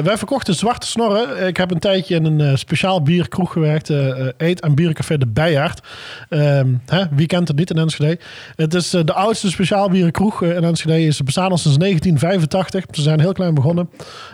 Wij 0.03 0.17
verkochten 0.17 0.55
zwarte 0.55 0.87
snorren. 0.87 1.47
Ik 1.47 1.57
heb 1.57 1.71
een 1.71 1.79
tijdje 1.79 2.15
in 2.15 2.25
een 2.25 2.57
speciaal 2.57 3.01
bierkroeg 3.01 3.51
gewerkt. 3.51 3.89
Eet- 4.37 4.61
en 4.61 4.75
Bierencafé 4.75 5.17
de 5.17 5.27
Bijaard. 5.27 5.81
Ehm, 6.29 6.73
hè, 6.85 7.03
wie 7.11 7.27
kent 7.27 7.47
het 7.47 7.57
niet 7.57 7.69
in 7.69 7.77
Enschede? 7.77 8.19
Het 8.55 8.73
is 8.73 8.89
de 8.89 9.13
oudste 9.13 9.49
speciaal 9.49 9.89
bierenkroeg 9.89 10.43
eh, 10.43 10.55
in 10.55 10.63
Enschede. 10.63 11.05
Is 11.05 11.23
bestaan 11.23 11.51
al 11.51 11.57
sinds 11.57 11.77
1985. 11.77 12.85
Ze 12.91 13.01
zijn 13.01 13.19
heel 13.19 13.33
klein 13.33 13.53
begonnen. 13.53 13.89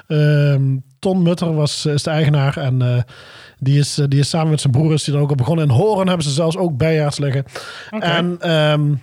Ehm, 0.08 0.78
Ton 1.00 1.22
Mutter 1.22 1.56
was, 1.56 1.86
is 1.86 2.04
de 2.04 2.10
eigenaar. 2.10 2.58
En 2.58 3.06
die, 3.60 3.80
is, 3.80 3.98
eh, 3.98 4.06
die 4.08 4.20
is 4.20 4.30
samen 4.30 4.50
met 4.50 4.62
zijn 4.62 4.74
broer 4.74 4.94
is 4.94 5.04
die 5.04 5.14
er 5.14 5.20
ook 5.20 5.32
op 5.32 5.38
begonnen. 5.38 5.66
In 5.66 5.74
Horen 5.74 6.08
hebben 6.08 6.26
ze 6.26 6.32
zelfs 6.32 6.58
ook 6.58 6.78
bijaards 6.78 7.18
liggen. 7.18 7.46
En... 7.90 8.38
ehm, 8.40 8.94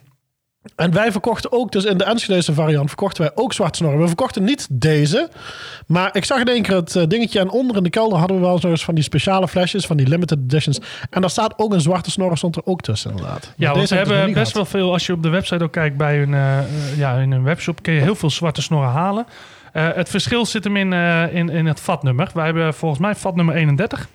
en 0.75 0.93
wij 0.93 1.13
verkochten 1.13 1.53
ook, 1.53 1.73
dus 1.73 1.85
in 1.85 1.99
de 1.99 2.05
Enschedese 2.05 2.55
variant, 2.55 2.89
verkochten 2.89 3.23
wij 3.23 3.33
ook 3.35 3.53
zwarte 3.53 3.77
snorren. 3.77 4.01
We 4.01 4.07
verkochten 4.07 4.45
niet 4.45 4.67
deze, 4.71 5.29
maar 5.87 6.17
ik 6.17 6.25
zag 6.25 6.41
in 6.41 6.49
één 6.49 6.63
keer 6.63 6.75
het 6.75 6.97
eh, 6.97 7.07
dingetje. 7.07 7.41
En 7.41 7.51
onder 7.51 7.77
in 7.77 7.83
de 7.83 7.91
kelder 7.91 8.19
hadden 8.19 8.37
we 8.37 8.43
wel 8.43 8.59
zo 8.59 8.69
eens 8.69 8.85
van 8.85 8.95
die 8.95 9.05
speciale 9.05 9.49
flesjes, 9.49 9.87
van 9.87 9.97
die 9.97 10.09
limited 10.09 10.39
editions. 10.39 10.81
En 11.11 11.21
daar 11.21 11.31
staat 11.31 11.55
ook 11.57 11.73
een 11.73 11.81
zwarte 11.81 12.11
snorren, 12.11 12.37
stond 12.37 12.57
er 12.57 12.63
ook 12.65 12.81
tussen 12.81 13.11
inderdaad. 13.11 13.53
Ja, 13.57 13.75
want 13.75 13.89
ze 13.89 13.95
hebben 13.95 14.33
best 14.33 14.53
gehad. 14.53 14.53
wel 14.53 14.65
veel. 14.65 14.93
Als 14.93 15.07
je 15.07 15.13
op 15.13 15.23
de 15.23 15.29
website 15.29 15.65
ook 15.65 15.73
kijkt 15.73 15.97
bij 15.97 16.19
hun, 16.19 16.35
eh, 16.35 16.59
ja, 16.97 17.17
in 17.17 17.33
hun 17.33 17.43
webshop, 17.43 17.83
kun 17.83 17.93
je 17.93 18.01
heel 18.01 18.15
veel 18.15 18.31
zwarte 18.31 18.63
snorren 18.63 18.91
halen. 18.91 19.27
Het 19.73 20.09
verschil 20.09 20.47
zit 20.47 20.65
hem 20.65 20.77
in, 20.77 20.93
in, 21.33 21.49
in 21.49 21.67
het 21.67 21.81
vatnummer. 21.81 22.31
Wij 22.35 22.45
hebben 22.45 22.75
volgens 22.75 23.01
mij 23.01 23.15
vatnummer 23.15 23.55
31. 23.55 24.09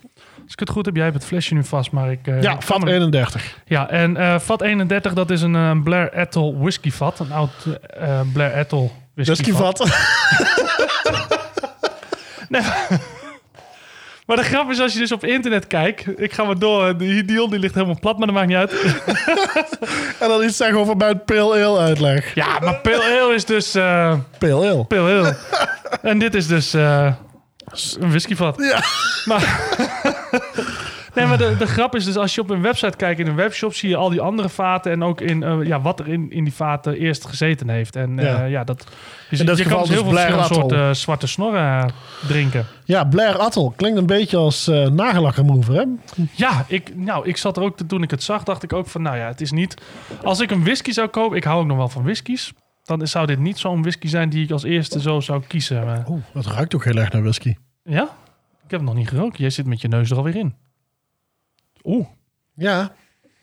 Als 0.52 0.60
ik 0.62 0.68
het 0.68 0.76
goed 0.78 0.86
heb, 0.86 0.96
jij 0.96 1.04
hebt 1.06 1.16
het 1.18 1.26
flesje 1.26 1.54
nu 1.54 1.64
vast, 1.64 1.92
maar 1.92 2.12
ik... 2.12 2.28
eh, 2.28 2.42
Ja, 2.42 2.52
ik 2.54 2.62
vat 2.62 2.78
hem- 2.78 2.88
31. 2.88 3.58
Ja, 3.66 3.90
en 3.90 4.18
eh, 4.18 4.40
vat 4.40 4.62
31, 4.62 5.14
dat 5.14 5.30
is 5.30 5.42
een 5.42 5.56
eh, 5.56 5.72
Blair 5.84 6.14
Ethel 6.14 6.58
whisky 6.60 6.92
vat. 6.92 7.20
Een 7.20 7.32
oud 7.32 7.52
Blair 8.34 8.54
Ethel 8.54 8.92
whisky, 9.16 9.44
Dus 9.44 9.56
vat. 9.56 9.78
vat. 9.78 9.90
Maar 14.26 14.38
de 14.38 14.44
grap 14.44 14.70
is, 14.70 14.80
als 14.80 14.94
je 14.94 15.00
dus 15.00 15.12
op 15.12 15.26
internet 15.26 15.68
kijkt... 15.68 16.20
Ik 16.22 16.34
ga 16.34 16.44
maar 16.44 16.60
door, 16.60 16.98
die 16.98 17.26
Dion 17.26 17.50
die 17.50 17.60
ligt 17.60 17.74
helemaal 17.74 18.00
plat, 18.00 18.18
maar 18.18 18.28
dat 18.28 18.36
maakt 18.36 18.48
niet 18.48 18.58
uit. 18.58 18.72
en 20.22 20.28
dan 20.28 20.44
iets 20.44 20.58
zeggen 20.58 20.78
over 20.78 20.98
mijn 20.98 21.24
pale 21.26 21.66
ale 21.66 21.80
uitleg. 21.80 22.36
Ja, 22.36 22.60
maar 22.60 22.76
Pale 22.76 23.20
Ale 23.22 23.34
is 23.34 23.46
dus... 23.46 23.76
eh 23.76 24.14
Pale 24.38 24.54
ale. 24.70 24.84
Pale 24.84 25.20
Ale. 25.20 25.36
en 26.02 26.20
dit 26.20 26.36
is 26.36 26.48
dus 26.48 26.74
een 28.00 28.10
whiskyvat. 28.10 28.56
Ja. 28.58 28.80
Maar, 29.26 29.60
nee, 31.16 31.26
maar 31.26 31.38
de, 31.38 31.56
de 31.58 31.68
grap 31.68 31.96
is 31.96 32.06
dus, 32.06 32.16
als 32.18 32.36
je 32.36 32.42
op 32.42 32.50
een 32.50 32.62
website 32.62 32.98
kijkt 32.98 33.20
in 33.20 33.28
een 33.28 33.36
webshop, 33.36 33.74
zie 33.74 33.90
je 33.90 33.96
al 33.96 34.10
die 34.10 34.22
andere 34.22 34.50
vaten 34.50 34.92
en 34.92 35.04
ook 35.04 35.22
in, 35.22 35.44
eh, 35.44 35.58
ja, 35.64 35.82
wat 35.82 36.00
er 36.00 36.08
in, 36.08 36.32
in 36.32 36.44
die 36.44 36.54
vaten 36.54 36.98
eerst 36.98 37.26
gezeten 37.26 37.70
heeft. 37.70 37.96
En 37.96 38.20
eh, 38.20 38.26
Ja. 38.26 38.44
ja. 38.46 38.64
dat. 38.64 38.86
Dus 39.30 39.40
In 39.40 39.46
dat 39.46 39.58
je 39.58 39.66
kan 39.66 39.80
dus 39.80 39.90
heel 39.90 39.98
dus 39.98 40.08
veel 40.08 40.12
verschillende 40.14 40.44
Atoll. 40.46 40.58
soorten 40.62 40.96
zwarte 40.96 41.28
snorren 41.28 41.82
eh, 41.82 41.90
drinken. 42.28 42.66
Ja, 42.86 43.04
Blair 43.04 43.38
Attel. 43.38 43.74
Klinkt 43.76 43.98
een 43.98 44.06
beetje 44.06 44.38
als 44.38 44.68
eh 44.68 44.88
nagellakremover, 44.88 45.74
hè? 45.76 45.84
Ja, 46.32 46.66
ik, 46.68 46.96
nou, 46.96 47.28
ik 47.28 47.38
zat 47.38 47.58
er 47.58 47.64
ook, 47.64 47.78
toen 47.88 48.04
ik 48.04 48.12
het 48.12 48.24
zag, 48.24 48.44
dacht 48.44 48.64
ik 48.64 48.74
ook 48.74 48.88
van, 48.88 49.02
nou 49.02 49.18
ja, 49.18 49.28
het 49.28 49.42
is 49.42 49.52
niet... 49.52 49.74
Als 50.24 50.40
ik 50.40 50.52
een 50.52 50.64
whisky 50.64 50.92
zou 50.92 51.08
kopen, 51.08 51.38
ik 51.38 51.44
hou 51.44 51.60
ook 51.62 51.68
nog 51.68 51.78
wel 51.78 51.90
van 51.90 52.04
whiskies, 52.04 52.52
dan 52.84 53.08
zou 53.08 53.26
dit 53.26 53.40
niet 53.40 53.58
zo'n 53.58 53.82
whisky 53.82 54.08
zijn 54.08 54.30
die 54.30 54.44
ik 54.44 54.52
als 54.52 54.64
eerste 54.64 55.02
zo 55.02 55.20
zou 55.20 55.44
kiezen. 55.48 55.86
Maar- 55.86 56.10
Oeh, 56.10 56.24
dat 56.34 56.46
ruikt 56.46 56.76
ook 56.76 56.84
heel 56.84 56.96
erg 56.96 57.12
naar 57.12 57.22
whisky. 57.22 57.56
Ja? 57.84 58.04
Ik 58.64 58.72
heb 58.72 58.80
het 58.80 58.90
nog 58.90 58.96
niet 58.96 59.10
geroken. 59.10 59.40
Jij 59.40 59.50
zit 59.50 59.66
met 59.66 59.82
je 59.82 59.88
neus 59.88 60.12
er 60.12 60.18
alweer 60.18 60.36
in. 60.36 60.56
Oeh. 61.84 62.08
Ja, 62.54 62.92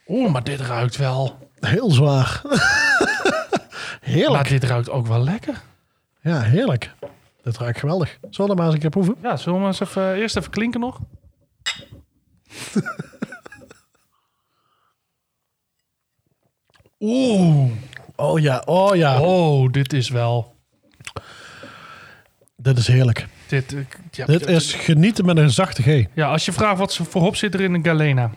Oeh, 0.07 0.33
maar 0.33 0.45
dit 0.45 0.61
ruikt 0.61 0.97
wel... 0.97 1.51
heel 1.61 1.91
zwaar. 1.91 2.43
heerlijk. 4.01 4.33
Maar 4.33 4.49
dit 4.49 4.65
ruikt 4.65 4.91
ook 4.91 5.07
wel 5.07 5.23
lekker. 5.25 5.63
Ja, 6.21 6.41
heerlijk. 6.41 6.95
Dit 7.43 7.59
ruikt 7.59 7.79
geweldig. 7.79 8.09
Zullen 8.21 8.31
we 8.31 8.47
dat 8.47 8.57
maar 8.57 8.65
eens 8.67 8.75
een 8.75 8.81
keer 8.81 8.91
proeven? 8.91 9.17
Ja, 9.23 9.37
zullen 9.37 9.55
we 9.55 9.59
maar 9.61 9.69
eens 9.69 9.81
even, 9.81 10.15
eerst 10.15 10.37
even 10.37 10.51
klinken 10.51 10.81
nog? 10.81 11.01
Oeh. 17.01 17.71
Oh 18.21 18.41
ja, 18.41 18.63
oh 18.65 18.97
ja. 18.97 19.21
Oh, 19.21 19.71
dit 19.73 19.93
is 19.93 20.09
wel... 20.09 20.55
Dit 22.57 22.79
is 22.79 22.87
heerlijk. 22.87 23.27
Dit, 23.49 23.75
eh, 23.75 23.81
ja, 24.11 24.27
Dit 24.27 24.47
is 24.47 24.73
genieten 24.75 25.25
met 25.25 25.37
een 25.37 25.51
zachte 25.51 25.83
G. 25.83 26.05
Ja, 26.15 26.31
als 26.31 26.45
je 26.45 26.53
vraagt 26.53 26.79
wat 26.79 26.97
voor 26.97 27.21
hop 27.23 27.37
zit 27.37 27.55
er 27.55 27.61
in 27.61 27.75
een 27.75 27.85
Galena. 27.85 28.31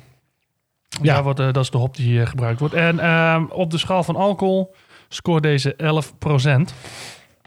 Ja, 0.89 0.99
Ja. 1.15 1.23
wat, 1.23 1.39
eh, 1.39 1.45
dat 1.53 1.63
is 1.63 1.69
de 1.69 1.77
hop 1.77 1.95
die 1.95 2.05
hier 2.05 2.27
gebruikt 2.27 2.59
wordt. 2.59 2.73
En 2.75 2.99
ehm, 2.99 3.43
op 3.49 3.71
de 3.71 3.77
schaal 3.77 4.03
van 4.03 4.15
alcohol 4.15 4.75
scoort 5.09 5.43
deze 5.43 5.73
11%. 5.75 6.73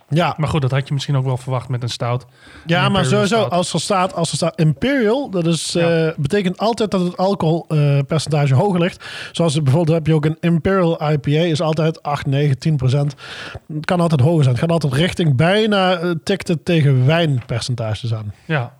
Ja, 0.09 0.35
Maar 0.37 0.49
goed, 0.49 0.61
dat 0.63 0.71
had 0.71 0.89
je 0.89 0.95
misschien 0.95 1.17
ook 1.17 1.25
wel 1.25 1.37
verwacht 1.37 1.69
met 1.69 1.83
een 1.83 1.89
stout. 1.89 2.25
ja 2.67 2.85
Een 2.87 2.93
maar 2.93 3.05
sowieso, 3.05 3.37
Stout. 3.37 3.51
als 3.53 3.73
er 3.73 3.81
staat, 3.81 4.15
als 4.15 4.31
er 4.31 4.37
staat 4.37 4.59
Imperial, 4.59 5.31
dat 5.31 5.47
is, 5.47 5.73
Ja. 5.73 6.07
eh, 6.07 6.13
betekent 6.17 6.59
altijd 6.59 6.91
dat 6.91 7.01
het 7.01 7.17
alcoholpercentage 7.17 8.55
hoger 8.55 8.81
ligt. 8.81 9.05
Zoals 9.33 9.63
bijvoorbeeld 9.63 9.97
heb 9.97 10.07
je 10.07 10.15
ook 10.15 10.25
een 10.25 10.37
Imperial 10.41 11.11
IPA, 11.13 11.31
is 11.31 11.61
altijd 11.61 12.03
8, 12.03 12.27
9, 12.27 12.59
10 12.59 12.77
procent. 12.77 13.15
Het 13.75 13.85
kan 13.85 14.01
altijd 14.01 14.21
hoger 14.21 14.43
zijn. 14.43 14.55
Het 14.55 14.65
gaat 14.65 14.73
altijd 14.73 14.93
richting 14.93 15.37
bijna 15.37 16.01
uh, 16.03 16.11
tikte 16.25 16.63
tegen 16.63 17.07
wijnpercentages 17.07 18.15
aan. 18.15 18.33
Ja, 18.45 18.75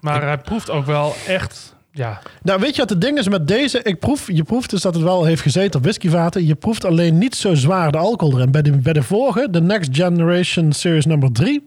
maar 0.00 0.22
hij 0.22 0.38
proeft 0.38 0.70
ook 0.70 0.86
wel 0.86 1.14
echt... 1.26 1.74
Ja, 1.96 2.20
Nou, 2.42 2.60
weet 2.60 2.74
je 2.74 2.80
wat 2.80 2.90
het 2.90 3.00
ding 3.00 3.18
is 3.18 3.28
met 3.28 3.48
deze? 3.48 3.82
Ik 3.82 3.98
proef, 3.98 4.30
je 4.32 4.42
proeft 4.42 4.70
dus 4.70 4.82
dat 4.82 4.94
het 4.94 5.02
wel 5.02 5.24
heeft 5.24 5.42
gezeten 5.42 5.76
op 5.78 5.82
whiskyvaten. 5.84 6.46
Je 6.46 6.54
proeft 6.54 6.84
alleen 6.84 7.18
niet 7.18 7.34
zo 7.34 7.54
zwaar 7.54 7.92
de 7.92 7.98
alcohol 7.98 8.34
erin. 8.36 8.50
Bij 8.50 8.62
de, 8.62 8.72
bij 8.78 8.92
de 8.92 9.02
vorige, 9.02 9.48
de 9.50 9.60
Next 9.60 9.96
Generation 9.96 10.72
Series 10.72 11.06
nummer 11.06 11.32
3, 11.32 11.64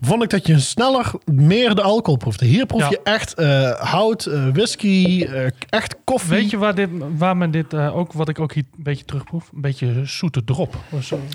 vond 0.00 0.22
ik 0.22 0.30
dat 0.30 0.46
je 0.46 0.58
sneller 0.58 1.10
meer 1.24 1.74
de 1.74 1.82
alcohol 1.82 2.16
proefde. 2.18 2.44
Hier 2.46 2.66
proef 2.66 2.80
Ja. 2.80 2.88
je 2.90 3.00
echt 3.02 3.34
eh, 3.34 3.70
hout, 3.70 4.26
eh, 4.26 4.48
whisky, 4.52 5.26
eh, 5.30 5.46
echt 5.68 5.96
koffie. 6.04 6.30
Weet 6.30 6.50
je 6.50 6.56
waar, 6.58 6.74
dit, 6.74 6.88
waar 7.16 7.36
men 7.36 7.50
dit 7.50 7.74
ook, 7.74 8.12
wat 8.12 8.28
ik 8.28 8.38
ook 8.38 8.52
hier 8.52 8.64
een 8.76 8.82
beetje 8.82 9.04
terugproef? 9.04 9.50
Een 9.54 9.60
beetje 9.60 10.00
zoete 10.04 10.44
drop. 10.44 10.76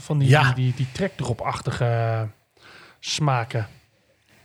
Van 0.01 0.17
die, 0.17 0.29
Ja. 0.29 0.43
die, 0.43 0.53
die, 0.63 0.73
die 0.75 0.87
trekdrop-achtige 0.91 2.27
smaken. 2.99 3.67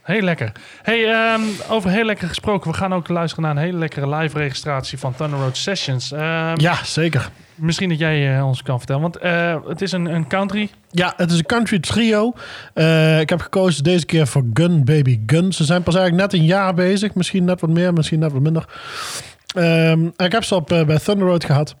Heel 0.05 0.21
lekker. 0.21 0.51
Hey, 0.81 1.11
ehm, 1.11 1.41
over 1.69 1.89
heel 1.89 2.05
lekker 2.05 2.27
gesproken. 2.27 2.71
We 2.71 2.77
gaan 2.77 2.93
ook 2.93 3.07
luisteren 3.07 3.43
naar 3.43 3.55
een 3.55 3.61
hele 3.61 3.77
lekkere 3.77 4.15
live 4.15 4.37
registratie 4.37 4.97
van 4.97 5.15
Thunder 5.15 5.39
Road 5.39 5.57
Sessions. 5.57 6.11
Ehm, 6.11 6.53
Ja, 6.59 6.83
zeker. 6.83 7.29
Misschien 7.55 7.89
dat 7.89 7.99
jij 7.99 8.37
eh, 8.37 8.45
ons 8.45 8.61
kan 8.63 8.77
vertellen. 8.77 9.01
Want 9.01 9.17
eh, 9.17 9.57
het 9.67 9.81
is 9.81 9.91
een, 9.91 10.05
een 10.05 10.27
country. 10.27 10.69
Ja, 10.89 11.13
het 11.17 11.31
is 11.31 11.37
een 11.37 11.45
country 11.45 11.79
trio. 11.79 12.33
Eh, 12.73 13.19
ik 13.19 13.29
heb 13.29 13.41
gekozen 13.41 13.83
deze 13.83 14.05
keer 14.05 14.27
voor 14.27 14.43
Gun 14.53 14.83
Baby 14.83 15.19
Gun. 15.25 15.53
Ze 15.53 15.63
zijn 15.63 15.83
pas 15.83 15.95
eigenlijk 15.95 16.31
net 16.31 16.41
een 16.41 16.47
jaar 16.47 16.73
bezig. 16.73 17.13
Misschien 17.13 17.43
net 17.45 17.61
wat 17.61 17.69
meer, 17.69 17.93
misschien 17.93 18.19
net 18.19 18.31
wat 18.31 18.41
minder. 18.41 18.65
Ehm, 19.55 20.05
ik 20.05 20.31
heb 20.31 20.43
ze 20.43 20.55
op, 20.55 20.67
bij 20.67 20.99
Thunder 20.99 21.27
Road 21.27 21.43
gehad. 21.43 21.75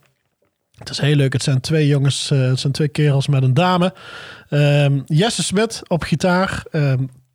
Het 0.77 0.89
is 0.89 0.99
heel 0.99 1.15
leuk. 1.15 1.33
Het 1.33 1.43
zijn 1.43 1.61
twee 1.61 1.87
jongens, 1.87 2.29
het 2.29 2.59
zijn 2.59 2.73
twee 2.73 2.87
kerels 2.87 3.27
met 3.27 3.43
een 3.43 3.53
dame. 3.53 3.93
Jesse 5.05 5.43
Smit 5.43 5.81
op 5.87 6.03
gitaar. 6.03 6.63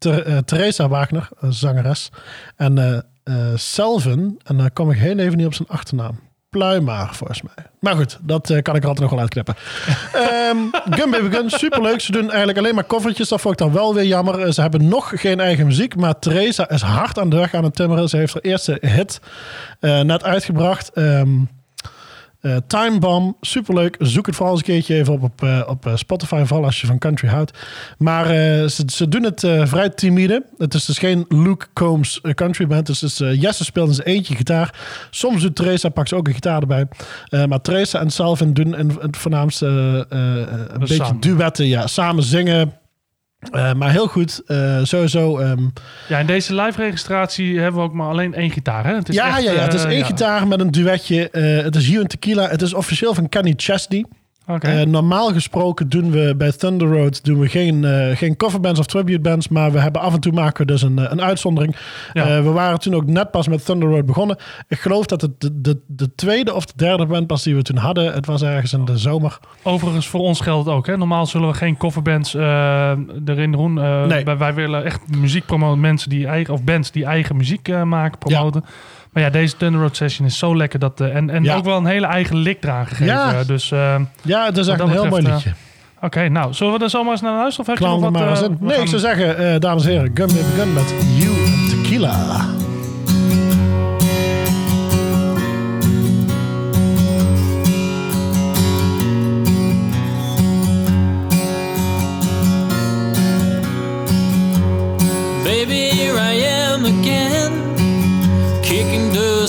Ter- 0.01 0.26
eh, 0.26 0.38
Theresa 0.38 0.88
Wagner, 0.88 1.28
een 1.40 1.53
zangeres. 1.53 2.11
En 2.57 2.78
eh 2.78 2.96
eh 3.24 3.34
Selvin, 3.57 4.40
en 4.44 4.57
daar 4.57 4.70
kom 4.70 4.90
ik 4.90 4.98
heel 4.98 5.18
even 5.18 5.36
niet 5.36 5.46
op 5.46 5.55
zijn 5.55 5.68
achternaam. 5.68 6.18
Pluimaar, 6.51 7.14
volgens 7.14 7.42
mij. 7.42 7.64
Maar 7.80 7.94
goed, 7.96 8.18
dat 8.22 8.51
eh, 8.51 8.62
kan 8.62 8.74
ik 8.76 8.82
er 8.82 8.88
altijd 8.88 9.01
nog 9.01 9.11
wel 9.11 9.20
uitknippen. 9.20 9.55
Ehm 10.12 10.57
Gun 10.90 11.11
Baby 11.11 11.36
Gun, 11.36 11.51
superleuk. 11.51 12.01
Ze 12.01 12.12
doen 12.12 12.28
eigenlijk 12.28 12.59
alleen 12.59 12.74
maar 12.74 12.86
covertjes. 12.86 13.28
Dat 13.28 13.40
vond 13.40 13.55
ik 13.55 13.61
dan 13.61 13.72
wel 13.72 13.94
weer 13.94 14.05
jammer. 14.05 14.40
Eh, 14.40 14.51
Ze 14.53 14.61
hebben 14.61 14.88
nog 14.88 15.12
geen 15.14 15.40
eigen 15.40 15.66
muziek. 15.66 15.96
Maar 15.96 16.18
Theresa 16.18 16.68
is 16.70 16.80
hard 16.82 17.18
aan 17.18 17.30
de 17.30 17.36
weg 17.36 17.55
aan 17.55 17.64
het 17.64 17.74
timmeren. 17.76 18.09
Ze 18.09 18.16
heeft 18.16 18.32
haar 18.32 18.42
eerste 18.42 18.78
hit 18.80 19.20
eh, 19.80 20.01
net 20.01 20.24
uitgebracht. 20.24 20.90
Ehm 20.92 21.30
eh, 22.41 22.57
Time 22.66 22.99
Bomb, 22.99 23.36
superleuk. 23.41 23.97
Zoek 23.99 24.26
het 24.26 24.34
vooral 24.34 24.55
eens 24.55 24.66
een 24.66 24.72
keertje 24.72 24.95
even 24.95 25.12
op 25.12 25.22
op, 25.22 25.43
eh, 25.43 25.62
op 25.66 25.86
eh, 25.86 25.97
Spotify, 25.97 26.43
vooral 26.45 26.64
als 26.64 26.80
je 26.80 26.86
van 26.86 26.99
country 26.99 27.28
houdt. 27.28 27.59
Maar 27.99 28.26
ze, 28.68 28.82
ze 28.86 29.09
doen 29.09 29.22
het 29.22 29.41
vrij 29.64 29.91
timide. 29.91 30.45
Het 30.59 30.74
is 30.74 30.84
dus 30.84 30.99
geen 30.99 31.24
Luke 31.28 31.66
Combs 31.72 32.20
country 32.34 32.66
band. 32.66 32.86
Dus, 32.86 32.99
dus 32.99 33.18
Jesse 33.41 33.64
speelt 33.64 33.88
in 33.88 33.95
zijn 33.95 34.07
eentje 34.07 34.34
gitaar. 34.34 34.74
Soms 35.11 35.43
doet 35.43 35.57
Teresa, 35.57 35.88
pakt 35.88 36.09
ze 36.09 36.16
ook 36.16 36.28
een 36.28 36.34
gitaar 36.34 36.61
erbij. 36.61 36.86
Maar 37.47 37.61
Teresa 37.61 38.01
en 38.01 38.11
Salvin 38.11 38.53
doen 38.53 38.76
in, 38.76 38.99
het 39.01 39.16
voornaamste 39.16 39.66
eh, 40.11 40.43
eh, 40.43 40.49
een 40.68 40.78
beetje 40.78 40.95
samen. 40.95 41.20
duetten. 41.20 41.66
Ja, 41.66 41.86
samen 41.86 42.22
zingen. 42.22 42.72
Eh, 43.41 43.72
maar 43.72 43.91
heel 43.91 44.07
goed. 44.07 44.43
Eh, 44.47 44.78
sowieso... 44.82 45.38
ehm, 45.38 45.62
Ja, 46.09 46.18
in 46.18 46.26
deze 46.26 46.55
live 46.55 46.82
registratie 46.82 47.59
hebben 47.61 47.80
we 47.80 47.86
ook 47.86 47.95
maar 47.95 48.09
alleen 48.09 48.34
één 48.34 48.51
gitaar. 48.51 48.86
Hè? 48.86 48.95
Het 48.95 49.09
is 49.09 49.14
ja, 49.14 49.28
echt, 49.28 49.43
ja, 49.43 49.53
ja, 49.53 49.62
het 49.62 49.74
is 49.74 49.82
eh, 49.84 49.91
één 49.91 49.99
ja. 49.99 50.05
gitaar 50.05 50.49
met 50.49 50.61
een 50.61 50.70
duetje. 50.70 51.28
Het 51.64 51.76
is 51.76 51.86
You 51.88 52.01
and 52.01 52.09
Tequila. 52.09 52.49
Het 52.49 52.62
is 52.62 52.74
officieel 52.74 53.14
van 53.14 53.28
Kenny 53.28 53.55
Chesney. 53.57 54.05
Eh, 54.59 54.82
normaal 54.82 55.32
gesproken 55.32 55.88
doen 55.88 56.11
we 56.11 56.34
bij 56.36 56.53
Thunder 56.53 56.88
Road 56.88 57.24
doen 57.24 57.38
we 57.38 57.48
geen, 57.48 57.84
eh, 57.84 58.16
geen 58.16 58.36
coverbands 58.36 58.80
of 58.80 58.86
tribute 58.86 59.20
bands, 59.20 59.48
maar 59.48 59.72
we 59.72 59.80
hebben 59.80 60.01
af 60.01 60.14
en 60.14 60.20
toe 60.20 60.32
maken 60.32 60.66
we 60.66 60.72
dus 60.72 60.82
een, 60.82 60.98
eh, 60.98 61.11
een 61.11 61.22
uitzondering. 61.22 61.76
Ja. 62.12 62.42
We 62.42 62.51
waren 62.51 62.78
toen 62.78 62.94
ook 62.94 63.07
net 63.07 63.30
pas 63.30 63.48
met 63.48 63.64
Thunder 63.64 63.88
Road 63.88 64.07
begonnen. 64.07 64.36
Ik 64.68 64.78
geloof 64.78 65.07
dat 65.07 65.20
het 65.20 65.40
de, 65.40 65.61
de, 65.61 65.78
de 65.86 66.14
tweede 66.14 66.55
of 66.55 66.66
de 66.66 66.72
derde 66.76 67.07
band 67.07 67.26
pas 67.26 67.42
die 67.42 67.55
we 67.55 67.62
toen 67.62 67.76
hadden. 67.76 68.12
Het 68.12 68.26
was 68.26 68.42
ergens 68.42 68.72
in 68.72 68.84
de 68.84 68.98
zomer. 68.98 69.38
Overigens, 69.62 70.09
voor 70.09 70.20
ons 70.20 70.40
geldt 70.40 70.66
het 70.66 70.74
ook. 70.74 70.86
Hè? 70.86 70.96
Normaal 70.96 71.26
zullen 71.26 71.48
we 71.48 71.55
geen 71.55 71.76
coverbands 71.76 72.34
erin 72.34 73.53
doen. 73.53 73.74
Nee. 73.74 74.24
wij, 74.24 74.38
wij 74.38 74.55
willen 74.55 74.84
echt 74.84 75.16
muziek 75.16 75.46
promoten. 75.46 75.80
Mensen 75.80 76.11
die 76.11 76.26
eigen, 76.26 76.55
of 76.55 76.64
bands 76.64 76.90
die 76.90 77.05
eigen 77.05 77.36
muziek 77.36 77.84
maken, 77.84 78.18
promoten. 78.18 78.64
Maar 79.13 79.23
ja, 79.23 79.31
deze 79.31 79.57
Thunder 79.57 79.81
Road 79.81 79.97
Session 79.97 80.27
is 80.27 80.39
zo 80.39 80.57
lekker. 80.57 80.79
Dat, 80.79 81.01
eh, 81.01 81.17
en 81.17 81.31
en 81.31 81.43
Ja. 81.45 81.55
ook 81.57 81.65
wel 81.65 81.77
een 81.77 81.87
hele 81.87 82.07
eigen 82.07 82.37
lik 82.37 82.65
eraan 82.65 82.87
gegeven. 82.87 83.07
Ja. 83.15 83.45
Dus 83.45 83.71
eh, 83.73 83.95
Ja, 84.23 84.45
het 84.45 84.57
is 84.57 84.67
echt 84.69 84.79
dat 84.79 84.87
een 84.87 84.93
heel 84.93 85.07
mooi 85.07 85.23
liedje. 85.23 85.53
oké, 86.01 86.29
nou, 86.29 86.53
zullen 86.55 86.79
we 86.79 86.85
er 86.85 86.91
zomaar 86.91 87.13
eens 87.13 87.21
naar 87.21 87.33
luisteren? 87.37 87.61
Of 87.61 87.67
heb 87.67 87.89
je 87.89 87.93
nog 87.95 88.01
wat, 88.01 88.13
maar 88.13 88.33
eh, 88.43 88.49
Nee, 88.61 88.71
gaan- 88.73 88.83
ik 88.83 88.89
zou 88.89 89.01
zeggen, 89.01 89.37
eh, 89.53 89.59
dames 89.61 89.85
en 89.85 89.91
heren, 89.91 90.11
Gun 90.15 90.27
Baby 90.27 90.57
Gun 90.57 90.73
met 90.73 90.95
You 91.17 91.31
and 91.31 91.71
Tequila. 91.71 92.47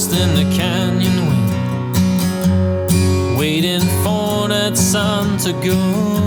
Dust 0.01 0.13
in 0.13 0.35
the 0.35 0.55
canyon 0.55 1.27
wind, 1.27 1.51
waiting 3.37 3.81
for 4.03 4.47
that 4.47 4.77
sun 4.77 5.37
to 5.37 5.53
go 5.53 6.20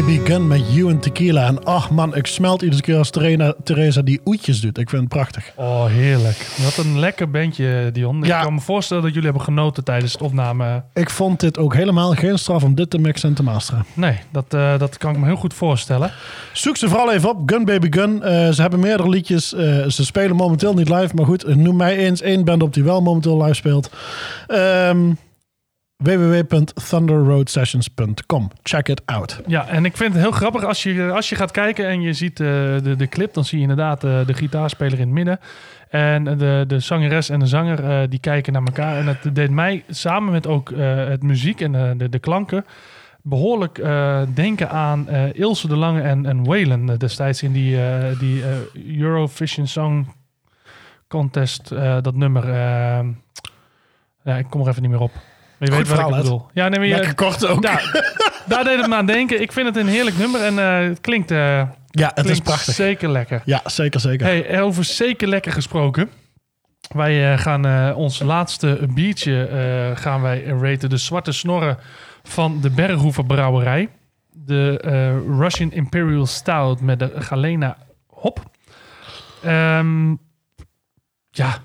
Baby 0.00 0.20
Gun 0.24 0.46
met 0.46 0.74
You 0.74 0.90
and 0.90 1.02
Tequila. 1.02 1.46
En 1.46 1.64
ach 1.64 1.90
man, 1.90 2.16
ik 2.16 2.26
smelt 2.26 2.62
iedere 2.62 2.82
keer 2.82 2.96
als 2.96 3.10
Theresa 3.64 4.02
die 4.02 4.20
oetjes 4.24 4.60
doet. 4.60 4.78
Ik 4.78 4.88
vind 4.88 5.02
het 5.02 5.10
prachtig. 5.10 5.52
Oh, 5.56 5.86
heerlijk. 5.86 6.54
Wat 6.62 6.76
een 6.76 6.98
lekker 6.98 7.30
bandje, 7.30 7.90
Dion. 7.92 8.22
Ja. 8.22 8.36
Ik 8.36 8.42
kan 8.42 8.54
me 8.54 8.60
voorstellen 8.60 9.02
dat 9.02 9.12
jullie 9.12 9.28
hebben 9.28 9.46
genoten 9.46 9.84
tijdens 9.84 10.12
het 10.12 10.22
opname. 10.22 10.82
Ik 10.94 11.10
vond 11.10 11.40
dit 11.40 11.58
ook 11.58 11.74
helemaal 11.74 12.12
geen 12.12 12.38
straf 12.38 12.64
om 12.64 12.74
dit 12.74 12.90
te 12.90 12.98
mixen 12.98 13.28
en 13.28 13.34
te 13.34 13.42
masteren. 13.42 13.84
Nee, 13.94 14.18
dat, 14.32 14.44
eh, 14.48 14.78
dat 14.78 14.96
kan 14.96 15.12
ik 15.12 15.18
me 15.18 15.26
heel 15.26 15.36
goed 15.36 15.54
voorstellen. 15.54 16.12
Zoek 16.52 16.76
ze 16.76 16.88
vooral 16.88 17.12
even 17.12 17.28
op, 17.28 17.42
Gun 17.46 17.64
Baby 17.64 17.88
Gun. 17.90 18.22
Eh, 18.22 18.50
ze 18.50 18.60
hebben 18.60 18.80
meerdere 18.80 19.08
liedjes. 19.08 19.54
Eh, 19.54 19.86
ze 19.86 20.04
spelen 20.04 20.36
momenteel 20.36 20.74
niet 20.74 20.88
live, 20.88 21.14
maar 21.14 21.26
goed, 21.26 21.56
noem 21.56 21.76
mij 21.76 21.96
eens 21.96 22.20
één 22.20 22.44
band 22.44 22.62
op 22.62 22.74
die 22.74 22.84
wel 22.84 23.02
momenteel 23.02 23.42
live 23.42 23.54
speelt. 23.54 23.90
Ehm 24.46 25.12
www.thunderroadsessions.com. 26.00 28.50
Check 28.62 28.88
it 28.88 29.02
out. 29.04 29.40
Ja, 29.46 29.68
en 29.68 29.84
ik 29.84 29.96
vind 29.96 30.12
het 30.12 30.22
heel 30.22 30.30
grappig 30.30 30.64
als 30.64 30.82
je, 30.82 31.10
als 31.10 31.28
je 31.28 31.34
gaat 31.34 31.50
kijken 31.50 31.86
en 31.86 32.00
je 32.00 32.12
ziet 32.12 32.40
eh, 32.40 32.46
de, 32.82 32.94
de 32.96 33.08
clip, 33.08 33.34
dan 33.34 33.44
zie 33.44 33.56
je 33.56 33.62
inderdaad 33.62 34.04
eh, 34.04 34.26
de 34.26 34.34
gitaarspeler 34.34 34.98
in 34.98 35.06
het 35.06 35.14
midden. 35.14 35.40
En 35.90 36.24
de, 36.24 36.64
de 36.66 36.80
zangeres 36.80 37.28
en 37.28 37.38
de 37.38 37.46
zanger 37.46 37.84
eh, 37.84 38.08
die 38.08 38.20
kijken 38.20 38.52
naar 38.52 38.62
elkaar. 38.62 38.96
En 38.96 39.06
het 39.06 39.34
deed 39.34 39.50
mij 39.50 39.84
samen 39.88 40.32
met 40.32 40.46
ook 40.46 40.72
het 40.76 41.22
muziek 41.22 41.60
en 41.60 41.98
de, 41.98 42.08
de 42.08 42.18
klanken 42.18 42.64
behoorlijk 43.22 43.78
eh, 43.78 44.22
denken 44.34 44.70
aan 44.70 45.08
eh, 45.08 45.34
Ilse 45.34 45.68
de 45.68 45.76
Lange 45.76 46.00
en, 46.00 46.26
en 46.26 46.44
Waylon 46.44 46.86
destijds 46.86 47.42
in 47.42 47.52
die, 47.52 47.78
die 48.18 48.42
Eurovision 48.98 49.66
Song 49.66 50.06
Contest, 51.08 51.68
dat 52.02 52.14
nummer. 52.14 52.48
ja, 54.22 54.36
ik 54.36 54.46
kom 54.50 54.60
er 54.60 54.68
even 54.68 54.82
niet 54.82 54.90
meer 54.90 55.00
op. 55.00 55.12
Maar 55.60 55.68
je 55.68 55.74
Goed 55.74 55.88
weet 55.88 55.96
wat 55.96 56.08
ik 56.08 56.14
Ed. 56.16 56.22
bedoel. 56.22 56.46
Ja, 56.52 56.68
nee, 56.68 56.78
maar 56.78 56.88
je- 56.88 56.94
Lekker 56.94 57.14
kort 57.14 57.46
ook. 57.46 57.62
daar 58.46 58.64
deed 58.64 58.76
het 58.80 58.86
me 58.88 58.94
aan 58.94 59.06
denken. 59.06 59.40
Ik 59.40 59.52
vind 59.52 59.66
het 59.66 59.76
een 59.76 59.86
heerlijk 59.88 60.18
nummer 60.18 60.42
en 60.42 60.58
eh, 60.58 60.88
het 60.88 61.00
klinkt, 61.00 61.30
eh, 61.30 61.62
Ja, 61.90 62.10
het 62.14 62.28
is 62.28 62.40
prachtig. 62.40 62.74
zeker 62.74 63.08
lekker. 63.08 63.42
Ja, 63.44 63.60
zeker, 63.64 64.00
zeker. 64.00 64.26
Hey, 64.26 64.60
over 64.62 64.84
zeker 64.84 65.28
lekker 65.28 65.52
gesproken. 65.52 66.10
Wij 66.94 67.32
eh, 67.32 67.38
gaan 67.38 67.94
ons 67.94 68.18
laatste 68.18 68.86
biertje 68.94 69.48
gaan 69.96 70.20
wij 70.22 70.44
raten. 70.44 70.88
De 70.90 70.96
Zwarte 70.96 71.32
Snorren 71.32 71.78
van 72.22 72.60
de 72.60 72.70
Berghoeven 72.70 73.26
Brouwerij. 73.26 73.88
De 74.32 74.76
Russian 75.38 75.72
Imperial 75.72 76.26
Stout 76.26 76.80
met 76.80 76.98
de 76.98 77.12
Galena 77.18 77.76
hop. 78.06 78.50
Ehm, 79.42 80.10
ja, 81.30 81.58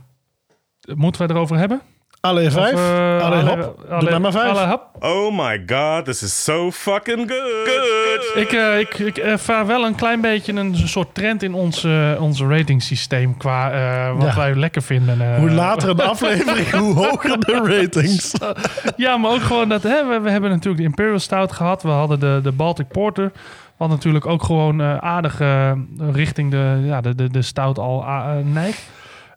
moeten 0.96 1.28
we 1.28 1.34
erover 1.34 1.58
hebben? 1.58 1.82
Alle 2.26 2.52
vijf. 2.52 2.74
Of, 2.74 2.80
eh, 2.80 3.22
alle 3.26 3.36
alle- 3.36 3.50
hop. 3.50 3.86
alle- 3.90 4.00
Doe 4.00 4.10
maar 4.10 4.22
maar 4.22 4.32
vijf. 4.32 4.58
alle 4.58 4.68
hop. 4.68 4.88
Oh 5.00 5.38
my 5.38 5.64
god, 5.66 6.06
this 6.06 6.24
is 6.24 6.44
so 6.44 6.72
fucking 6.72 7.32
good. 7.32 7.52
Good. 7.66 8.44
Ik, 8.44 8.52
eh, 8.54 8.80
ik, 8.80 9.00
ik 9.00 9.18
ervaar 9.18 9.66
wel 9.66 9.86
een 9.86 9.96
klein 9.96 10.22
beetje 10.22 10.54
een 10.54 10.76
soort 10.76 11.14
trend 11.16 11.44
in 11.44 11.54
ons, 11.54 11.84
eh, 11.84 12.12
ons 12.20 12.42
ratingsysteem 12.42 13.38
qua 13.38 13.72
eh, 13.72 14.14
wat 14.18 14.28
Ja. 14.28 14.36
wij 14.36 14.56
lekker 14.56 14.82
vinden. 14.82 15.22
eh. 15.22 15.38
Hoe 15.38 15.50
later 15.52 15.96
de 15.96 16.04
aflevering, 16.04 16.70
hoe 16.72 16.94
hoger 16.94 17.40
de 17.40 17.62
ratings. 17.80 18.34
Ja, 18.98 19.18
maar 19.18 19.32
ook 19.32 19.42
gewoon 19.42 19.70
dat 19.70 19.84
hè, 19.84 20.06
we, 20.08 20.20
we 20.20 20.30
hebben 20.30 20.50
natuurlijk 20.50 20.78
de 20.78 20.84
Imperial 20.90 21.20
Stout 21.20 21.52
gehad. 21.52 21.84
We 21.84 21.90
hadden 21.90 22.20
de, 22.20 22.40
de 22.44 22.52
Baltic 22.52 22.88
Porter. 22.88 23.32
Wat 23.78 23.90
natuurlijk 23.90 24.26
ook 24.26 24.44
gewoon 24.44 24.82
eh, 24.82 24.98
aardig 24.98 25.40
eh, 25.40 25.72
richting 26.12 26.52
de, 26.52 26.82
ja, 26.84 27.02
de, 27.02 27.16
de, 27.16 27.30
de 27.30 27.42
stout 27.42 27.78
al 27.80 28.02
eh, 28.04 28.26
neigt. 28.44 28.82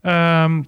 Ehm, 0.03 0.63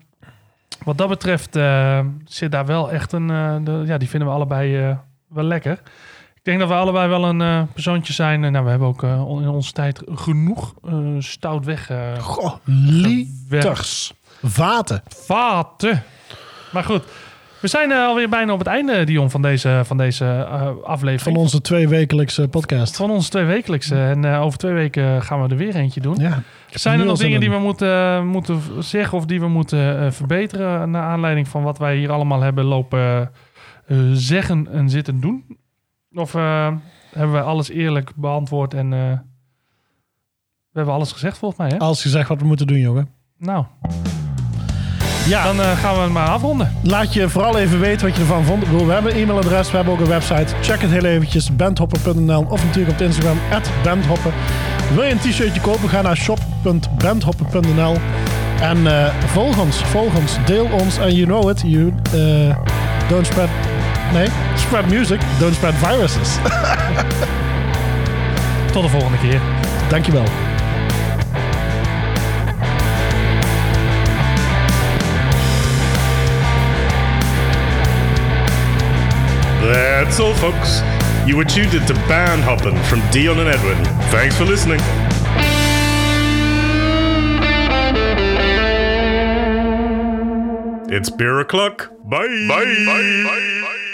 wat 0.85 0.99
dat 0.99 1.09
betreft 1.09 1.57
eh, 1.57 2.01
zit 2.24 2.53
daar 2.53 2.66
wel 2.66 2.91
echt 2.91 3.12
een... 3.12 3.31
eh, 3.31 3.57
de, 3.62 3.83
ja, 3.87 3.99
die 3.99 4.09
vinden 4.09 4.28
we 4.28 4.35
allebei 4.35 4.78
eh, 4.78 4.97
wel 5.28 5.45
lekker. 5.45 5.72
Ik 6.35 6.47
denk 6.47 6.59
dat 6.59 6.68
we 6.68 6.74
allebei 6.74 7.09
wel 7.09 7.24
een 7.24 7.68
persoontje 7.72 8.12
zijn. 8.12 8.41
Nou, 8.41 8.64
we 8.64 8.70
hebben 8.70 8.89
ook 8.89 9.03
in 9.03 9.49
onze 9.49 9.72
tijd 9.72 10.03
genoeg 10.07 10.74
stout 11.18 11.64
weg. 11.64 11.91
Goh, 12.18 12.55
liters. 12.64 14.14
Vaten. 14.43 15.03
Vaten. 15.09 16.03
Maar 16.72 16.85
goed, 16.85 17.03
we 17.61 17.68
zijn 17.68 17.90
eh, 17.90 18.06
alweer 18.06 18.28
bijna 18.28 18.52
op 18.52 18.58
het 18.58 18.68
einde, 18.68 19.04
Dion, 19.04 19.30
van 19.30 19.42
deze, 19.42 19.80
van 19.84 19.96
deze 19.96 20.24
eh, 20.24 20.70
aflevering. 20.82 21.36
Van 21.36 21.44
onze 21.44 21.61
twee 21.61 21.88
wekelijkse 21.88 22.48
podcast. 22.48 22.96
Van 22.96 23.11
onze 23.11 23.30
twee 23.30 23.44
wekelijkse. 23.44 23.96
En 23.96 24.24
eh, 24.24 24.42
over 24.42 24.58
twee 24.58 24.72
weken 24.72 25.22
gaan 25.22 25.42
we 25.42 25.48
er 25.48 25.56
weer 25.56 25.74
eentje 25.74 26.00
doen. 26.00 26.16
Ja. 26.16 26.42
Zijn 26.70 27.00
er 27.00 27.06
nog 27.06 27.18
dingen 27.18 27.40
die 27.40 27.50
we 27.50 27.58
moeten, 27.58 28.26
moeten 28.26 28.61
zeggen 28.78 29.18
of 29.18 29.26
die 29.26 29.40
we 29.40 29.48
moeten 29.48 30.00
eh, 30.00 30.11
verbeteren... 30.11 30.90
naar 30.90 31.02
aanleiding 31.02 31.48
van 31.48 31.62
wat 31.62 31.78
wij 31.78 31.96
hier 31.96 32.11
allemaal 32.12 32.40
hebben 32.40 32.64
lopen 32.64 33.30
eh, 33.86 33.98
zeggen 34.12 34.68
en 34.72 34.90
zitten 34.90 35.20
doen? 35.20 35.58
Of 36.12 36.34
eh, 36.34 36.74
hebben 37.11 37.34
we 37.34 37.40
alles 37.42 37.68
eerlijk 37.68 38.12
beantwoord 38.16 38.74
en... 38.74 38.92
eh, 38.92 39.18
we 40.70 40.76
hebben 40.76 40.94
alles 40.94 41.12
gezegd 41.12 41.38
volgens 41.38 41.61
mij, 41.61 41.70
hè? 41.70 41.78
Als 41.78 42.02
gezegd 42.02 42.28
wat 42.28 42.40
we 42.40 42.46
moeten 42.46 42.66
doen, 42.66 42.78
jongen. 42.78 43.08
Nou, 43.38 43.64
Ja, 45.27 45.45
dan 45.45 45.61
eh, 45.61 45.79
gaan 45.79 45.95
we 45.95 46.01
het 46.01 46.12
maar 46.12 46.29
afronden. 46.29 46.77
laat 46.83 47.14
je 47.14 47.29
vooral 47.29 47.59
even 47.59 47.81
weten 47.81 48.07
wat 48.07 48.16
je 48.16 48.23
ervan 48.23 48.45
vond. 48.45 48.62
Ik 48.62 48.71
bedoel, 48.71 48.87
we 48.87 48.93
hebben 48.93 49.12
een 49.14 49.23
e-mailadres, 49.23 49.71
we 49.71 49.77
hebben 49.77 49.95
ook 49.95 50.01
een 50.01 50.07
website. 50.07 50.55
Check 50.61 50.81
het 50.81 50.91
heel 50.91 51.05
eventjes, 51.05 51.57
bandhopper.nl 51.57 52.47
of 52.49 52.64
natuurlijk 52.64 52.93
op 52.93 52.99
het 52.99 53.07
Instagram, 53.07 53.39
bandhopper. 53.83 54.33
Wil 54.95 55.05
je 55.05 55.11
een 55.11 55.18
t-shirtje 55.18 55.61
kopen, 55.61 55.89
ga 55.89 56.03
naar 56.03 56.16
shop.bandhopper.nl 56.16 57.97
en 58.61 58.87
eh, 58.87 59.14
volg 59.27 59.59
ons, 59.59 59.77
volg 59.77 60.14
ons, 60.14 60.37
deel 60.47 60.68
ons 60.73 60.99
en 60.99 61.14
you 61.14 61.27
know 61.27 61.51
it, 61.51 61.62
you 61.66 61.93
eh, 62.12 62.57
don't 63.09 63.27
spread, 63.27 63.49
nee, 64.12 64.27
spread 64.57 64.87
music, 64.87 65.21
don't 65.39 65.55
spread 65.55 65.75
viruses. 65.75 66.29
Tot 68.73 68.83
de 68.83 68.89
volgende 68.89 69.18
keer. 69.18 69.41
Dankjewel. 69.89 70.49
That's 79.71 80.18
all, 80.18 80.35
folks. 80.35 80.81
You 81.29 81.37
were 81.37 81.45
tuned 81.45 81.75
into 81.75 81.95
Band 82.09 82.43
Hoppin' 82.43 82.77
from 82.85 83.01
Dion 83.12 83.39
and 83.39 83.49
Edwin. 83.49 83.85
Thanks 84.11 84.37
for 84.37 84.45
listening. 84.45 84.81
It's 90.93 91.09
beer 91.09 91.39
o'clock. 91.39 91.93
Bye. 92.03 92.27
Bye. 92.49 92.64
Bye. 92.64 92.85
Bye. 92.85 93.61
Bye. 93.62 93.87